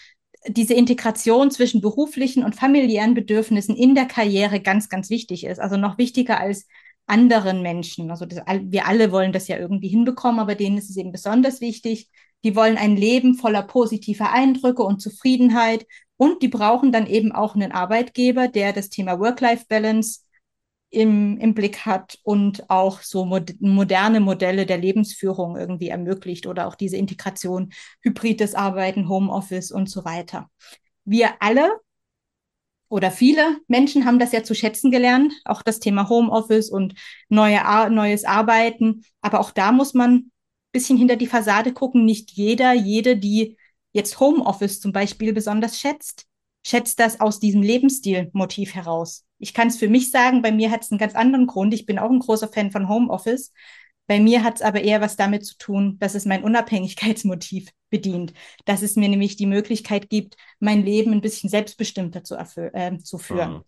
diese 0.47 0.73
Integration 0.73 1.51
zwischen 1.51 1.81
beruflichen 1.81 2.43
und 2.43 2.55
familiären 2.55 3.13
Bedürfnissen 3.13 3.75
in 3.75 3.95
der 3.95 4.05
Karriere 4.05 4.59
ganz, 4.59 4.89
ganz 4.89 5.09
wichtig 5.09 5.45
ist. 5.45 5.59
Also 5.59 5.77
noch 5.77 5.97
wichtiger 5.97 6.39
als 6.39 6.67
anderen 7.05 7.61
Menschen. 7.61 8.11
Also 8.11 8.25
das, 8.25 8.41
wir 8.45 8.87
alle 8.87 9.11
wollen 9.11 9.31
das 9.31 9.47
ja 9.47 9.57
irgendwie 9.57 9.87
hinbekommen, 9.87 10.39
aber 10.39 10.55
denen 10.55 10.77
ist 10.77 10.89
es 10.89 10.97
eben 10.97 11.11
besonders 11.11 11.61
wichtig. 11.61 12.09
Die 12.43 12.55
wollen 12.55 12.77
ein 12.77 12.95
Leben 12.95 13.35
voller 13.35 13.63
positiver 13.63 14.31
Eindrücke 14.31 14.83
und 14.83 15.01
Zufriedenheit 15.01 15.85
und 16.17 16.41
die 16.41 16.47
brauchen 16.47 16.91
dann 16.91 17.07
eben 17.07 17.31
auch 17.31 17.55
einen 17.55 17.71
Arbeitgeber, 17.71 18.47
der 18.47 18.73
das 18.73 18.89
Thema 18.89 19.19
Work-Life-Balance 19.19 20.21
im, 20.89 21.37
im 21.37 21.53
Blick 21.53 21.85
hat 21.85 22.17
und 22.23 22.69
auch 22.69 23.01
so 23.01 23.25
mod 23.25 23.53
moderne 23.59 24.19
Modelle 24.19 24.65
der 24.65 24.77
Lebensführung 24.77 25.57
irgendwie 25.57 25.89
ermöglicht 25.89 26.47
oder 26.47 26.67
auch 26.67 26.75
diese 26.75 26.97
Integration, 26.97 27.73
hybrides 28.01 28.55
Arbeiten, 28.55 29.09
Homeoffice 29.09 29.71
und 29.71 29.89
so 29.89 30.05
weiter. 30.05 30.49
Wir 31.03 31.41
alle 31.41 31.69
oder 32.89 33.11
viele 33.11 33.57
Menschen 33.67 34.05
haben 34.05 34.19
das 34.19 34.31
ja 34.31 34.43
zu 34.43 34.55
schätzen 34.55 34.91
gelernt, 34.91 35.33
auch 35.43 35.61
das 35.61 35.79
Thema 35.79 36.07
Homeoffice 36.07 36.69
und 36.69 36.93
neue 37.27 37.59
neues 37.89 38.23
Arbeiten. 38.23 39.03
Aber 39.21 39.41
auch 39.41 39.51
da 39.51 39.71
muss 39.73 39.93
man 39.93 40.11
ein 40.13 40.31
bisschen 40.71 40.97
hinter 40.97 41.17
die 41.17 41.27
Fassade 41.27 41.73
gucken. 41.73 42.05
Nicht 42.05 42.31
jeder, 42.31 42.73
jede, 42.73 43.17
die 43.17 43.57
jetzt 43.91 44.19
Homeoffice 44.21 44.79
zum 44.79 44.93
Beispiel 44.93 45.33
besonders 45.33 45.79
schätzt, 45.79 46.27
schätzt 46.65 46.99
das 46.99 47.19
aus 47.19 47.39
diesem 47.39 47.61
Lebensstilmotiv 47.61 48.73
heraus. 48.73 49.26
Ich 49.39 49.53
kann 49.53 49.67
es 49.67 49.77
für 49.77 49.87
mich 49.87 50.11
sagen, 50.11 50.41
bei 50.41 50.51
mir 50.51 50.71
hat 50.71 50.83
es 50.83 50.91
einen 50.91 50.99
ganz 50.99 51.15
anderen 51.15 51.47
Grund. 51.47 51.73
Ich 51.73 51.85
bin 51.85 51.99
auch 51.99 52.09
ein 52.09 52.19
großer 52.19 52.47
Fan 52.47 52.71
von 52.71 52.89
Homeoffice. 52.89 53.53
Bei 54.07 54.19
mir 54.19 54.43
hat 54.43 54.55
es 54.55 54.61
aber 54.61 54.81
eher 54.81 55.01
was 55.01 55.17
damit 55.17 55.45
zu 55.45 55.57
tun, 55.57 55.97
dass 55.99 56.15
es 56.15 56.25
mein 56.25 56.43
Unabhängigkeitsmotiv 56.43 57.69
bedient, 57.89 58.33
dass 58.65 58.81
es 58.81 58.95
mir 58.95 59.09
nämlich 59.09 59.35
die 59.35 59.45
Möglichkeit 59.45 60.09
gibt, 60.09 60.35
mein 60.59 60.83
Leben 60.83 61.11
ein 61.11 61.21
bisschen 61.21 61.49
selbstbestimmter 61.49 62.23
zu, 62.23 62.35
äh, 62.35 62.97
zu 62.99 63.17
führen. 63.17 63.53
Mhm. 63.53 63.63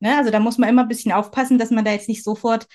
Ne? 0.00 0.16
Also 0.16 0.30
da 0.30 0.40
muss 0.40 0.58
man 0.58 0.68
immer 0.68 0.82
ein 0.82 0.88
bisschen 0.88 1.12
aufpassen, 1.12 1.58
dass 1.58 1.70
man 1.70 1.84
da 1.84 1.92
jetzt 1.92 2.08
nicht 2.08 2.24
sofort 2.24 2.66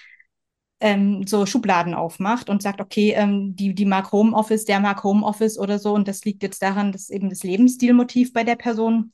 ähm, 0.80 1.26
so 1.26 1.46
Schubladen 1.46 1.94
aufmacht 1.94 2.50
und 2.50 2.62
sagt, 2.62 2.82
okay, 2.82 3.12
ähm, 3.12 3.56
die, 3.56 3.74
die 3.74 3.86
mag 3.86 4.12
Homeoffice, 4.12 4.66
der 4.66 4.80
mag 4.80 5.04
Homeoffice 5.04 5.58
oder 5.58 5.80
so 5.80 5.94
und 5.94 6.08
das 6.08 6.26
liegt 6.26 6.44
jetzt 6.44 6.62
daran, 6.62 6.92
dass 6.92 7.10
eben 7.10 7.30
das 7.30 7.44
Lebensstilmotiv 7.44 8.34
bei 8.34 8.44
der 8.44 8.56
Person 8.56 9.14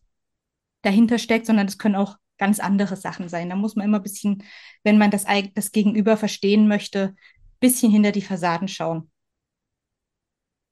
dahinter 0.82 1.20
steckt, 1.20 1.46
sondern 1.46 1.68
es 1.68 1.78
können 1.78 1.96
auch 1.96 2.18
ganz 2.42 2.60
andere 2.60 2.98
Sachen 2.98 3.30
sein. 3.30 3.50
Da 3.50 3.56
muss 3.56 3.76
man 3.76 3.86
immer 3.86 4.00
ein 4.00 4.04
bisschen, 4.04 4.44
wenn 4.84 4.98
man 4.98 5.12
das, 5.12 5.26
das 5.54 5.72
Gegenüber 5.72 6.18
verstehen 6.18 6.68
möchte, 6.68 7.10
ein 7.10 7.18
bisschen 7.60 7.92
hinter 7.92 8.12
die 8.12 8.24
Fassaden 8.24 8.68
schauen. 8.68 9.12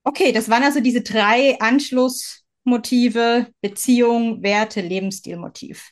Okay, 0.04 0.32
das 0.32 0.50
waren 0.50 0.64
also 0.64 0.80
diese 0.82 1.02
drei 1.04 1.60
Anschlussmotive, 1.60 3.48
Beziehung, 3.62 4.42
Werte, 4.42 4.82
Lebensstilmotiv. 4.82 5.92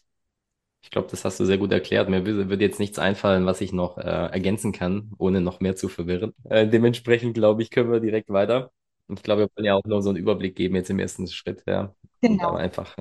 Ich 0.81 0.89
glaube, 0.89 1.09
das 1.11 1.23
hast 1.23 1.39
du 1.39 1.45
sehr 1.45 1.59
gut 1.59 1.71
erklärt. 1.71 2.09
Mir 2.09 2.25
würde 2.25 2.65
jetzt 2.65 2.79
nichts 2.79 2.97
einfallen, 2.97 3.45
was 3.45 3.61
ich 3.61 3.71
noch 3.71 3.99
äh, 3.99 4.01
ergänzen 4.01 4.71
kann, 4.71 5.11
ohne 5.19 5.41
noch 5.41 5.59
mehr 5.59 5.75
zu 5.75 5.89
verwirren. 5.89 6.33
Äh, 6.49 6.67
dementsprechend, 6.67 7.35
glaube 7.35 7.61
ich, 7.61 7.69
können 7.69 7.91
wir 7.91 7.99
direkt 7.99 8.29
weiter. 8.29 8.71
Ich 9.09 9.21
glaube, 9.21 9.43
wir 9.43 9.49
wollen 9.55 9.65
ja 9.65 9.75
auch 9.75 9.83
nur 9.85 10.01
so 10.01 10.09
einen 10.09 10.17
Überblick 10.17 10.55
geben 10.55 10.75
jetzt 10.75 10.89
im 10.89 10.97
ersten 10.97 11.27
Schritt. 11.27 11.61
Ja. 11.67 11.93
Genau. 12.21 12.55
einfach 12.55 12.95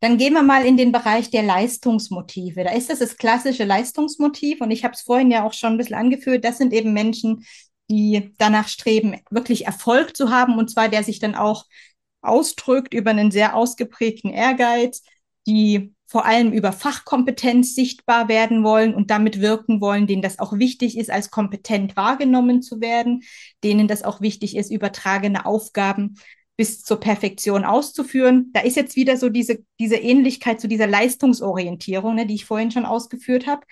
dann 0.00 0.18
gehen 0.18 0.34
wir 0.34 0.42
mal 0.42 0.64
in 0.66 0.76
den 0.76 0.92
Bereich 0.92 1.30
der 1.30 1.42
Leistungsmotive. 1.42 2.64
Da 2.64 2.72
ist 2.72 2.90
das 2.90 2.98
das 2.98 3.16
klassische 3.16 3.64
Leistungsmotiv 3.64 4.60
und 4.60 4.70
ich 4.70 4.84
habe 4.84 4.94
es 4.94 5.02
vorhin 5.02 5.30
ja 5.30 5.44
auch 5.44 5.52
schon 5.54 5.72
ein 5.72 5.78
bisschen 5.78 5.96
angeführt. 5.96 6.44
Das 6.44 6.58
sind 6.58 6.72
eben 6.72 6.92
Menschen, 6.92 7.44
die 7.88 8.32
danach 8.38 8.68
streben, 8.68 9.20
wirklich 9.30 9.66
Erfolg 9.66 10.16
zu 10.16 10.30
haben 10.30 10.58
und 10.58 10.70
zwar 10.70 10.88
der 10.88 11.02
sich 11.04 11.18
dann 11.18 11.34
auch 11.34 11.64
ausdrückt 12.20 12.94
über 12.94 13.10
einen 13.10 13.30
sehr 13.30 13.54
ausgeprägten 13.54 14.30
Ehrgeiz, 14.30 15.02
die 15.46 15.94
vor 16.08 16.24
allem 16.24 16.52
über 16.52 16.72
Fachkompetenz 16.72 17.74
sichtbar 17.74 18.28
werden 18.28 18.62
wollen 18.62 18.94
und 18.94 19.10
damit 19.10 19.40
wirken 19.40 19.80
wollen, 19.80 20.06
denen 20.06 20.22
das 20.22 20.38
auch 20.38 20.52
wichtig 20.58 20.96
ist, 20.96 21.10
als 21.10 21.30
kompetent 21.30 21.96
wahrgenommen 21.96 22.62
zu 22.62 22.80
werden, 22.80 23.22
denen 23.64 23.88
das 23.88 24.02
auch 24.02 24.20
wichtig 24.20 24.56
ist, 24.56 24.70
übertragene 24.70 25.46
Aufgaben 25.46 26.16
bis 26.56 26.82
zur 26.82 26.98
Perfektion 26.98 27.64
auszuführen. 27.64 28.50
Da 28.52 28.60
ist 28.60 28.76
jetzt 28.76 28.96
wieder 28.96 29.16
so 29.16 29.28
diese, 29.28 29.64
diese 29.78 29.96
Ähnlichkeit 29.96 30.60
zu 30.60 30.68
dieser 30.68 30.86
Leistungsorientierung, 30.86 32.14
ne, 32.14 32.26
die 32.26 32.34
ich 32.34 32.46
vorhin 32.46 32.70
schon 32.70 32.86
ausgeführt 32.86 33.46
habe. 33.46 33.66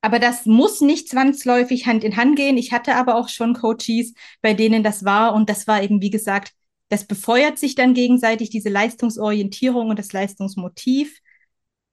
Aber 0.00 0.18
das 0.18 0.46
muss 0.46 0.80
nicht 0.80 1.08
zwangsläufig 1.08 1.86
Hand 1.86 2.02
in 2.02 2.16
Hand 2.16 2.36
gehen. 2.36 2.56
Ich 2.56 2.72
hatte 2.72 2.96
aber 2.96 3.14
auch 3.14 3.28
schon 3.28 3.54
Coaches, 3.54 4.14
bei 4.40 4.54
denen 4.54 4.82
das 4.82 5.04
war. 5.04 5.34
Und 5.34 5.48
das 5.48 5.68
war 5.68 5.82
eben, 5.82 6.00
wie 6.00 6.10
gesagt, 6.10 6.52
das 6.88 7.06
befeuert 7.06 7.58
sich 7.58 7.74
dann 7.74 7.94
gegenseitig, 7.94 8.50
diese 8.50 8.68
Leistungsorientierung 8.68 9.90
und 9.90 9.98
das 9.98 10.12
Leistungsmotiv. 10.12 11.20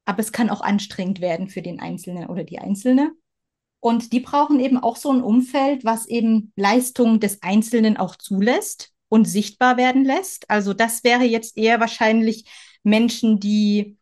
Aber 0.05 0.21
es 0.21 0.31
kann 0.31 0.49
auch 0.49 0.61
anstrengend 0.61 1.21
werden 1.21 1.49
für 1.49 1.61
den 1.61 1.79
Einzelnen 1.79 2.27
oder 2.27 2.43
die 2.43 2.57
Einzelne. 2.57 3.11
Und 3.79 4.11
die 4.11 4.21
brauchen 4.21 4.59
eben 4.59 4.77
auch 4.77 4.95
so 4.95 5.11
ein 5.11 5.21
Umfeld, 5.21 5.85
was 5.85 6.07
eben 6.07 6.51
Leistungen 6.55 7.19
des 7.19 7.43
Einzelnen 7.43 7.95
auch 7.97 8.15
zulässt 8.15 8.91
und 9.09 9.25
sichtbar 9.25 9.77
werden 9.77 10.05
lässt. 10.05 10.49
Also 10.49 10.73
das 10.73 11.03
wäre 11.03 11.23
jetzt 11.23 11.57
eher 11.57 11.79
wahrscheinlich 11.79 12.45
Menschen, 12.83 13.39
die 13.39 13.97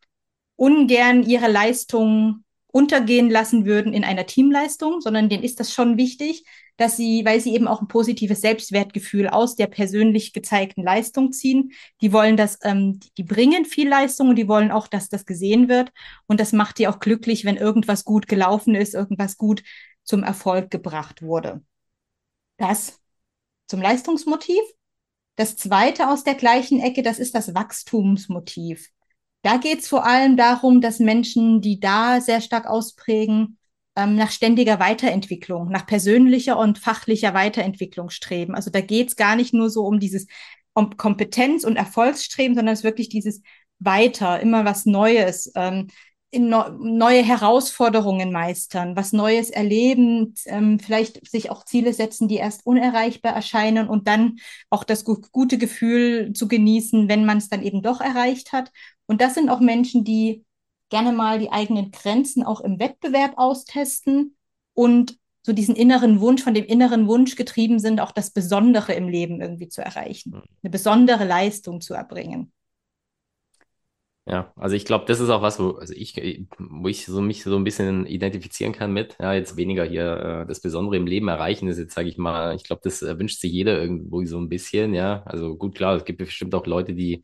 ungern 0.55 1.23
ihre 1.23 1.47
Leistungen 1.49 2.43
untergehen 2.67 3.29
lassen 3.29 3.65
würden 3.65 3.93
in 3.93 4.03
einer 4.03 4.25
Teamleistung, 4.25 5.01
sondern 5.01 5.29
denen 5.29 5.43
ist 5.43 5.59
das 5.59 5.73
schon 5.73 5.97
wichtig, 5.97 6.45
dass 6.75 6.95
sie, 6.95 7.25
weil 7.25 7.39
sie 7.39 7.55
eben 7.55 7.67
auch 7.67 7.81
ein 7.81 7.87
positives 7.87 8.41
Selbstwertgefühl 8.41 9.27
aus 9.27 9.55
der 9.55 9.65
persönlich 9.65 10.31
gezeigten 10.31 10.83
Leistung 10.83 11.31
ziehen. 11.31 11.71
Die 12.01 12.13
wollen 12.13 12.37
das, 12.37 12.59
ähm, 12.63 12.99
die 13.17 13.23
bringen 13.23 13.65
viel 13.65 13.89
Leistung 13.89 14.29
und 14.29 14.35
die 14.35 14.47
wollen 14.47 14.71
auch, 14.71 14.87
dass 14.87 15.09
das 15.09 15.25
gesehen 15.25 15.69
wird. 15.69 15.91
Und 16.27 16.39
das 16.39 16.53
macht 16.53 16.77
die 16.77 16.87
auch 16.87 16.99
glücklich, 16.99 17.45
wenn 17.45 17.57
irgendwas 17.57 18.05
gut 18.05 18.27
gelaufen 18.27 18.75
ist, 18.75 18.93
irgendwas 18.93 19.37
gut 19.37 19.63
zum 20.03 20.21
Erfolg 20.23 20.69
gebracht 20.69 21.23
wurde. 21.23 21.61
Das 22.57 22.99
zum 23.67 23.81
Leistungsmotiv. 23.81 24.61
Das 25.37 25.55
zweite 25.55 26.09
aus 26.09 26.23
der 26.23 26.33
gleichen 26.33 26.81
Ecke, 26.81 27.03
das 27.03 27.19
ist 27.19 27.35
das 27.35 27.53
Wachstumsmotiv. 27.53 28.89
Da 29.43 29.57
geht 29.57 29.79
es 29.79 29.87
vor 29.87 30.05
allem 30.05 30.35
darum, 30.35 30.81
dass 30.81 30.99
Menschen, 30.99 31.61
die 31.61 31.79
da 31.79 32.19
sehr 32.19 32.41
stark 32.41 32.65
ausprägen, 32.65 33.57
ähm, 33.95 34.15
nach 34.15 34.31
ständiger 34.31 34.79
Weiterentwicklung, 34.79 35.69
nach 35.69 35.85
persönlicher 35.85 36.57
und 36.57 36.79
fachlicher 36.79 37.35
Weiterentwicklung 37.35 38.09
streben. 38.09 38.55
Also 38.55 38.71
da 38.71 38.81
geht 38.81 39.09
es 39.09 39.15
gar 39.15 39.35
nicht 39.35 39.53
nur 39.53 39.69
so 39.69 39.85
um 39.85 39.99
dieses 39.99 40.27
um 40.73 40.97
Kompetenz 40.97 41.63
und 41.63 41.75
Erfolgsstreben, 41.75 42.55
sondern 42.55 42.73
es 42.73 42.79
ist 42.79 42.83
wirklich 42.83 43.09
dieses 43.09 43.41
Weiter, 43.79 44.39
immer 44.39 44.65
was 44.65 44.85
Neues, 44.85 45.51
ähm, 45.55 45.87
in 46.29 46.49
neue 46.49 47.23
Herausforderungen 47.23 48.33
meistern, 48.33 48.97
was 48.97 49.13
Neues 49.13 49.49
erleben, 49.49 50.33
ähm, 50.45 50.77
vielleicht 50.77 51.25
sich 51.29 51.49
auch 51.49 51.63
Ziele 51.63 51.93
setzen, 51.93 52.27
die 52.27 52.35
erst 52.35 52.65
unerreichbar 52.65 53.33
erscheinen 53.33 53.87
und 53.87 54.07
dann 54.07 54.39
auch 54.69 54.83
das 54.83 55.05
gu 55.05 55.21
gute 55.31 55.57
Gefühl 55.57 56.33
zu 56.33 56.49
genießen, 56.49 57.07
wenn 57.07 57.25
man 57.25 57.37
es 57.37 57.47
dann 57.47 57.63
eben 57.63 57.81
doch 57.81 58.01
erreicht 58.01 58.51
hat. 58.51 58.71
Und 59.05 59.21
das 59.21 59.35
sind 59.35 59.49
auch 59.49 59.61
Menschen, 59.61 60.03
die 60.03 60.43
gerne 60.89 61.13
mal 61.13 61.39
die 61.39 61.51
eigenen 61.51 61.91
Grenzen 61.91 62.43
auch 62.43 62.59
im 62.59 62.79
Wettbewerb 62.79 63.33
austesten 63.37 64.35
und 64.73 65.17
so 65.43 65.53
diesen 65.53 65.77
inneren 65.77 66.19
Wunsch, 66.19 66.43
von 66.43 66.53
dem 66.53 66.65
inneren 66.65 67.07
Wunsch 67.07 67.37
getrieben 67.37 67.79
sind, 67.79 68.01
auch 68.01 68.11
das 68.11 68.31
Besondere 68.31 68.93
im 68.93 69.07
Leben 69.07 69.39
irgendwie 69.39 69.69
zu 69.69 69.81
erreichen, 69.81 70.33
hm. 70.33 70.41
eine 70.61 70.69
besondere 70.69 71.23
Leistung 71.23 71.79
zu 71.79 71.93
erbringen. 71.93 72.51
Ja, 74.29 74.51
also 74.57 74.75
ich 74.75 74.83
glaube, 74.83 75.05
das 75.05 75.21
ist 75.21 75.29
auch 75.29 75.41
was, 75.41 75.57
wo, 75.57 75.71
also 75.77 75.93
ich, 75.93 76.13
wo 76.59 76.89
ich 76.89 77.05
so 77.05 77.21
mich 77.21 77.43
so 77.43 77.55
ein 77.55 77.63
bisschen 77.63 78.05
identifizieren 78.05 78.73
kann 78.73 78.91
mit, 78.91 79.15
ja, 79.21 79.33
jetzt 79.33 79.55
weniger 79.55 79.85
hier 79.85 80.41
äh, 80.43 80.45
das 80.45 80.59
Besondere 80.59 80.97
im 80.97 81.07
Leben 81.07 81.29
erreichen, 81.29 81.69
ist 81.69 81.77
jetzt, 81.77 81.93
sage 81.95 82.09
ich 82.09 82.17
mal, 82.17 82.53
ich 82.53 82.65
glaube, 82.65 82.81
das 82.83 83.01
äh, 83.01 83.17
wünscht 83.17 83.39
sich 83.39 83.53
jeder 83.53 83.79
irgendwo 83.81 84.25
so 84.25 84.37
ein 84.37 84.49
bisschen, 84.49 84.93
ja. 84.93 85.23
Also 85.25 85.55
gut, 85.55 85.75
klar, 85.75 85.95
es 85.95 86.03
gibt 86.03 86.19
bestimmt 86.19 86.53
auch 86.55 86.65
Leute, 86.67 86.93
die 86.93 87.23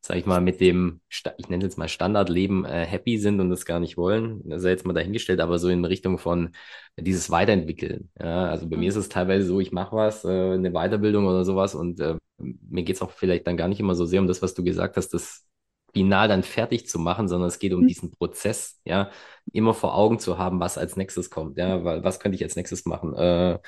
sag 0.00 0.16
ich 0.16 0.26
mal, 0.26 0.40
mit 0.40 0.60
dem, 0.60 1.00
ich 1.38 1.48
nenne 1.50 1.58
es 1.64 1.72
jetzt 1.72 1.78
mal 1.78 1.88
Standardleben 1.88 2.64
äh, 2.64 2.86
happy 2.86 3.18
sind 3.18 3.38
und 3.40 3.50
das 3.50 3.64
gar 3.66 3.80
nicht 3.80 3.96
wollen. 3.98 4.40
Das 4.48 4.62
ist 4.62 4.68
jetzt 4.68 4.86
mal 4.86 4.94
dahingestellt, 4.94 5.40
aber 5.40 5.58
so 5.58 5.68
in 5.68 5.84
Richtung 5.84 6.18
von 6.18 6.50
dieses 6.98 7.30
Weiterentwickeln. 7.30 8.10
Ja, 8.18 8.46
also 8.46 8.68
bei 8.68 8.76
mir 8.78 8.88
ist 8.88 8.96
es 8.96 9.08
teilweise 9.10 9.46
so, 9.46 9.60
ich 9.60 9.72
mache 9.72 9.94
was, 9.96 10.24
äh, 10.24 10.28
eine 10.54 10.70
Weiterbildung 10.72 11.26
oder 11.26 11.44
sowas 11.44 11.74
und 11.74 12.00
äh, 12.00 12.16
mir 12.38 12.82
geht's 12.84 13.02
auch 13.02 13.10
vielleicht 13.12 13.46
dann 13.46 13.56
gar 13.58 13.68
nicht 13.68 13.80
immer 13.80 13.94
so 13.94 14.06
sehr 14.06 14.20
um 14.20 14.26
das, 14.26 14.42
was 14.42 14.54
du 14.54 14.64
gesagt 14.64 14.96
hast, 14.96 15.10
das 15.14 15.44
final 15.92 16.28
dann 16.28 16.42
fertig 16.42 16.88
zu 16.88 16.98
machen, 16.98 17.28
sondern 17.28 17.48
es 17.48 17.58
geht 17.58 17.72
um 17.72 17.82
mhm. 17.82 17.88
diesen 17.88 18.10
Prozess, 18.12 18.80
ja, 18.84 19.10
immer 19.52 19.74
vor 19.74 19.94
Augen 19.94 20.18
zu 20.18 20.38
haben, 20.38 20.60
was 20.60 20.78
als 20.78 20.96
nächstes 20.96 21.30
kommt, 21.30 21.58
ja, 21.58 21.84
weil 21.84 22.04
was 22.04 22.20
könnte 22.20 22.36
ich 22.36 22.42
als 22.44 22.56
nächstes 22.56 22.86
machen, 22.86 23.14
äh, 23.14 23.58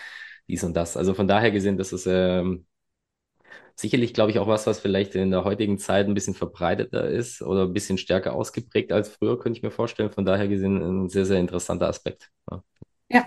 dies 0.48 0.64
und 0.64 0.74
das. 0.74 0.96
Also 0.96 1.14
von 1.14 1.28
daher 1.28 1.50
gesehen, 1.50 1.78
das 1.78 1.92
ist 1.92 2.06
ähm, 2.06 2.66
sicherlich, 3.76 4.14
glaube 4.14 4.30
ich, 4.30 4.38
auch 4.38 4.46
was, 4.46 4.66
was 4.66 4.80
vielleicht 4.80 5.14
in 5.14 5.30
der 5.30 5.44
heutigen 5.44 5.78
Zeit 5.78 6.06
ein 6.06 6.14
bisschen 6.14 6.34
verbreiteter 6.34 7.08
ist 7.08 7.42
oder 7.42 7.64
ein 7.64 7.72
bisschen 7.72 7.98
stärker 7.98 8.34
ausgeprägt 8.34 8.92
als 8.92 9.08
früher, 9.08 9.38
könnte 9.38 9.58
ich 9.58 9.62
mir 9.62 9.70
vorstellen. 9.70 10.10
Von 10.10 10.24
daher 10.24 10.48
gesehen 10.48 10.76
ein 10.76 11.08
sehr, 11.08 11.26
sehr 11.26 11.40
interessanter 11.40 11.88
Aspekt. 11.88 12.30
Ja. 12.50 12.62
ja. 13.10 13.26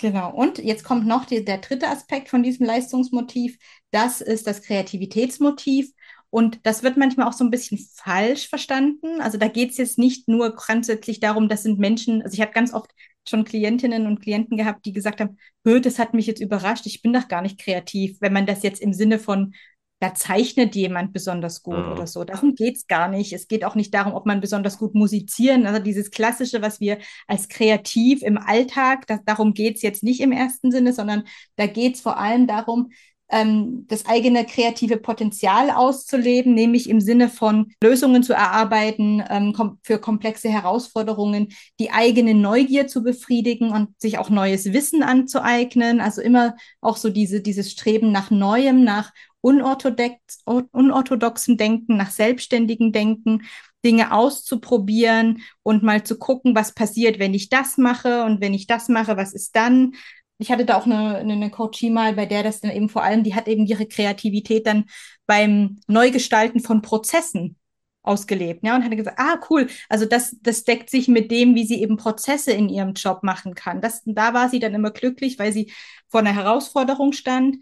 Genau. 0.00 0.34
Und 0.34 0.58
jetzt 0.58 0.84
kommt 0.84 1.06
noch 1.06 1.24
die, 1.24 1.44
der 1.44 1.58
dritte 1.58 1.88
Aspekt 1.88 2.28
von 2.28 2.42
diesem 2.42 2.66
Leistungsmotiv. 2.66 3.58
Das 3.90 4.20
ist 4.20 4.46
das 4.46 4.62
Kreativitätsmotiv. 4.62 5.92
Und 6.34 6.58
das 6.64 6.82
wird 6.82 6.96
manchmal 6.96 7.28
auch 7.28 7.32
so 7.32 7.44
ein 7.44 7.50
bisschen 7.52 7.78
falsch 7.78 8.48
verstanden. 8.48 9.20
Also 9.20 9.38
da 9.38 9.46
geht 9.46 9.70
es 9.70 9.76
jetzt 9.76 10.00
nicht 10.00 10.26
nur 10.26 10.52
grundsätzlich 10.56 11.20
darum, 11.20 11.48
das 11.48 11.62
sind 11.62 11.78
Menschen, 11.78 12.22
also 12.22 12.34
ich 12.34 12.40
habe 12.40 12.50
ganz 12.50 12.74
oft 12.74 12.90
schon 13.28 13.44
Klientinnen 13.44 14.08
und 14.08 14.20
Klienten 14.20 14.56
gehabt, 14.56 14.84
die 14.84 14.92
gesagt 14.92 15.20
haben, 15.20 15.38
das 15.62 16.00
hat 16.00 16.12
mich 16.12 16.26
jetzt 16.26 16.40
überrascht, 16.40 16.86
ich 16.86 17.02
bin 17.02 17.12
doch 17.12 17.28
gar 17.28 17.40
nicht 17.40 17.60
kreativ, 17.60 18.16
wenn 18.20 18.32
man 18.32 18.46
das 18.46 18.64
jetzt 18.64 18.82
im 18.82 18.92
Sinne 18.92 19.20
von, 19.20 19.54
da 20.00 20.12
zeichnet 20.12 20.74
jemand 20.74 21.12
besonders 21.12 21.62
gut 21.62 21.78
mhm. 21.78 21.92
oder 21.92 22.08
so. 22.08 22.24
Darum 22.24 22.56
geht 22.56 22.78
es 22.78 22.88
gar 22.88 23.06
nicht. 23.06 23.32
Es 23.32 23.46
geht 23.46 23.64
auch 23.64 23.76
nicht 23.76 23.94
darum, 23.94 24.12
ob 24.12 24.26
man 24.26 24.40
besonders 24.40 24.76
gut 24.76 24.96
musizieren, 24.96 25.66
also 25.66 25.80
dieses 25.80 26.10
Klassische, 26.10 26.62
was 26.62 26.80
wir 26.80 26.98
als 27.28 27.48
kreativ 27.48 28.22
im 28.22 28.38
Alltag, 28.38 29.06
das, 29.06 29.20
darum 29.24 29.54
geht 29.54 29.76
es 29.76 29.82
jetzt 29.82 30.02
nicht 30.02 30.20
im 30.20 30.32
ersten 30.32 30.72
Sinne, 30.72 30.92
sondern 30.92 31.22
da 31.54 31.68
geht 31.68 31.94
es 31.94 32.00
vor 32.00 32.18
allem 32.18 32.48
darum, 32.48 32.90
ähm, 33.34 33.84
das 33.88 34.06
eigene 34.06 34.46
kreative 34.46 34.96
Potenzial 34.96 35.70
auszuleben, 35.70 36.54
nämlich 36.54 36.88
im 36.88 37.00
Sinne 37.00 37.28
von 37.28 37.72
Lösungen 37.82 38.22
zu 38.22 38.32
erarbeiten 38.32 39.24
ähm, 39.28 39.52
kom 39.52 39.78
für 39.82 39.98
komplexe 39.98 40.48
Herausforderungen, 40.48 41.48
die 41.80 41.90
eigene 41.90 42.34
Neugier 42.34 42.86
zu 42.86 43.02
befriedigen 43.02 43.72
und 43.72 44.00
sich 44.00 44.18
auch 44.18 44.30
neues 44.30 44.72
Wissen 44.72 45.02
anzueignen. 45.02 46.00
Also 46.00 46.22
immer 46.22 46.54
auch 46.80 46.96
so 46.96 47.10
diese, 47.10 47.40
dieses 47.40 47.72
Streben 47.72 48.12
nach 48.12 48.30
Neuem, 48.30 48.84
nach 48.84 49.12
unorthodox, 49.40 50.16
unorthodoxem 50.44 51.56
Denken, 51.56 51.96
nach 51.96 52.10
selbstständigem 52.10 52.92
Denken, 52.92 53.42
Dinge 53.84 54.12
auszuprobieren 54.12 55.42
und 55.62 55.82
mal 55.82 56.04
zu 56.04 56.18
gucken, 56.18 56.54
was 56.54 56.72
passiert, 56.72 57.18
wenn 57.18 57.34
ich 57.34 57.50
das 57.50 57.76
mache 57.76 58.24
und 58.24 58.40
wenn 58.40 58.54
ich 58.54 58.66
das 58.66 58.88
mache, 58.88 59.16
was 59.16 59.34
ist 59.34 59.56
dann? 59.56 59.92
Ich 60.38 60.50
hatte 60.50 60.64
da 60.64 60.76
auch 60.76 60.86
eine, 60.86 61.16
eine 61.18 61.50
Coachie 61.50 61.90
mal, 61.90 62.14
bei 62.14 62.26
der 62.26 62.42
das 62.42 62.60
dann 62.60 62.72
eben 62.72 62.88
vor 62.88 63.02
allem, 63.02 63.22
die 63.22 63.34
hat 63.34 63.48
eben 63.48 63.66
ihre 63.66 63.86
Kreativität 63.86 64.66
dann 64.66 64.86
beim 65.26 65.78
Neugestalten 65.86 66.60
von 66.60 66.82
Prozessen 66.82 67.56
ausgelebt, 68.02 68.64
ja, 68.64 68.76
und 68.76 68.84
hatte 68.84 68.96
gesagt, 68.96 69.18
ah, 69.18 69.40
cool, 69.48 69.68
also 69.88 70.04
das, 70.04 70.36
das 70.42 70.64
deckt 70.64 70.90
sich 70.90 71.08
mit 71.08 71.30
dem, 71.30 71.54
wie 71.54 71.64
sie 71.64 71.80
eben 71.80 71.96
Prozesse 71.96 72.52
in 72.52 72.68
ihrem 72.68 72.92
Job 72.92 73.22
machen 73.22 73.54
kann. 73.54 73.80
Das, 73.80 74.02
da 74.04 74.34
war 74.34 74.50
sie 74.50 74.58
dann 74.60 74.74
immer 74.74 74.90
glücklich, 74.90 75.38
weil 75.38 75.52
sie 75.52 75.72
vor 76.08 76.20
einer 76.20 76.34
Herausforderung 76.34 77.12
stand. 77.12 77.56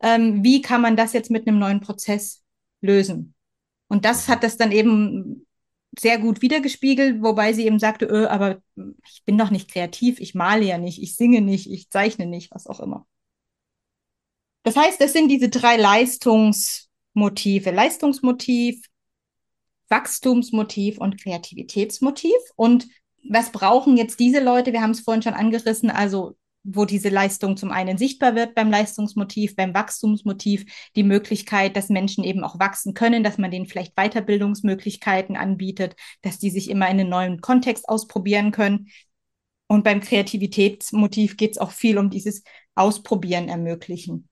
Ähm, 0.00 0.42
wie 0.42 0.62
kann 0.62 0.80
man 0.80 0.96
das 0.96 1.12
jetzt 1.12 1.30
mit 1.30 1.46
einem 1.46 1.58
neuen 1.58 1.80
Prozess 1.80 2.42
lösen? 2.80 3.34
Und 3.88 4.06
das 4.06 4.28
hat 4.28 4.42
das 4.42 4.56
dann 4.56 4.72
eben 4.72 5.46
sehr 5.98 6.18
gut 6.18 6.42
wiedergespiegelt, 6.42 7.22
wobei 7.22 7.52
sie 7.52 7.66
eben 7.66 7.78
sagte, 7.78 8.06
öh, 8.06 8.26
aber 8.26 8.62
ich 9.06 9.22
bin 9.24 9.36
doch 9.36 9.50
nicht 9.50 9.70
kreativ, 9.70 10.20
ich 10.20 10.34
male 10.34 10.64
ja 10.64 10.78
nicht, 10.78 11.02
ich 11.02 11.16
singe 11.16 11.40
nicht, 11.40 11.70
ich 11.70 11.90
zeichne 11.90 12.26
nicht, 12.26 12.50
was 12.50 12.66
auch 12.66 12.80
immer. 12.80 13.06
Das 14.62 14.76
heißt, 14.76 15.00
das 15.00 15.12
sind 15.12 15.28
diese 15.28 15.48
drei 15.48 15.76
Leistungsmotive. 15.76 17.70
Leistungsmotiv, 17.72 18.82
Wachstumsmotiv 19.88 20.98
und 20.98 21.20
Kreativitätsmotiv. 21.20 22.38
Und 22.56 22.86
was 23.28 23.50
brauchen 23.50 23.96
jetzt 23.96 24.20
diese 24.20 24.42
Leute? 24.42 24.72
Wir 24.72 24.82
haben 24.82 24.92
es 24.92 25.00
vorhin 25.00 25.22
schon 25.22 25.34
angerissen. 25.34 25.90
Also 25.90 26.36
wo 26.64 26.84
diese 26.84 27.08
Leistung 27.08 27.56
zum 27.56 27.72
einen 27.72 27.98
sichtbar 27.98 28.34
wird 28.34 28.54
beim 28.54 28.70
Leistungsmotiv, 28.70 29.56
beim 29.56 29.74
Wachstumsmotiv, 29.74 30.64
die 30.94 31.02
Möglichkeit, 31.02 31.76
dass 31.76 31.88
Menschen 31.88 32.24
eben 32.24 32.44
auch 32.44 32.58
wachsen 32.58 32.94
können, 32.94 33.24
dass 33.24 33.38
man 33.38 33.50
denen 33.50 33.66
vielleicht 33.66 33.96
Weiterbildungsmöglichkeiten 33.96 35.36
anbietet, 35.36 35.96
dass 36.22 36.38
die 36.38 36.50
sich 36.50 36.70
immer 36.70 36.86
in 36.86 37.00
einem 37.00 37.08
neuen 37.08 37.40
Kontext 37.40 37.88
ausprobieren 37.88 38.52
können. 38.52 38.88
Und 39.66 39.84
beim 39.84 40.00
Kreativitätsmotiv 40.00 41.36
geht 41.36 41.52
es 41.52 41.58
auch 41.58 41.72
viel 41.72 41.98
um 41.98 42.10
dieses 42.10 42.42
Ausprobieren 42.74 43.48
ermöglichen. 43.48 44.28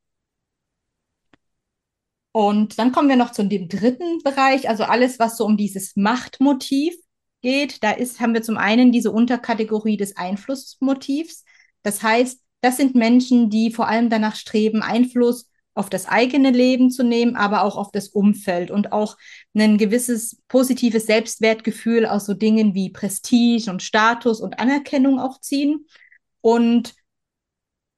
Und 2.33 2.79
dann 2.79 2.93
kommen 2.93 3.09
wir 3.09 3.17
noch 3.17 3.33
zu 3.33 3.45
dem 3.45 3.69
dritten 3.69 4.23
Bereich, 4.23 4.69
also 4.69 4.85
alles, 4.85 5.19
was 5.19 5.37
so 5.37 5.45
um 5.45 5.57
dieses 5.57 5.97
Machtmotiv 5.97 6.95
geht. 7.43 7.83
Da 7.83 7.91
ist, 7.91 8.21
haben 8.21 8.35
wir 8.35 8.43
zum 8.43 8.57
einen 8.57 8.93
diese 8.93 9.11
Unterkategorie 9.11 9.97
des 9.97 10.17
Einflussmotivs. 10.17 11.45
Das 11.83 12.03
heißt, 12.03 12.41
das 12.61 12.77
sind 12.77 12.95
Menschen, 12.95 13.51
die 13.51 13.71
vor 13.71 13.89
allem 13.89 14.11
danach 14.11 14.37
streben, 14.37 14.83
Einfluss 14.83 15.51
auf 15.75 15.89
das 15.89 16.07
eigene 16.07 16.51
Leben 16.51 16.91
zu 16.91 17.03
nehmen, 17.05 17.37
aber 17.37 17.63
auch 17.63 17.77
auf 17.77 17.91
das 17.93 18.09
Umfeld 18.09 18.71
und 18.71 18.93
auch 18.93 19.17
ein 19.55 19.79
gewisses 19.79 20.43
positives 20.49 21.07
Selbstwertgefühl 21.07 22.07
aus 22.07 22.27
so 22.27 22.35
Dingen 22.35 22.75
wie 22.75 22.91
Prestige 22.91 23.71
und 23.71 23.83
Status 23.83 24.41
und 24.41 24.59
Anerkennung 24.59 25.19
auch 25.19 25.41
ziehen. 25.41 25.87
Und 26.43 26.95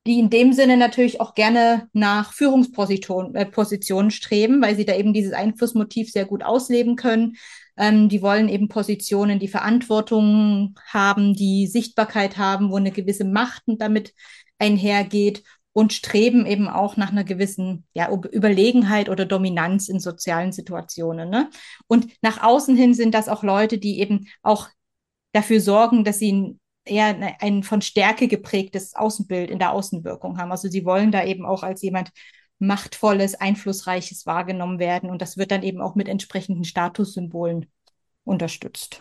die 0.06 0.18
in 0.18 0.30
dem 0.30 0.52
Sinne 0.52 0.76
natürlich 0.76 1.20
auch 1.20 1.34
gerne 1.34 1.88
nach 1.92 2.32
Führungspositionen 2.32 3.34
äh, 3.36 4.10
streben, 4.10 4.60
weil 4.60 4.74
sie 4.74 4.84
da 4.84 4.96
eben 4.96 5.12
dieses 5.12 5.32
Einflussmotiv 5.32 6.10
sehr 6.10 6.24
gut 6.24 6.42
ausleben 6.42 6.96
können, 6.96 7.36
ähm, 7.76 8.08
die 8.08 8.20
wollen 8.20 8.48
eben 8.48 8.68
Positionen, 8.68 9.38
die 9.38 9.48
Verantwortung 9.48 10.78
haben, 10.86 11.34
die 11.34 11.66
Sichtbarkeit 11.66 12.36
haben, 12.36 12.70
wo 12.70 12.76
eine 12.76 12.90
gewisse 12.90 13.24
Macht 13.24 13.62
damit 13.66 14.12
einhergeht 14.58 15.42
und 15.72 15.92
streben 15.92 16.46
eben 16.46 16.68
auch 16.68 16.96
nach 16.96 17.12
einer 17.12 17.24
gewissen 17.24 17.86
ja, 17.94 18.10
Überlegenheit 18.12 19.08
oder 19.08 19.24
Dominanz 19.24 19.88
in 19.88 20.00
sozialen 20.00 20.52
Situationen. 20.52 21.30
Ne? 21.30 21.48
Und 21.86 22.08
nach 22.22 22.42
außen 22.42 22.76
hin 22.76 22.92
sind 22.92 23.14
das 23.14 23.28
auch 23.28 23.42
Leute, 23.42 23.78
die 23.78 24.00
eben 24.00 24.26
auch 24.42 24.68
dafür 25.32 25.60
sorgen, 25.60 26.04
dass 26.04 26.18
sie 26.18 26.58
eher 26.85 27.37
ein 27.40 27.62
von 27.62 27.83
Stärke 27.83 28.29
geprägtes 28.29 28.95
Außenbild 28.95 29.51
in 29.51 29.59
der 29.59 29.73
Außenwirkung 29.73 30.38
haben. 30.38 30.51
Also 30.51 30.68
sie 30.68 30.85
wollen 30.85 31.12
da 31.12 31.25
eben 31.25 31.45
auch 31.47 31.62
als 31.62 31.83
jemand 31.83 32.11
machtvolles, 32.59 33.35
einflussreiches 33.35 34.27
wahrgenommen 34.27 34.79
werden 34.79 35.11
und 35.11 35.21
das 35.21 35.37
wird 35.37 35.51
dann 35.51 35.62
eben 35.62 35.81
auch 35.81 35.95
mit 35.95 36.09
entsprechenden 36.09 36.64
Statussymbolen 36.64 37.66
unterstützt. 38.25 39.01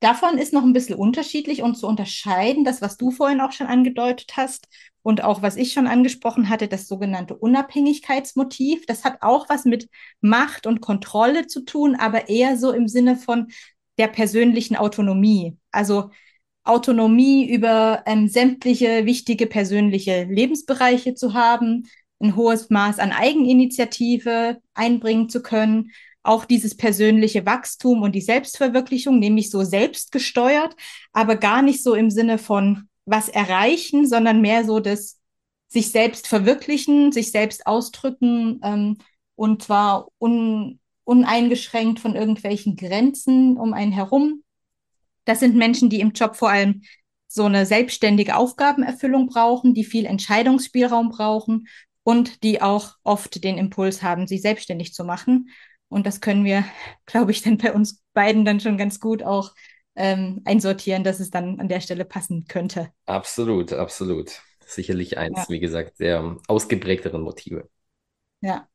Davon 0.00 0.38
ist 0.38 0.54
noch 0.54 0.62
ein 0.62 0.72
bisschen 0.72 0.94
unterschiedlich 0.94 1.62
und 1.62 1.76
zu 1.76 1.86
unterscheiden, 1.86 2.64
das, 2.64 2.80
was 2.80 2.96
du 2.96 3.10
vorhin 3.10 3.42
auch 3.42 3.52
schon 3.52 3.66
angedeutet 3.66 4.32
hast 4.34 4.66
und 5.02 5.22
auch 5.22 5.42
was 5.42 5.56
ich 5.56 5.74
schon 5.74 5.86
angesprochen 5.86 6.48
hatte, 6.48 6.68
das 6.68 6.88
sogenannte 6.88 7.36
Unabhängigkeitsmotiv. 7.36 8.86
Das 8.86 9.04
hat 9.04 9.18
auch 9.20 9.50
was 9.50 9.66
mit 9.66 9.90
Macht 10.22 10.66
und 10.66 10.80
Kontrolle 10.80 11.46
zu 11.46 11.66
tun, 11.66 11.96
aber 11.96 12.30
eher 12.30 12.56
so 12.56 12.72
im 12.72 12.88
Sinne 12.88 13.16
von 13.16 13.48
der 14.00 14.08
persönlichen 14.08 14.76
Autonomie. 14.76 15.58
Also 15.70 16.10
Autonomie 16.64 17.46
über 17.50 18.02
ähm, 18.06 18.28
sämtliche 18.28 19.04
wichtige 19.04 19.46
persönliche 19.46 20.24
Lebensbereiche 20.24 21.14
zu 21.14 21.34
haben, 21.34 21.86
ein 22.18 22.34
hohes 22.34 22.70
Maß 22.70 22.98
an 22.98 23.12
Eigeninitiative 23.12 24.58
einbringen 24.74 25.28
zu 25.28 25.42
können 25.42 25.90
auch 26.22 26.44
dieses 26.44 26.76
persönliche 26.76 27.46
Wachstum 27.46 28.02
und 28.02 28.14
die 28.14 28.20
Selbstverwirklichung, 28.20 29.18
nämlich 29.18 29.50
so 29.50 29.62
selbstgesteuert, 29.62 30.76
aber 31.12 31.36
gar 31.36 31.62
nicht 31.62 31.82
so 31.82 31.94
im 31.94 32.10
Sinne 32.10 32.38
von 32.38 32.88
was 33.06 33.28
erreichen, 33.28 34.06
sondern 34.06 34.40
mehr 34.40 34.64
so 34.64 34.80
das 34.80 35.18
sich 35.68 35.90
selbst 35.90 36.26
verwirklichen, 36.26 37.12
sich 37.12 37.30
selbst 37.30 37.66
ausdrücken 37.66 38.60
ähm, 38.62 38.98
und 39.34 39.62
zwar 39.62 40.08
un, 40.18 40.79
uneingeschränkt 41.10 41.98
von 41.98 42.14
irgendwelchen 42.14 42.76
Grenzen 42.76 43.56
um 43.56 43.74
einen 43.74 43.90
herum. 43.90 44.44
Das 45.24 45.40
sind 45.40 45.56
Menschen, 45.56 45.90
die 45.90 45.98
im 45.98 46.12
Job 46.12 46.36
vor 46.36 46.50
allem 46.50 46.82
so 47.26 47.46
eine 47.46 47.66
selbstständige 47.66 48.36
Aufgabenerfüllung 48.36 49.26
brauchen, 49.26 49.74
die 49.74 49.82
viel 49.82 50.06
Entscheidungsspielraum 50.06 51.08
brauchen 51.08 51.66
und 52.04 52.44
die 52.44 52.62
auch 52.62 52.94
oft 53.02 53.42
den 53.42 53.58
Impuls 53.58 54.04
haben, 54.04 54.28
sie 54.28 54.38
selbstständig 54.38 54.94
zu 54.94 55.02
machen. 55.02 55.50
Und 55.88 56.06
das 56.06 56.20
können 56.20 56.44
wir, 56.44 56.64
glaube 57.06 57.32
ich, 57.32 57.42
dann 57.42 57.58
bei 57.58 57.72
uns 57.72 58.04
beiden 58.12 58.44
dann 58.44 58.60
schon 58.60 58.78
ganz 58.78 59.00
gut 59.00 59.24
auch 59.24 59.52
ähm, 59.96 60.42
einsortieren, 60.44 61.02
dass 61.02 61.18
es 61.18 61.30
dann 61.30 61.58
an 61.58 61.66
der 61.66 61.80
Stelle 61.80 62.04
passen 62.04 62.44
könnte. 62.46 62.92
Absolut, 63.06 63.72
absolut. 63.72 64.42
Sicherlich 64.64 65.18
eins, 65.18 65.38
ja. 65.38 65.48
wie 65.48 65.58
gesagt, 65.58 65.98
der 65.98 66.36
ausgeprägteren 66.46 67.20
Motive. 67.20 67.68
Ja. 68.42 68.68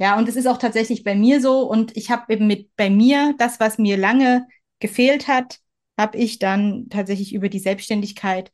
Ja, 0.00 0.16
und 0.16 0.28
es 0.28 0.36
ist 0.36 0.46
auch 0.46 0.56
tatsächlich 0.56 1.04
bei 1.04 1.14
mir 1.14 1.40
so. 1.42 1.60
Und 1.68 1.94
ich 1.96 2.10
habe 2.10 2.32
eben 2.32 2.46
mit 2.46 2.74
bei 2.76 2.88
mir 2.88 3.34
das, 3.38 3.60
was 3.60 3.76
mir 3.78 3.96
lange 3.98 4.46
gefehlt 4.78 5.28
hat, 5.28 5.58
habe 5.98 6.16
ich 6.16 6.38
dann 6.38 6.88
tatsächlich 6.88 7.34
über 7.34 7.50
die 7.50 7.58
Selbstständigkeit 7.58 8.50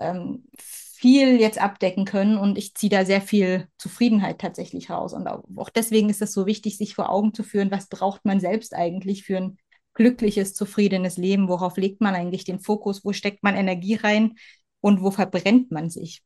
ähm, 0.00 0.48
viel 0.58 1.40
jetzt 1.40 1.60
abdecken 1.60 2.04
können 2.04 2.36
und 2.36 2.58
ich 2.58 2.74
ziehe 2.74 2.90
da 2.90 3.04
sehr 3.04 3.22
viel 3.22 3.68
Zufriedenheit 3.78 4.40
tatsächlich 4.40 4.90
raus. 4.90 5.14
Und 5.14 5.28
auch 5.28 5.70
deswegen 5.70 6.10
ist 6.10 6.22
es 6.22 6.32
so 6.32 6.46
wichtig, 6.46 6.76
sich 6.76 6.96
vor 6.96 7.08
Augen 7.10 7.32
zu 7.34 7.44
führen, 7.44 7.70
was 7.70 7.88
braucht 7.88 8.24
man 8.24 8.40
selbst 8.40 8.74
eigentlich 8.74 9.22
für 9.24 9.36
ein 9.36 9.58
glückliches, 9.94 10.54
zufriedenes 10.54 11.16
Leben? 11.16 11.48
Worauf 11.48 11.76
legt 11.76 12.00
man 12.00 12.16
eigentlich 12.16 12.44
den 12.44 12.58
Fokus? 12.58 13.04
Wo 13.04 13.12
steckt 13.12 13.44
man 13.44 13.54
Energie 13.54 13.94
rein? 13.94 14.34
Und 14.80 15.02
wo 15.02 15.12
verbrennt 15.12 15.70
man 15.70 15.88
sich? 15.88 16.22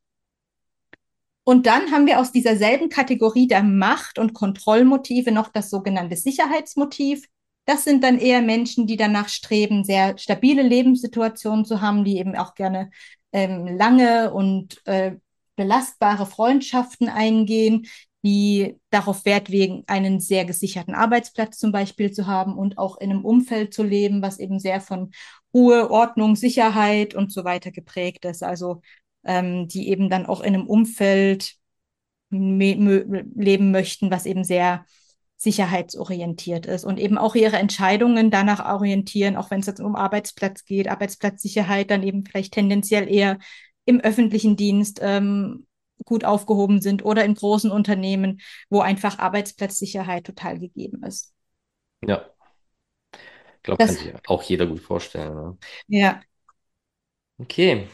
Und 1.44 1.66
dann 1.66 1.92
haben 1.92 2.06
wir 2.06 2.20
aus 2.20 2.32
dieser 2.32 2.56
selben 2.56 2.88
Kategorie 2.88 3.46
der 3.46 3.62
Macht- 3.62 4.18
und 4.18 4.32
Kontrollmotive 4.32 5.30
noch 5.30 5.48
das 5.48 5.70
sogenannte 5.70 6.16
Sicherheitsmotiv. 6.16 7.26
Das 7.66 7.84
sind 7.84 8.02
dann 8.02 8.18
eher 8.18 8.42
Menschen, 8.42 8.86
die 8.86 8.96
danach 8.96 9.28
streben, 9.28 9.84
sehr 9.84 10.18
stabile 10.18 10.62
Lebenssituationen 10.62 11.64
zu 11.64 11.80
haben, 11.80 12.04
die 12.04 12.18
eben 12.18 12.34
auch 12.36 12.54
gerne 12.54 12.90
ähm, 13.32 13.66
lange 13.66 14.32
und 14.32 14.80
äh, 14.86 15.16
belastbare 15.56 16.26
Freundschaften 16.26 17.08
eingehen, 17.08 17.86
die 18.24 18.78
darauf 18.90 19.26
Wert 19.26 19.48
legen, 19.48 19.84
einen 19.86 20.18
sehr 20.18 20.46
gesicherten 20.46 20.94
Arbeitsplatz 20.94 21.58
zum 21.58 21.72
Beispiel 21.72 22.10
zu 22.10 22.26
haben 22.26 22.56
und 22.56 22.78
auch 22.78 22.96
in 22.98 23.10
einem 23.10 23.24
Umfeld 23.24 23.74
zu 23.74 23.82
leben, 23.82 24.22
was 24.22 24.38
eben 24.38 24.58
sehr 24.58 24.80
von 24.80 25.10
Ruhe, 25.52 25.90
Ordnung, 25.90 26.34
Sicherheit 26.34 27.14
und 27.14 27.30
so 27.32 27.44
weiter 27.44 27.70
geprägt 27.70 28.24
ist. 28.24 28.42
Also 28.42 28.80
ähm, 29.24 29.68
die 29.68 29.88
eben 29.88 30.10
dann 30.10 30.26
auch 30.26 30.40
in 30.40 30.54
einem 30.54 30.66
Umfeld 30.66 31.54
leben 32.30 33.70
möchten, 33.70 34.10
was 34.10 34.26
eben 34.26 34.44
sehr 34.44 34.84
sicherheitsorientiert 35.36 36.66
ist 36.66 36.84
und 36.84 36.98
eben 36.98 37.18
auch 37.18 37.34
ihre 37.34 37.56
Entscheidungen 37.56 38.30
danach 38.30 38.64
orientieren, 38.64 39.36
auch 39.36 39.50
wenn 39.50 39.60
es 39.60 39.66
jetzt 39.66 39.80
um 39.80 39.94
Arbeitsplatz 39.94 40.64
geht, 40.64 40.88
Arbeitsplatzsicherheit, 40.88 41.90
dann 41.90 42.02
eben 42.02 42.24
vielleicht 42.24 42.54
tendenziell 42.54 43.12
eher 43.12 43.38
im 43.84 44.00
öffentlichen 44.00 44.56
Dienst 44.56 45.00
ähm, 45.02 45.66
gut 46.04 46.24
aufgehoben 46.24 46.80
sind 46.80 47.04
oder 47.04 47.24
in 47.24 47.34
großen 47.34 47.70
Unternehmen, 47.70 48.40
wo 48.70 48.80
einfach 48.80 49.18
Arbeitsplatzsicherheit 49.18 50.24
total 50.24 50.58
gegeben 50.58 51.02
ist. 51.04 51.32
Ja. 52.06 52.24
Ich 53.12 53.62
glaube, 53.62 53.84
kann 53.84 53.94
sich 53.94 54.12
auch 54.26 54.42
jeder 54.42 54.66
gut 54.66 54.80
vorstellen. 54.80 55.34
Ne? 55.34 55.58
Ja. 55.88 56.20
Okay. 57.38 57.88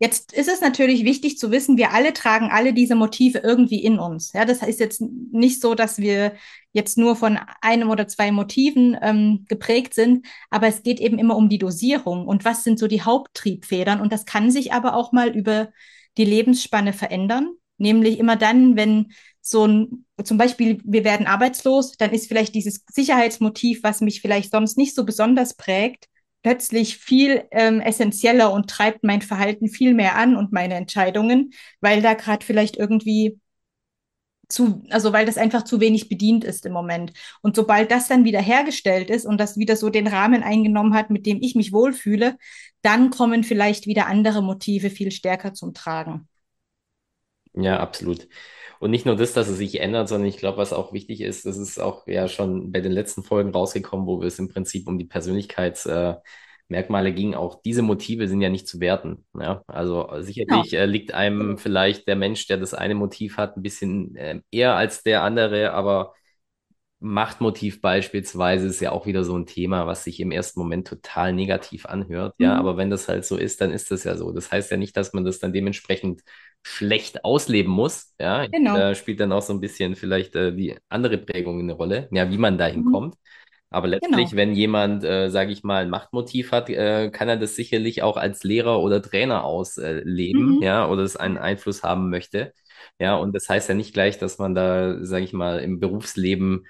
Jetzt 0.00 0.32
ist 0.32 0.48
es 0.48 0.60
natürlich 0.60 1.04
wichtig 1.04 1.38
zu 1.38 1.50
wissen, 1.52 1.76
wir 1.76 1.92
alle 1.92 2.12
tragen 2.12 2.50
alle 2.50 2.74
diese 2.74 2.96
Motive 2.96 3.38
irgendwie 3.38 3.82
in 3.82 3.98
uns. 3.98 4.32
Ja, 4.32 4.44
das 4.44 4.60
heißt 4.60 4.80
jetzt 4.80 5.00
nicht 5.00 5.60
so, 5.60 5.74
dass 5.74 5.98
wir 5.98 6.34
jetzt 6.72 6.98
nur 6.98 7.14
von 7.14 7.38
einem 7.60 7.90
oder 7.90 8.08
zwei 8.08 8.32
Motiven 8.32 8.96
ähm, 9.00 9.44
geprägt 9.48 9.94
sind, 9.94 10.26
aber 10.50 10.66
es 10.66 10.82
geht 10.82 10.98
eben 10.98 11.18
immer 11.18 11.36
um 11.36 11.48
die 11.48 11.58
Dosierung 11.58 12.26
und 12.26 12.44
was 12.44 12.64
sind 12.64 12.78
so 12.80 12.88
die 12.88 13.02
Haupttriebfedern. 13.02 14.00
Und 14.00 14.12
das 14.12 14.26
kann 14.26 14.50
sich 14.50 14.72
aber 14.72 14.96
auch 14.96 15.12
mal 15.12 15.28
über 15.34 15.70
die 16.18 16.24
Lebensspanne 16.24 16.92
verändern. 16.92 17.50
Nämlich 17.78 18.18
immer 18.18 18.36
dann, 18.36 18.76
wenn 18.76 19.12
so 19.40 19.66
ein, 19.66 20.06
zum 20.22 20.38
Beispiel, 20.38 20.80
wir 20.84 21.04
werden 21.04 21.26
arbeitslos, 21.26 21.92
dann 21.92 22.12
ist 22.12 22.26
vielleicht 22.26 22.54
dieses 22.54 22.84
Sicherheitsmotiv, 22.90 23.82
was 23.82 24.00
mich 24.00 24.20
vielleicht 24.20 24.50
sonst 24.50 24.76
nicht 24.76 24.94
so 24.94 25.04
besonders 25.04 25.54
prägt, 25.54 26.08
plötzlich 26.44 26.98
viel 26.98 27.44
ähm, 27.50 27.80
essentieller 27.80 28.52
und 28.52 28.70
treibt 28.70 29.02
mein 29.04 29.22
Verhalten 29.22 29.68
viel 29.68 29.94
mehr 29.94 30.16
an 30.16 30.36
und 30.36 30.52
meine 30.52 30.74
Entscheidungen, 30.76 31.52
weil 31.80 32.02
da 32.02 32.14
gerade 32.14 32.46
vielleicht 32.46 32.76
irgendwie 32.76 33.40
zu, 34.48 34.84
also 34.90 35.12
weil 35.12 35.26
das 35.26 35.38
einfach 35.38 35.64
zu 35.64 35.80
wenig 35.80 36.08
bedient 36.08 36.44
ist 36.44 36.66
im 36.66 36.72
Moment. 36.72 37.12
Und 37.42 37.56
sobald 37.56 37.90
das 37.90 38.08
dann 38.08 38.24
wieder 38.24 38.40
hergestellt 38.40 39.10
ist 39.10 39.24
und 39.26 39.38
das 39.40 39.56
wieder 39.58 39.76
so 39.76 39.90
den 39.90 40.06
Rahmen 40.06 40.42
eingenommen 40.42 40.94
hat, 40.94 41.10
mit 41.10 41.26
dem 41.26 41.40
ich 41.42 41.54
mich 41.54 41.72
wohlfühle, 41.72 42.36
dann 42.82 43.10
kommen 43.10 43.42
vielleicht 43.44 43.86
wieder 43.86 44.06
andere 44.06 44.42
Motive 44.42 44.90
viel 44.90 45.10
stärker 45.10 45.54
zum 45.54 45.72
Tragen. 45.74 46.28
Ja, 47.54 47.78
absolut. 47.80 48.28
Und 48.80 48.90
nicht 48.90 49.06
nur 49.06 49.16
das, 49.16 49.32
dass 49.32 49.48
es 49.48 49.58
sich 49.58 49.80
ändert, 49.80 50.08
sondern 50.08 50.28
ich 50.28 50.36
glaube, 50.38 50.58
was 50.58 50.72
auch 50.72 50.92
wichtig 50.92 51.20
ist, 51.20 51.46
das 51.46 51.56
ist 51.56 51.78
auch 51.78 52.06
ja 52.06 52.28
schon 52.28 52.72
bei 52.72 52.80
den 52.80 52.92
letzten 52.92 53.22
Folgen 53.22 53.50
rausgekommen, 53.50 54.06
wo 54.06 54.20
wir 54.20 54.28
es 54.28 54.38
im 54.38 54.48
Prinzip 54.48 54.88
um 54.88 54.98
die 54.98 55.04
Persönlichkeits, 55.04 55.86
äh, 55.86 56.14
ging, 56.68 57.34
auch 57.34 57.62
diese 57.62 57.82
Motive 57.82 58.26
sind 58.28 58.40
ja 58.40 58.48
nicht 58.48 58.66
zu 58.66 58.80
werten. 58.80 59.24
Ja? 59.38 59.62
Also 59.66 60.08
sicherlich 60.20 60.72
ja. 60.72 60.80
äh, 60.80 60.86
liegt 60.86 61.14
einem 61.14 61.58
vielleicht 61.58 62.08
der 62.08 62.16
Mensch, 62.16 62.46
der 62.46 62.56
das 62.56 62.74
eine 62.74 62.94
Motiv 62.94 63.36
hat, 63.36 63.56
ein 63.56 63.62
bisschen 63.62 64.16
äh, 64.16 64.40
eher 64.50 64.74
als 64.74 65.02
der 65.02 65.22
andere, 65.22 65.72
aber 65.72 66.14
Machtmotiv 67.04 67.82
beispielsweise 67.82 68.66
ist 68.66 68.80
ja 68.80 68.90
auch 68.90 69.04
wieder 69.04 69.24
so 69.24 69.36
ein 69.36 69.44
Thema, 69.44 69.86
was 69.86 70.04
sich 70.04 70.20
im 70.20 70.30
ersten 70.30 70.58
Moment 70.58 70.88
total 70.88 71.34
negativ 71.34 71.84
anhört. 71.84 72.34
Mhm. 72.38 72.46
Ja, 72.46 72.56
aber 72.56 72.78
wenn 72.78 72.88
das 72.88 73.08
halt 73.08 73.26
so 73.26 73.36
ist, 73.36 73.60
dann 73.60 73.72
ist 73.72 73.90
das 73.90 74.04
ja 74.04 74.16
so. 74.16 74.32
Das 74.32 74.50
heißt 74.50 74.70
ja 74.70 74.78
nicht, 74.78 74.96
dass 74.96 75.12
man 75.12 75.22
das 75.22 75.38
dann 75.38 75.52
dementsprechend 75.52 76.22
schlecht 76.62 77.22
ausleben 77.22 77.70
muss. 77.70 78.14
Ja, 78.18 78.46
genau. 78.46 78.74
da 78.74 78.94
spielt 78.94 79.20
dann 79.20 79.32
auch 79.32 79.42
so 79.42 79.52
ein 79.52 79.60
bisschen 79.60 79.96
vielleicht 79.96 80.34
äh, 80.34 80.54
die 80.54 80.76
andere 80.88 81.18
Prägung 81.18 81.60
eine 81.60 81.74
Rolle, 81.74 82.08
ja, 82.10 82.30
wie 82.30 82.38
man 82.38 82.56
dahin 82.56 82.84
mhm. 82.84 82.92
kommt. 82.92 83.16
Aber 83.68 83.88
letztlich, 83.88 84.30
genau. 84.30 84.36
wenn 84.36 84.54
jemand, 84.54 85.04
äh, 85.04 85.28
sage 85.28 85.52
ich 85.52 85.62
mal, 85.62 85.82
ein 85.82 85.90
Machtmotiv 85.90 86.52
hat, 86.52 86.70
äh, 86.70 87.10
kann 87.10 87.28
er 87.28 87.36
das 87.36 87.54
sicherlich 87.54 88.02
auch 88.02 88.16
als 88.16 88.44
Lehrer 88.44 88.80
oder 88.80 89.02
Trainer 89.02 89.44
ausleben, 89.44 90.56
mhm. 90.56 90.62
ja, 90.62 90.88
oder 90.88 91.02
es 91.02 91.16
einen 91.16 91.36
Einfluss 91.36 91.82
haben 91.82 92.08
möchte. 92.08 92.54
Ja, 92.98 93.16
und 93.16 93.34
das 93.34 93.48
heißt 93.48 93.68
ja 93.68 93.74
nicht 93.74 93.92
gleich, 93.92 94.18
dass 94.18 94.38
man 94.38 94.54
da, 94.54 95.04
sage 95.04 95.24
ich 95.24 95.32
mal, 95.32 95.58
im 95.58 95.80
Berufsleben 95.80 96.66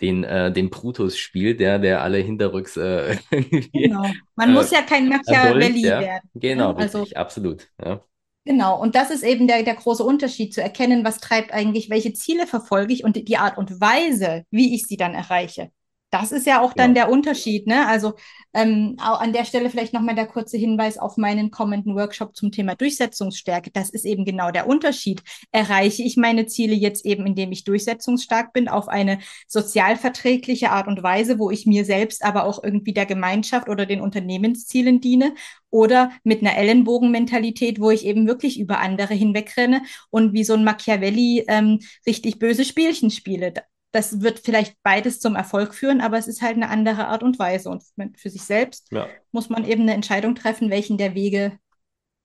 den, 0.00 0.24
äh, 0.24 0.52
den 0.52 0.70
Brutus 0.70 1.18
spielt, 1.18 1.60
der, 1.60 1.78
der 1.78 2.02
alle 2.02 2.18
hinterrücks 2.18 2.76
äh, 2.76 3.16
Genau. 3.72 4.06
Man 4.36 4.52
muss 4.52 4.70
ja 4.70 4.82
kein 4.82 5.08
Machiavelli 5.08 5.86
ja? 5.86 6.00
werden. 6.00 6.30
Genau, 6.34 6.72
ja? 6.72 6.76
also, 6.76 7.00
richtig, 7.00 7.16
absolut. 7.16 7.68
Ja. 7.84 8.04
Genau, 8.44 8.80
und 8.80 8.94
das 8.94 9.10
ist 9.10 9.24
eben 9.24 9.46
der, 9.46 9.62
der 9.62 9.74
große 9.74 10.04
Unterschied, 10.04 10.52
zu 10.52 10.60
erkennen, 10.60 11.04
was 11.04 11.18
treibt 11.18 11.52
eigentlich, 11.52 11.88
welche 11.90 12.12
Ziele 12.12 12.46
verfolge 12.46 12.92
ich 12.92 13.02
und 13.02 13.16
die 13.16 13.36
Art 13.38 13.56
und 13.56 13.80
Weise, 13.80 14.44
wie 14.50 14.74
ich 14.74 14.86
sie 14.86 14.96
dann 14.96 15.14
erreiche 15.14 15.70
das 16.14 16.30
ist 16.30 16.46
ja 16.46 16.60
auch 16.60 16.72
dann 16.72 16.94
ja. 16.94 17.06
der 17.06 17.12
Unterschied, 17.12 17.66
ne? 17.66 17.88
Also 17.88 18.14
ähm, 18.54 18.94
an 18.98 19.32
der 19.32 19.44
Stelle 19.44 19.68
vielleicht 19.68 19.92
nochmal 19.92 20.14
der 20.14 20.28
kurze 20.28 20.56
Hinweis 20.56 20.96
auf 20.96 21.16
meinen 21.16 21.50
kommenden 21.50 21.96
Workshop 21.96 22.36
zum 22.36 22.52
Thema 22.52 22.76
Durchsetzungsstärke. 22.76 23.72
Das 23.72 23.90
ist 23.90 24.04
eben 24.04 24.24
genau 24.24 24.52
der 24.52 24.68
Unterschied. 24.68 25.24
Erreiche 25.50 26.04
ich 26.04 26.16
meine 26.16 26.46
Ziele 26.46 26.74
jetzt 26.74 27.04
eben, 27.04 27.26
indem 27.26 27.50
ich 27.50 27.64
durchsetzungsstark 27.64 28.52
bin, 28.52 28.68
auf 28.68 28.86
eine 28.86 29.18
sozialverträgliche 29.48 30.70
Art 30.70 30.86
und 30.86 31.02
Weise, 31.02 31.40
wo 31.40 31.50
ich 31.50 31.66
mir 31.66 31.84
selbst, 31.84 32.24
aber 32.24 32.44
auch 32.44 32.62
irgendwie 32.62 32.94
der 32.94 33.06
Gemeinschaft 33.06 33.68
oder 33.68 33.84
den 33.84 34.00
Unternehmenszielen 34.00 35.00
diene? 35.00 35.34
Oder 35.70 36.12
mit 36.22 36.42
einer 36.42 36.56
Ellenbogenmentalität, 36.56 37.80
wo 37.80 37.90
ich 37.90 38.06
eben 38.06 38.28
wirklich 38.28 38.60
über 38.60 38.78
andere 38.78 39.14
hinwegrenne 39.14 39.82
und 40.10 40.32
wie 40.32 40.44
so 40.44 40.54
ein 40.54 40.62
Machiavelli 40.62 41.44
ähm, 41.48 41.80
richtig 42.06 42.38
böse 42.38 42.64
Spielchen 42.64 43.10
spiele 43.10 43.52
das 43.94 44.22
wird 44.22 44.40
vielleicht 44.40 44.76
beides 44.82 45.20
zum 45.20 45.36
Erfolg 45.36 45.72
führen, 45.72 46.00
aber 46.00 46.18
es 46.18 46.26
ist 46.26 46.42
halt 46.42 46.56
eine 46.56 46.68
andere 46.68 47.06
Art 47.06 47.22
und 47.22 47.38
Weise. 47.38 47.70
Und 47.70 47.84
für 48.16 48.28
sich 48.28 48.42
selbst 48.42 48.90
ja. 48.90 49.06
muss 49.30 49.50
man 49.50 49.64
eben 49.64 49.82
eine 49.82 49.94
Entscheidung 49.94 50.34
treffen, 50.34 50.68
welchen 50.68 50.98
der 50.98 51.14
Wege 51.14 51.58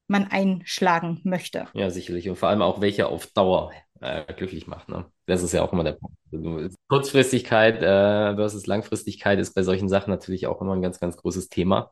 man 0.08 0.25
einschlagen 0.25 1.21
möchte. 1.23 1.67
Ja, 1.73 1.91
sicherlich. 1.91 2.27
Und 2.27 2.38
vor 2.38 2.49
allem 2.49 2.63
auch, 2.63 2.82
welcher 2.82 3.10
auf 3.10 3.27
Dauer 3.27 3.71
äh, 4.01 4.34
glücklich 4.34 4.65
macht. 4.65 4.89
Ne? 4.89 5.05
Das 5.27 5.43
ist 5.43 5.51
ja 5.51 5.62
auch 5.62 5.71
immer 5.71 5.84
der 5.84 5.91
Punkt. 5.93 6.17
Also, 6.34 6.69
Kurzfristigkeit 6.88 7.84
äh, 7.84 8.36
versus 8.36 8.65
Langfristigkeit 8.65 9.38
ist 9.38 9.53
bei 9.53 9.62
solchen 9.62 9.89
Sachen 9.89 10.10
natürlich 10.10 10.47
auch 10.47 10.62
immer 10.62 10.73
ein 10.73 10.82
ganz, 10.82 10.99
ganz 10.99 11.17
großes 11.17 11.49
Thema. 11.49 11.91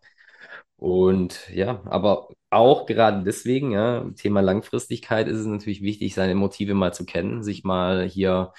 Und 0.77 1.47
ja, 1.53 1.83
aber 1.85 2.29
auch 2.49 2.87
gerade 2.87 3.23
deswegen, 3.23 3.71
ja, 3.71 4.09
Thema 4.15 4.41
Langfristigkeit 4.41 5.27
ist 5.27 5.37
es 5.37 5.45
natürlich 5.45 5.83
wichtig, 5.83 6.15
seine 6.15 6.33
Motive 6.33 6.73
mal 6.73 6.95
zu 6.95 7.05
kennen, 7.05 7.43
sich 7.43 7.63
mal 7.63 8.07
hier 8.07 8.53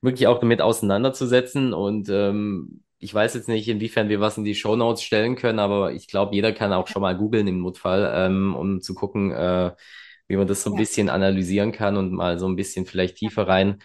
wirklich 0.00 0.26
auch 0.26 0.40
damit 0.40 0.60
auseinanderzusetzen. 0.60 1.72
Und 1.72 2.08
ähm, 2.08 2.82
ich 2.98 3.14
weiß 3.14 3.34
jetzt 3.34 3.48
nicht, 3.48 3.68
inwiefern 3.68 4.08
wir 4.08 4.20
was 4.20 4.38
in 4.38 4.44
die 4.44 4.54
Show 4.54 4.76
Notes 4.76 5.02
stellen 5.02 5.36
können, 5.36 5.58
aber 5.58 5.92
ich 5.92 6.08
glaube, 6.08 6.34
jeder 6.34 6.52
kann 6.52 6.72
auch 6.72 6.88
schon 6.88 7.02
mal 7.02 7.16
googeln 7.16 7.46
im 7.46 7.60
Notfall, 7.60 8.10
ähm, 8.14 8.54
um 8.54 8.80
zu 8.80 8.94
gucken, 8.94 9.30
äh, 9.30 9.72
wie 10.26 10.36
man 10.36 10.46
das 10.46 10.62
so 10.62 10.70
ein 10.70 10.74
ja. 10.74 10.80
bisschen 10.80 11.08
analysieren 11.08 11.72
kann 11.72 11.96
und 11.96 12.12
mal 12.12 12.38
so 12.38 12.46
ein 12.46 12.56
bisschen 12.56 12.86
vielleicht 12.86 13.16
tiefer 13.16 13.48
rein 13.48 13.78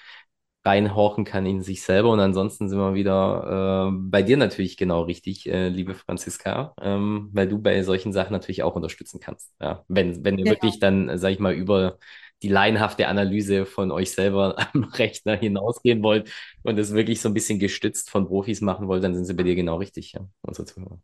reinhorchen 0.65 1.25
kann 1.25 1.45
in 1.45 1.61
sich 1.61 1.83
selber. 1.83 2.11
Und 2.11 2.19
ansonsten 2.19 2.69
sind 2.69 2.77
wir 2.79 2.93
wieder 2.93 3.89
äh, 3.89 3.97
bei 3.97 4.21
dir 4.21 4.37
natürlich 4.37 4.77
genau 4.77 5.01
richtig, 5.03 5.47
äh, 5.49 5.67
liebe 5.67 5.93
Franziska, 5.93 6.73
ähm, 6.81 7.29
weil 7.33 7.47
du 7.49 7.59
bei 7.61 7.83
solchen 7.83 8.13
Sachen 8.13 8.31
natürlich 8.31 8.63
auch 8.63 8.75
unterstützen 8.75 9.19
kannst. 9.19 9.53
Ja, 9.59 9.83
wenn, 9.87 10.23
wenn 10.23 10.37
ihr 10.37 10.45
ja. 10.45 10.51
wirklich 10.53 10.79
dann, 10.79 11.17
sag 11.17 11.31
ich 11.31 11.39
mal, 11.39 11.53
über 11.53 11.97
die 12.43 12.49
laienhafte 12.49 13.07
Analyse 13.07 13.65
von 13.65 13.91
euch 13.91 14.11
selber 14.11 14.55
am 14.73 14.83
Rechner 14.83 15.35
hinausgehen 15.35 16.03
wollt 16.03 16.31
und 16.63 16.77
es 16.77 16.93
wirklich 16.93 17.21
so 17.21 17.29
ein 17.29 17.33
bisschen 17.33 17.59
gestützt 17.59 18.09
von 18.09 18.27
Profis 18.27 18.61
machen 18.61 18.87
wollt, 18.87 19.03
dann 19.03 19.15
sind 19.15 19.25
sie 19.25 19.33
bei 19.33 19.43
dir 19.43 19.55
genau 19.55 19.77
richtig, 19.77 20.11
ja, 20.13 20.27
unsere 20.41 20.65
Zuhörer. 20.65 20.99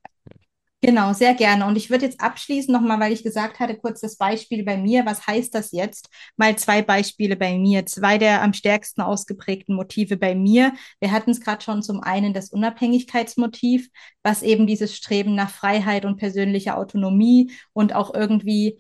Genau, 0.82 1.12
sehr 1.12 1.34
gerne. 1.34 1.66
Und 1.66 1.76
ich 1.76 1.90
würde 1.90 2.06
jetzt 2.06 2.22
abschließen 2.22 2.72
nochmal, 2.74 3.02
weil 3.02 3.12
ich 3.12 3.22
gesagt 3.22 3.60
hatte, 3.60 3.76
kurz 3.76 4.00
das 4.00 4.16
Beispiel 4.16 4.64
bei 4.64 4.78
mir. 4.78 5.06
Was 5.06 5.28
heißt 5.28 5.54
das 5.54 5.74
jetzt? 5.74 6.10
Mal 6.38 6.58
zwei 6.58 6.82
Beispiele 6.82 7.36
bei 7.36 7.58
mir. 7.58 7.86
Zwei 7.86 8.18
der 8.18 8.42
am 8.42 8.54
stärksten 8.54 9.02
ausgeprägten 9.02 9.76
Motive 9.76 10.16
bei 10.16 10.36
mir. 10.36 10.72
Wir 11.02 11.12
hatten 11.12 11.32
es 11.32 11.42
gerade 11.42 11.62
schon 11.62 11.84
zum 11.84 12.00
einen 12.02 12.34
das 12.34 12.50
Unabhängigkeitsmotiv, 12.52 13.90
was 14.24 14.42
eben 14.42 14.68
dieses 14.68 14.96
Streben 14.96 15.36
nach 15.36 15.50
Freiheit 15.50 16.06
und 16.06 16.16
persönlicher 16.16 16.78
Autonomie 16.78 17.52
und 17.74 17.94
auch 17.94 18.14
irgendwie 18.14 18.80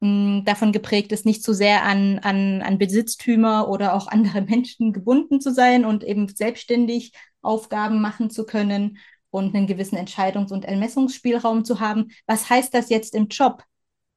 mh, 0.00 0.42
davon 0.42 0.72
geprägt 0.72 1.12
ist, 1.12 1.26
nicht 1.26 1.42
zu 1.42 1.52
sehr 1.54 1.84
an, 1.84 2.18
an, 2.20 2.62
an 2.62 2.78
Besitztümer 2.78 3.68
oder 3.68 3.94
auch 3.94 4.08
andere 4.08 4.42
Menschen 4.48 4.92
gebunden 4.92 5.40
zu 5.40 5.52
sein 5.52 5.84
und 5.84 6.04
eben 6.04 6.28
selbstständig 6.28 7.12
Aufgaben 7.42 8.00
machen 8.00 8.30
zu 8.30 8.44
können 8.44 8.98
und 9.30 9.54
einen 9.54 9.66
gewissen 9.66 9.96
Entscheidungs- 9.96 10.52
und 10.52 10.64
Ermessungsspielraum 10.64 11.64
zu 11.64 11.80
haben. 11.80 12.08
Was 12.26 12.50
heißt 12.50 12.74
das 12.74 12.90
jetzt 12.90 13.14
im 13.14 13.28
Job? 13.28 13.62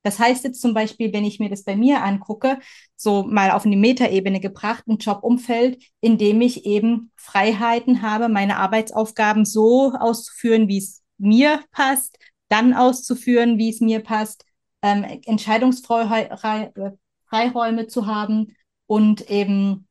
Das 0.01 0.19
heißt 0.19 0.43
jetzt 0.43 0.59
zum 0.61 0.73
Beispiel, 0.73 1.13
wenn 1.13 1.23
ich 1.23 1.39
mir 1.39 1.49
das 1.49 1.63
bei 1.63 1.77
mir 1.77 2.03
angucke, 2.03 2.59
so 2.97 3.23
mal 3.23 3.51
auf 3.51 3.65
eine 3.65 3.77
Metaebene 3.77 4.41
gebracht, 4.41 4.83
ein 4.87 4.97
Jobumfeld, 4.97 5.81
in 6.01 6.17
dem 6.17 6.41
ich 6.41 6.65
eben 6.65 7.11
Freiheiten 7.15 8.01
habe, 8.01 8.27
meine 8.27 8.57
Arbeitsaufgaben 8.57 9.45
so 9.45 9.93
auszuführen, 9.97 10.67
wie 10.67 10.79
es 10.79 11.03
mir 11.17 11.61
passt, 11.71 12.17
dann 12.49 12.73
auszuführen, 12.73 13.57
wie 13.57 13.69
es 13.69 13.79
mir 13.79 14.01
passt, 14.01 14.43
ähm, 14.83 15.03
Entscheidungsfreiräume 15.25 17.87
zu 17.87 18.05
haben 18.05 18.55
und 18.85 19.31
eben 19.31 19.87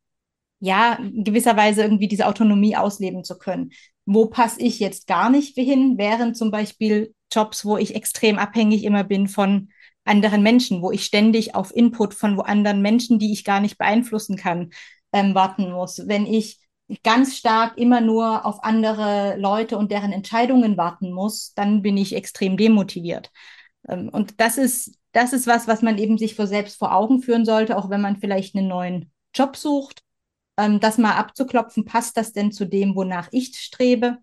ja 0.61 0.99
gewisserweise 1.01 1.83
irgendwie 1.83 2.07
diese 2.07 2.29
Autonomie 2.29 2.77
ausleben 2.77 3.25
zu 3.25 3.37
können. 3.37 3.73
Wo 4.05 4.27
passe 4.27 4.61
ich 4.61 4.79
jetzt 4.79 5.09
gar 5.09 5.31
nicht 5.31 5.57
hin, 5.57 5.95
während 5.97 6.37
zum 6.37 6.53
Beispiel 6.53 7.13
Jobs, 7.33 7.65
wo 7.65 7.77
ich 7.77 7.97
extrem 7.97 8.39
abhängig 8.39 8.85
immer 8.85 9.03
bin 9.03 9.27
von 9.27 9.71
anderen 10.05 10.43
Menschen, 10.43 10.83
wo 10.83 10.93
ich 10.93 11.05
ständig 11.05 11.55
auf 11.55 11.75
Input 11.75 12.15
von 12.15 12.41
anderen 12.41 12.83
Menschen, 12.83 13.19
die 13.19 13.33
ich 13.33 13.45
gar 13.45 13.61
nicht 13.61 13.79
beeinflussen 13.79 14.37
kann, 14.37 14.71
ähm, 15.13 15.35
warten 15.35 15.73
muss. 15.73 16.07
Wenn 16.07 16.27
ich 16.27 16.61
ganz 17.03 17.37
stark 17.37 17.79
immer 17.79 18.01
nur 18.01 18.45
auf 18.45 18.63
andere 18.63 19.37
Leute 19.39 19.79
und 19.79 19.91
deren 19.91 20.13
Entscheidungen 20.13 20.77
warten 20.77 21.13
muss, 21.13 21.55
dann 21.55 21.83
bin 21.83 21.97
ich 21.97 22.15
extrem 22.15 22.57
demotiviert. 22.57 23.31
Ähm, 23.89 24.09
und 24.09 24.41
das 24.41 24.59
ist, 24.59 24.99
das 25.13 25.33
ist 25.33 25.47
was, 25.47 25.69
was 25.69 25.83
man 25.83 25.99
eben 25.99 26.19
sich 26.19 26.35
vor 26.35 26.47
selbst 26.47 26.79
vor 26.79 26.95
Augen 26.95 27.23
führen 27.23 27.45
sollte, 27.45 27.77
auch 27.77 27.91
wenn 27.91 28.01
man 28.01 28.19
vielleicht 28.19 28.55
einen 28.55 28.69
neuen 28.69 29.11
Job 29.35 29.57
sucht, 29.57 30.03
ähm, 30.59 30.81
das 30.81 30.99
mal 30.99 31.17
abzuklopfen, 31.17 31.85
passt 31.85 32.17
das 32.17 32.33
denn 32.33 32.53
zu 32.53 32.67
dem, 32.67 32.95
wonach 32.95 33.29
ich 33.33 33.57
strebe? 33.59 34.19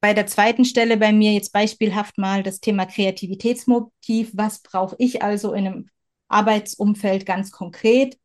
Bei 0.00 0.12
der 0.12 0.26
zweiten 0.26 0.64
Stelle 0.64 0.96
bei 0.98 1.12
mir 1.12 1.32
jetzt 1.32 1.52
beispielhaft 1.52 2.18
mal 2.18 2.42
das 2.42 2.60
Thema 2.60 2.84
Kreativitätsmotiv. 2.84 4.32
Was 4.34 4.60
brauche 4.60 4.96
ich 4.98 5.22
also 5.22 5.54
in 5.54 5.66
einem 5.66 5.88
Arbeitsumfeld 6.28 7.24
ganz 7.24 7.50
konkret? 7.52 8.18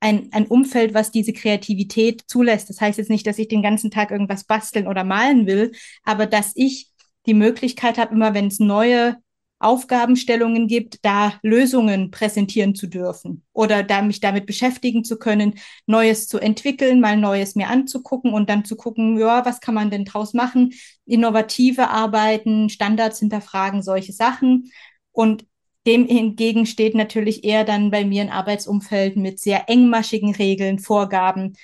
Ein, 0.00 0.28
ein 0.32 0.46
Umfeld, 0.46 0.94
was 0.94 1.10
diese 1.10 1.32
Kreativität 1.32 2.22
zulässt. 2.28 2.68
Das 2.70 2.80
heißt 2.80 2.98
jetzt 2.98 3.10
nicht, 3.10 3.26
dass 3.26 3.38
ich 3.38 3.48
den 3.48 3.62
ganzen 3.62 3.90
Tag 3.90 4.10
irgendwas 4.10 4.44
basteln 4.44 4.86
oder 4.86 5.02
malen 5.02 5.46
will, 5.46 5.72
aber 6.04 6.26
dass 6.26 6.52
ich 6.54 6.92
die 7.26 7.34
Möglichkeit 7.34 7.98
habe, 7.98 8.14
immer 8.14 8.34
wenn 8.34 8.48
es 8.48 8.60
neue 8.60 9.16
Aufgabenstellungen 9.58 10.66
gibt, 10.68 11.04
da 11.04 11.34
Lösungen 11.42 12.10
präsentieren 12.10 12.74
zu 12.74 12.86
dürfen 12.86 13.44
oder 13.52 13.82
da 13.82 14.02
mich 14.02 14.20
damit 14.20 14.46
beschäftigen 14.46 15.04
zu 15.04 15.18
können, 15.18 15.54
Neues 15.86 16.28
zu 16.28 16.38
entwickeln, 16.38 17.00
mal 17.00 17.16
Neues 17.16 17.54
mir 17.54 17.68
anzugucken 17.68 18.32
und 18.32 18.50
dann 18.50 18.64
zu 18.64 18.76
gucken, 18.76 19.18
ja, 19.18 19.44
was 19.46 19.60
kann 19.60 19.74
man 19.74 19.90
denn 19.90 20.04
draus 20.04 20.34
machen? 20.34 20.74
Innovative 21.06 21.88
Arbeiten, 21.88 22.68
Standards 22.68 23.20
hinterfragen, 23.20 23.82
solche 23.82 24.12
Sachen. 24.12 24.70
Und 25.12 25.46
dem 25.86 26.06
hingegen 26.06 26.66
steht 26.66 26.94
natürlich 26.94 27.44
eher 27.44 27.64
dann 27.64 27.90
bei 27.90 28.04
mir 28.04 28.22
ein 28.22 28.30
Arbeitsumfeld 28.30 29.16
mit 29.16 29.38
sehr 29.38 29.68
engmaschigen 29.68 30.34
Regeln, 30.34 30.78
Vorgaben, 30.78 31.56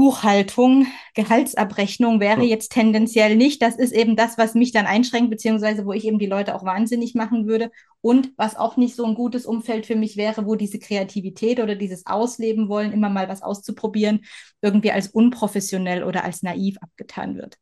Buchhaltung, 0.00 0.86
Gehaltsabrechnung 1.12 2.20
wäre 2.20 2.42
jetzt 2.42 2.72
tendenziell 2.72 3.36
nicht. 3.36 3.60
Das 3.60 3.76
ist 3.76 3.92
eben 3.92 4.16
das, 4.16 4.38
was 4.38 4.54
mich 4.54 4.72
dann 4.72 4.86
einschränkt, 4.86 5.28
beziehungsweise 5.28 5.84
wo 5.84 5.92
ich 5.92 6.06
eben 6.06 6.18
die 6.18 6.24
Leute 6.24 6.54
auch 6.54 6.64
wahnsinnig 6.64 7.14
machen 7.14 7.46
würde. 7.46 7.70
Und 8.00 8.32
was 8.38 8.56
auch 8.56 8.78
nicht 8.78 8.96
so 8.96 9.04
ein 9.04 9.14
gutes 9.14 9.44
Umfeld 9.44 9.84
für 9.84 9.96
mich 9.96 10.16
wäre, 10.16 10.46
wo 10.46 10.54
diese 10.54 10.78
Kreativität 10.78 11.60
oder 11.60 11.74
dieses 11.74 12.06
Ausleben 12.06 12.70
wollen, 12.70 12.92
immer 12.92 13.10
mal 13.10 13.28
was 13.28 13.42
auszuprobieren, 13.42 14.24
irgendwie 14.62 14.90
als 14.90 15.08
unprofessionell 15.08 16.02
oder 16.02 16.24
als 16.24 16.42
naiv 16.42 16.78
abgetan 16.80 17.36
wird. 17.36 17.58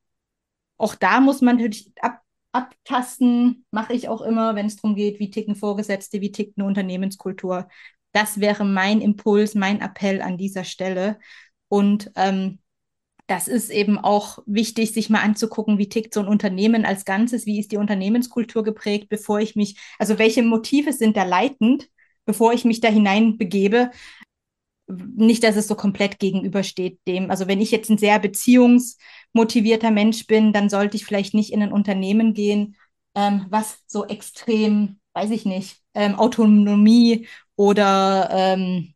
Auch 0.77 0.95
da 0.95 1.19
muss 1.19 1.41
man 1.41 1.57
natürlich 1.57 1.91
ab, 2.01 2.21
abtasten, 2.53 3.67
mache 3.73 3.95
ich 3.95 4.09
auch 4.09 4.21
immer, 4.21 4.55
wenn 4.55 4.67
es 4.67 4.77
darum 4.77 4.95
geht, 4.95 5.19
wie 5.19 5.31
ticken 5.31 5.57
Vorgesetzte, 5.57 6.21
wie 6.21 6.31
tickt 6.31 6.57
eine 6.57 6.69
Unternehmenskultur. 6.69 7.67
Das 8.13 8.39
wäre 8.39 8.65
mein 8.65 9.01
Impuls, 9.01 9.57
mein 9.57 9.81
Appell 9.81 10.23
an 10.23 10.39
dieser 10.39 10.63
Stelle 10.63 11.19
und 11.69 12.11
ähm, 12.17 12.59
das 13.29 13.47
ist 13.47 13.69
eben 13.71 13.99
auch 13.99 14.39
wichtig, 14.47 14.93
sich 14.93 15.11
mal 15.11 15.21
anzugucken, 15.21 15.77
wie 15.77 15.89
tickt 15.91 16.15
so 16.15 16.21
ein 16.21 16.29
Unternehmen 16.29 16.87
als 16.87 17.05
Ganzes, 17.05 17.45
wie 17.45 17.61
ist 17.61 17.71
die 17.73 17.77
Unternehmenskultur 17.77 18.65
geprägt, 18.65 19.09
bevor 19.11 19.39
ich 19.39 19.55
mich, 19.55 19.77
also 19.99 20.19
welche 20.19 20.43
Motive 20.43 20.95
sind 20.95 21.17
da 21.17 21.25
leitend, 21.25 21.91
bevor 22.25 22.55
ich 22.55 22.65
mich 22.65 22.81
da 22.81 22.89
hinein 22.89 23.37
begebe. 23.37 23.91
Nicht, 24.87 25.45
dass 25.45 25.57
es 25.57 25.69
so 25.69 25.75
komplett 25.75 26.19
gegenübersteht 26.19 27.01
dem. 27.07 27.31
Also 27.31 27.47
wenn 27.47 27.61
ich 27.61 27.71
jetzt 27.71 27.91
ein 27.91 27.99
sehr 27.99 28.19
beziehungsmotivierter 28.19 29.91
Mensch 29.91 30.27
bin, 30.27 30.55
dann 30.55 30.71
sollte 30.71 30.97
ich 30.97 31.05
vielleicht 31.05 31.35
nicht 31.35 31.53
in 31.53 31.63
ein 31.63 31.73
Unternehmen 31.73 32.33
gehen, 32.33 32.77
ähm, 33.15 33.45
was 33.51 33.81
so 33.87 34.07
extrem, 34.07 35.01
weiß 35.13 35.31
ich 35.33 35.45
nicht, 35.45 35.83
ähm, 35.93 36.15
Autonomie 36.15 37.29
oder 37.57 38.31
ähm, 38.33 38.95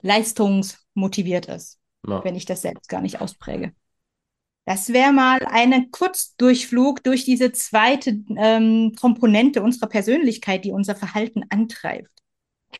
leistungsmotiviert 0.00 1.46
ist 1.46 1.78
ja. 2.06 2.24
wenn 2.24 2.36
ich 2.36 2.44
das 2.44 2.62
selbst 2.62 2.88
gar 2.88 3.00
nicht 3.00 3.20
auspräge. 3.20 3.72
Das 4.66 4.92
wäre 4.92 5.12
mal 5.12 5.40
ein 5.46 5.90
Kurzdurchflug 5.90 7.04
durch 7.04 7.24
diese 7.24 7.52
zweite 7.52 8.20
ähm, 8.36 8.94
Komponente 8.98 9.62
unserer 9.62 9.88
Persönlichkeit, 9.88 10.64
die 10.64 10.72
unser 10.72 10.94
Verhalten 10.94 11.44
antreibt. 11.50 12.08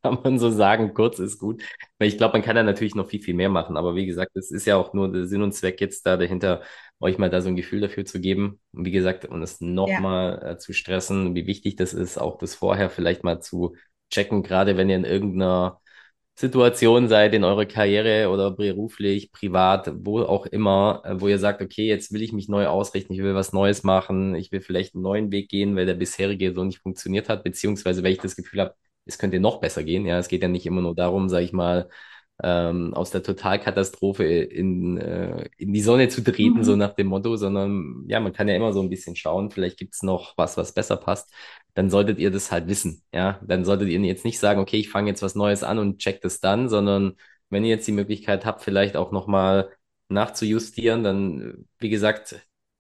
kann 0.03 0.19
man 0.25 0.39
so 0.39 0.51
sagen, 0.51 0.95
kurz 0.95 1.19
ist 1.19 1.39
gut. 1.39 1.63
Weil 1.99 2.09
ich 2.09 2.17
glaube, 2.17 2.33
man 2.33 2.43
kann 2.43 2.57
da 2.57 2.63
natürlich 2.63 2.95
noch 2.95 3.09
viel, 3.09 3.21
viel 3.21 3.35
mehr 3.35 3.51
machen. 3.51 3.77
Aber 3.77 3.95
wie 3.97 4.07
gesagt, 4.07 4.35
es 4.35 4.51
ist 4.51 4.67
ja 4.67 4.77
auch 4.77 4.95
nur 4.95 5.13
der 5.13 5.27
Sinn 5.27 5.43
und 5.43 5.53
Zweck 5.53 5.79
jetzt 5.83 6.07
da 6.07 6.17
dahinter, 6.17 6.63
euch 7.01 7.19
mal 7.19 7.29
da 7.29 7.43
so 7.43 7.49
ein 7.49 7.57
Gefühl 7.57 7.81
dafür 7.81 8.07
zu 8.07 8.19
geben. 8.19 8.61
Und 8.73 8.87
wie 8.87 8.91
gesagt, 8.91 9.27
und 9.27 9.43
es 9.43 9.61
nochmal 9.61 10.41
ja. 10.43 10.51
äh, 10.53 10.59
zu 10.59 10.73
stressen, 10.73 11.35
wie 11.35 11.47
wichtig 11.47 11.77
das 11.77 11.93
ist, 11.93 12.17
auch 12.19 12.39
das 12.39 12.55
vorher 12.55 12.89
vielleicht 12.89 13.25
mal 13.25 13.41
zu 13.41 13.77
checken, 14.11 14.43
gerade 14.43 14.79
wenn 14.79 14.89
ihr 14.89 14.97
in 14.97 15.05
irgendeiner 15.05 15.81
Situation 16.37 17.09
seid 17.09 17.33
in 17.35 17.45
eurer 17.45 17.65
Karriere 17.67 18.29
oder 18.29 18.51
beruflich, 18.51 19.31
privat, 19.31 19.93
wo 20.05 20.21
auch 20.23 20.47
immer, 20.47 21.03
äh, 21.05 21.21
wo 21.21 21.29
ihr 21.29 21.39
sagt, 21.39 21.63
okay, 21.63 21.87
jetzt 21.87 22.13
will 22.13 22.23
ich 22.23 22.33
mich 22.33 22.49
neu 22.49 22.67
ausrichten, 22.67 23.13
ich 23.13 23.21
will 23.23 23.35
was 23.37 23.53
Neues 23.53 23.85
machen, 23.85 24.35
ich 24.35 24.51
will 24.51 24.61
vielleicht 24.61 24.95
einen 24.95 25.03
neuen 25.05 25.31
Weg 25.31 25.49
gehen, 25.49 25.77
weil 25.77 25.87
der 25.87 25.95
bisherige 25.95 26.53
so 26.53 26.65
nicht 26.65 26.81
funktioniert 26.81 27.29
hat, 27.29 27.45
beziehungsweise 27.45 28.03
weil 28.03 28.13
ich 28.13 28.19
das 28.19 28.35
Gefühl 28.37 28.61
habe, 28.61 28.75
es 29.07 29.19
könnte 29.19 29.39
noch 29.39 29.61
besser 29.61 29.85
gehen. 29.85 30.07
Ja, 30.07 30.19
es 30.19 30.29
geht 30.29 30.43
ja 30.43 30.49
nicht 30.49 30.67
immer 30.67 30.81
nur 30.83 30.95
darum, 30.95 31.29
sage 31.29 31.45
ich 31.45 31.53
mal, 31.53 31.89
ähm, 32.43 32.95
aus 32.95 33.11
der 33.11 33.23
Totalkatastrophe 33.23 34.25
in, 34.25 34.99
äh, 34.99 35.49
in 35.57 35.73
die 35.73 35.81
Sonne 35.81 36.09
zu 36.09 36.23
treten, 36.23 36.59
mhm. 36.59 36.65
so 36.65 36.77
nach 36.77 36.95
dem 36.95 37.07
Motto, 37.07 37.37
sondern 37.37 38.05
ja, 38.09 38.19
man 38.21 38.33
kann 38.33 38.49
ja 38.49 38.57
immer 38.57 38.73
so 38.73 38.83
ein 38.83 38.91
bisschen 38.91 39.15
schauen, 39.17 39.51
vielleicht 39.51 39.79
gibt's 39.79 40.03
noch 40.03 40.37
was, 40.37 40.57
was 40.57 40.73
besser 40.73 40.97
passt. 40.97 41.33
Dann 41.75 41.91
solltet 41.91 42.19
ihr 42.19 42.31
das 42.31 42.51
halt 42.51 42.67
wissen. 42.69 43.03
Ja, 43.13 43.41
dann 43.47 43.65
solltet 43.65 43.89
ihr 43.89 44.01
jetzt 44.01 44.25
nicht 44.25 44.39
sagen, 44.39 44.61
okay, 44.61 44.79
ich 44.79 44.91
fange 44.91 45.11
jetzt 45.11 45.23
was 45.23 45.35
Neues 45.35 45.63
an 45.63 45.79
und 45.79 45.99
check 45.99 46.21
das 46.23 46.41
dann, 46.41 46.69
sondern 46.69 47.15
wenn 47.51 47.65
ihr 47.65 47.71
jetzt 47.71 47.87
die 47.87 47.93
Möglichkeit 47.93 48.45
habt, 48.45 48.63
vielleicht 48.63 48.97
auch 48.97 49.13
nochmal 49.13 49.71
nachzujustieren, 50.09 51.05
dann, 51.05 51.67
wie 51.79 51.89
gesagt, 51.89 52.37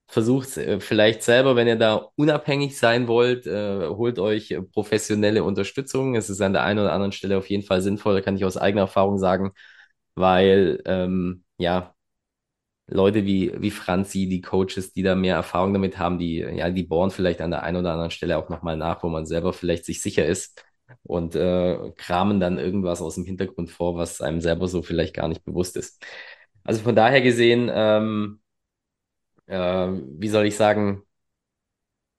versucht 0.09 0.57
äh, 0.57 0.81
vielleicht 0.81 1.23
selber, 1.23 1.57
wenn 1.57 1.67
ihr 1.67 1.77
da 1.77 2.11
unabhängig 2.17 2.79
sein 2.79 3.09
wollt, 3.09 3.47
äh, 3.47 3.89
holt 3.89 4.19
euch 4.19 4.57
professionelle 4.73 5.45
Unterstützung. 5.45 6.15
Es 6.17 6.31
ist 6.31 6.41
an 6.41 6.53
der 6.53 6.63
einen 6.65 6.81
oder 6.81 6.93
anderen 6.93 7.13
Stelle 7.13 7.39
auf 7.39 7.49
jeden 7.51 7.65
Fall 7.65 7.83
sinnvoll, 7.83 8.23
kann 8.23 8.37
ich 8.37 8.45
aus 8.45 8.57
eigener 8.57 8.83
Erfahrung 8.83 9.19
sagen, 9.19 9.53
weil 10.15 10.83
ähm, 10.87 11.45
ja 11.59 11.95
Leute 12.87 13.25
wie 13.25 13.53
wie 13.61 13.71
Franzi, 13.71 14.29
die 14.29 14.43
Coaches, 14.43 14.93
die 14.93 15.03
da 15.03 15.15
mehr 15.15 15.37
Erfahrung 15.37 15.73
damit 15.73 15.99
haben, 15.99 16.19
die 16.19 16.37
ja 16.39 16.71
die 16.71 16.83
bohren 16.83 17.11
vielleicht 17.11 17.41
an 17.41 17.51
der 17.51 17.63
einen 17.63 17.79
oder 17.79 17.93
anderen 17.93 18.11
Stelle 18.11 18.37
auch 18.39 18.51
nochmal 18.51 18.77
nach, 18.77 19.03
wo 19.03 19.09
man 19.09 19.25
selber 19.27 19.53
vielleicht 19.55 19.87
sich 19.87 20.03
sicher 20.03 20.27
ist 20.27 20.63
und 21.03 21.35
äh, 21.35 21.93
kramen 21.97 22.41
dann 22.41 22.59
irgendwas 22.59 23.01
aus 23.01 23.15
dem 23.15 23.25
Hintergrund 23.25 23.71
vor, 23.71 23.97
was 23.97 24.21
einem 24.21 24.41
selber 24.43 24.69
so 24.69 24.83
vielleicht 24.83 25.15
gar 25.15 25.29
nicht 25.29 25.45
bewusst 25.45 25.77
ist. 25.77 26.05
Also 26.65 26.83
von 26.83 26.95
daher 26.97 27.23
gesehen 27.23 27.71
ähm, 27.73 28.41
äh, 29.47 29.89
wie 29.89 30.29
soll 30.29 30.47
ich 30.47 30.57
sagen, 30.57 31.03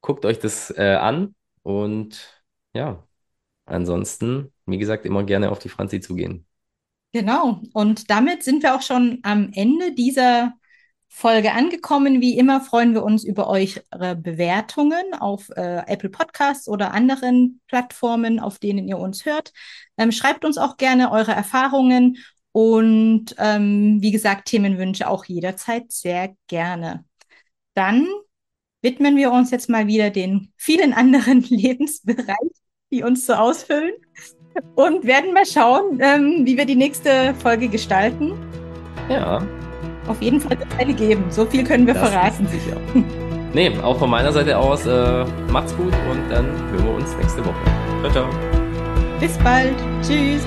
guckt 0.01 0.25
euch 0.25 0.39
das 0.39 0.71
äh, 0.77 0.95
an 0.95 1.35
und 1.63 2.43
ja, 2.73 3.03
ansonsten, 3.65 4.53
wie 4.65 4.77
gesagt, 4.77 5.05
immer 5.05 5.23
gerne 5.23 5.51
auf 5.51 5.59
die 5.59 5.69
Franzi 5.69 5.99
zugehen. 5.99 6.45
Genau, 7.11 7.61
und 7.73 8.09
damit 8.09 8.43
sind 8.43 8.61
wir 8.61 8.75
auch 8.75 8.81
schon 8.81 9.19
am 9.23 9.49
Ende 9.53 9.93
dieser 9.93 10.53
Folge 11.07 11.53
angekommen. 11.53 12.19
Wie 12.19 12.37
immer 12.37 12.59
freuen 12.59 12.93
wir 12.93 13.03
uns 13.03 13.23
über 13.23 13.47
eure 13.47 14.17
Bewertungen 14.17 15.13
auf 15.17 15.49
äh, 15.55 15.83
Apple 15.87 16.09
Podcasts 16.09 16.67
oder 16.67 16.93
anderen 16.93 17.61
Plattformen, 17.67 18.39
auf 18.41 18.59
denen 18.59 18.87
ihr 18.87 18.97
uns 18.97 19.25
hört. 19.25 19.53
Ähm, 19.97 20.11
schreibt 20.11 20.43
uns 20.43 20.57
auch 20.57 20.75
gerne 20.75 21.09
eure 21.09 21.31
Erfahrungen 21.31 22.17
und 22.51 23.33
ähm, 23.37 23.97
wie 24.01 24.11
gesagt, 24.11 24.49
Themenwünsche 24.49 25.09
auch 25.09 25.23
jederzeit 25.25 25.91
sehr 25.91 26.35
gerne. 26.47 27.05
Dann 27.75 28.07
widmen 28.81 29.17
wir 29.17 29.31
uns 29.31 29.51
jetzt 29.51 29.69
mal 29.69 29.87
wieder 29.87 30.09
den 30.09 30.51
vielen 30.57 30.93
anderen 30.93 31.41
Lebensbereichen, 31.49 32.51
die 32.91 33.03
uns 33.03 33.25
so 33.25 33.33
ausfüllen 33.33 33.93
und 34.75 35.05
werden 35.05 35.33
mal 35.33 35.45
schauen, 35.45 35.99
ähm, 36.01 36.45
wie 36.45 36.57
wir 36.57 36.65
die 36.65 36.75
nächste 36.75 37.35
Folge 37.35 37.67
gestalten. 37.67 38.33
Ja. 39.09 39.45
Auf 40.07 40.21
jeden 40.21 40.39
Fall 40.39 40.57
eine 40.77 40.93
geben. 40.93 41.25
So 41.29 41.45
viel 41.45 41.63
können 41.63 41.85
wir 41.85 41.93
das 41.93 42.09
verraten. 42.09 42.47
Sicher. 42.47 42.79
nee, 43.53 43.69
auch 43.79 43.97
von 43.97 44.09
meiner 44.09 44.31
Seite 44.31 44.57
aus, 44.57 44.85
äh, 44.85 45.25
macht's 45.51 45.75
gut 45.75 45.93
und 46.09 46.29
dann 46.29 46.45
hören 46.71 46.85
wir 46.85 46.95
uns 46.95 47.15
nächste 47.17 47.43
Woche. 47.45 47.55
Ciao, 48.01 48.11
ciao. 48.11 48.29
Bis 49.19 49.37
bald. 49.39 49.75
Tschüss. 50.01 50.45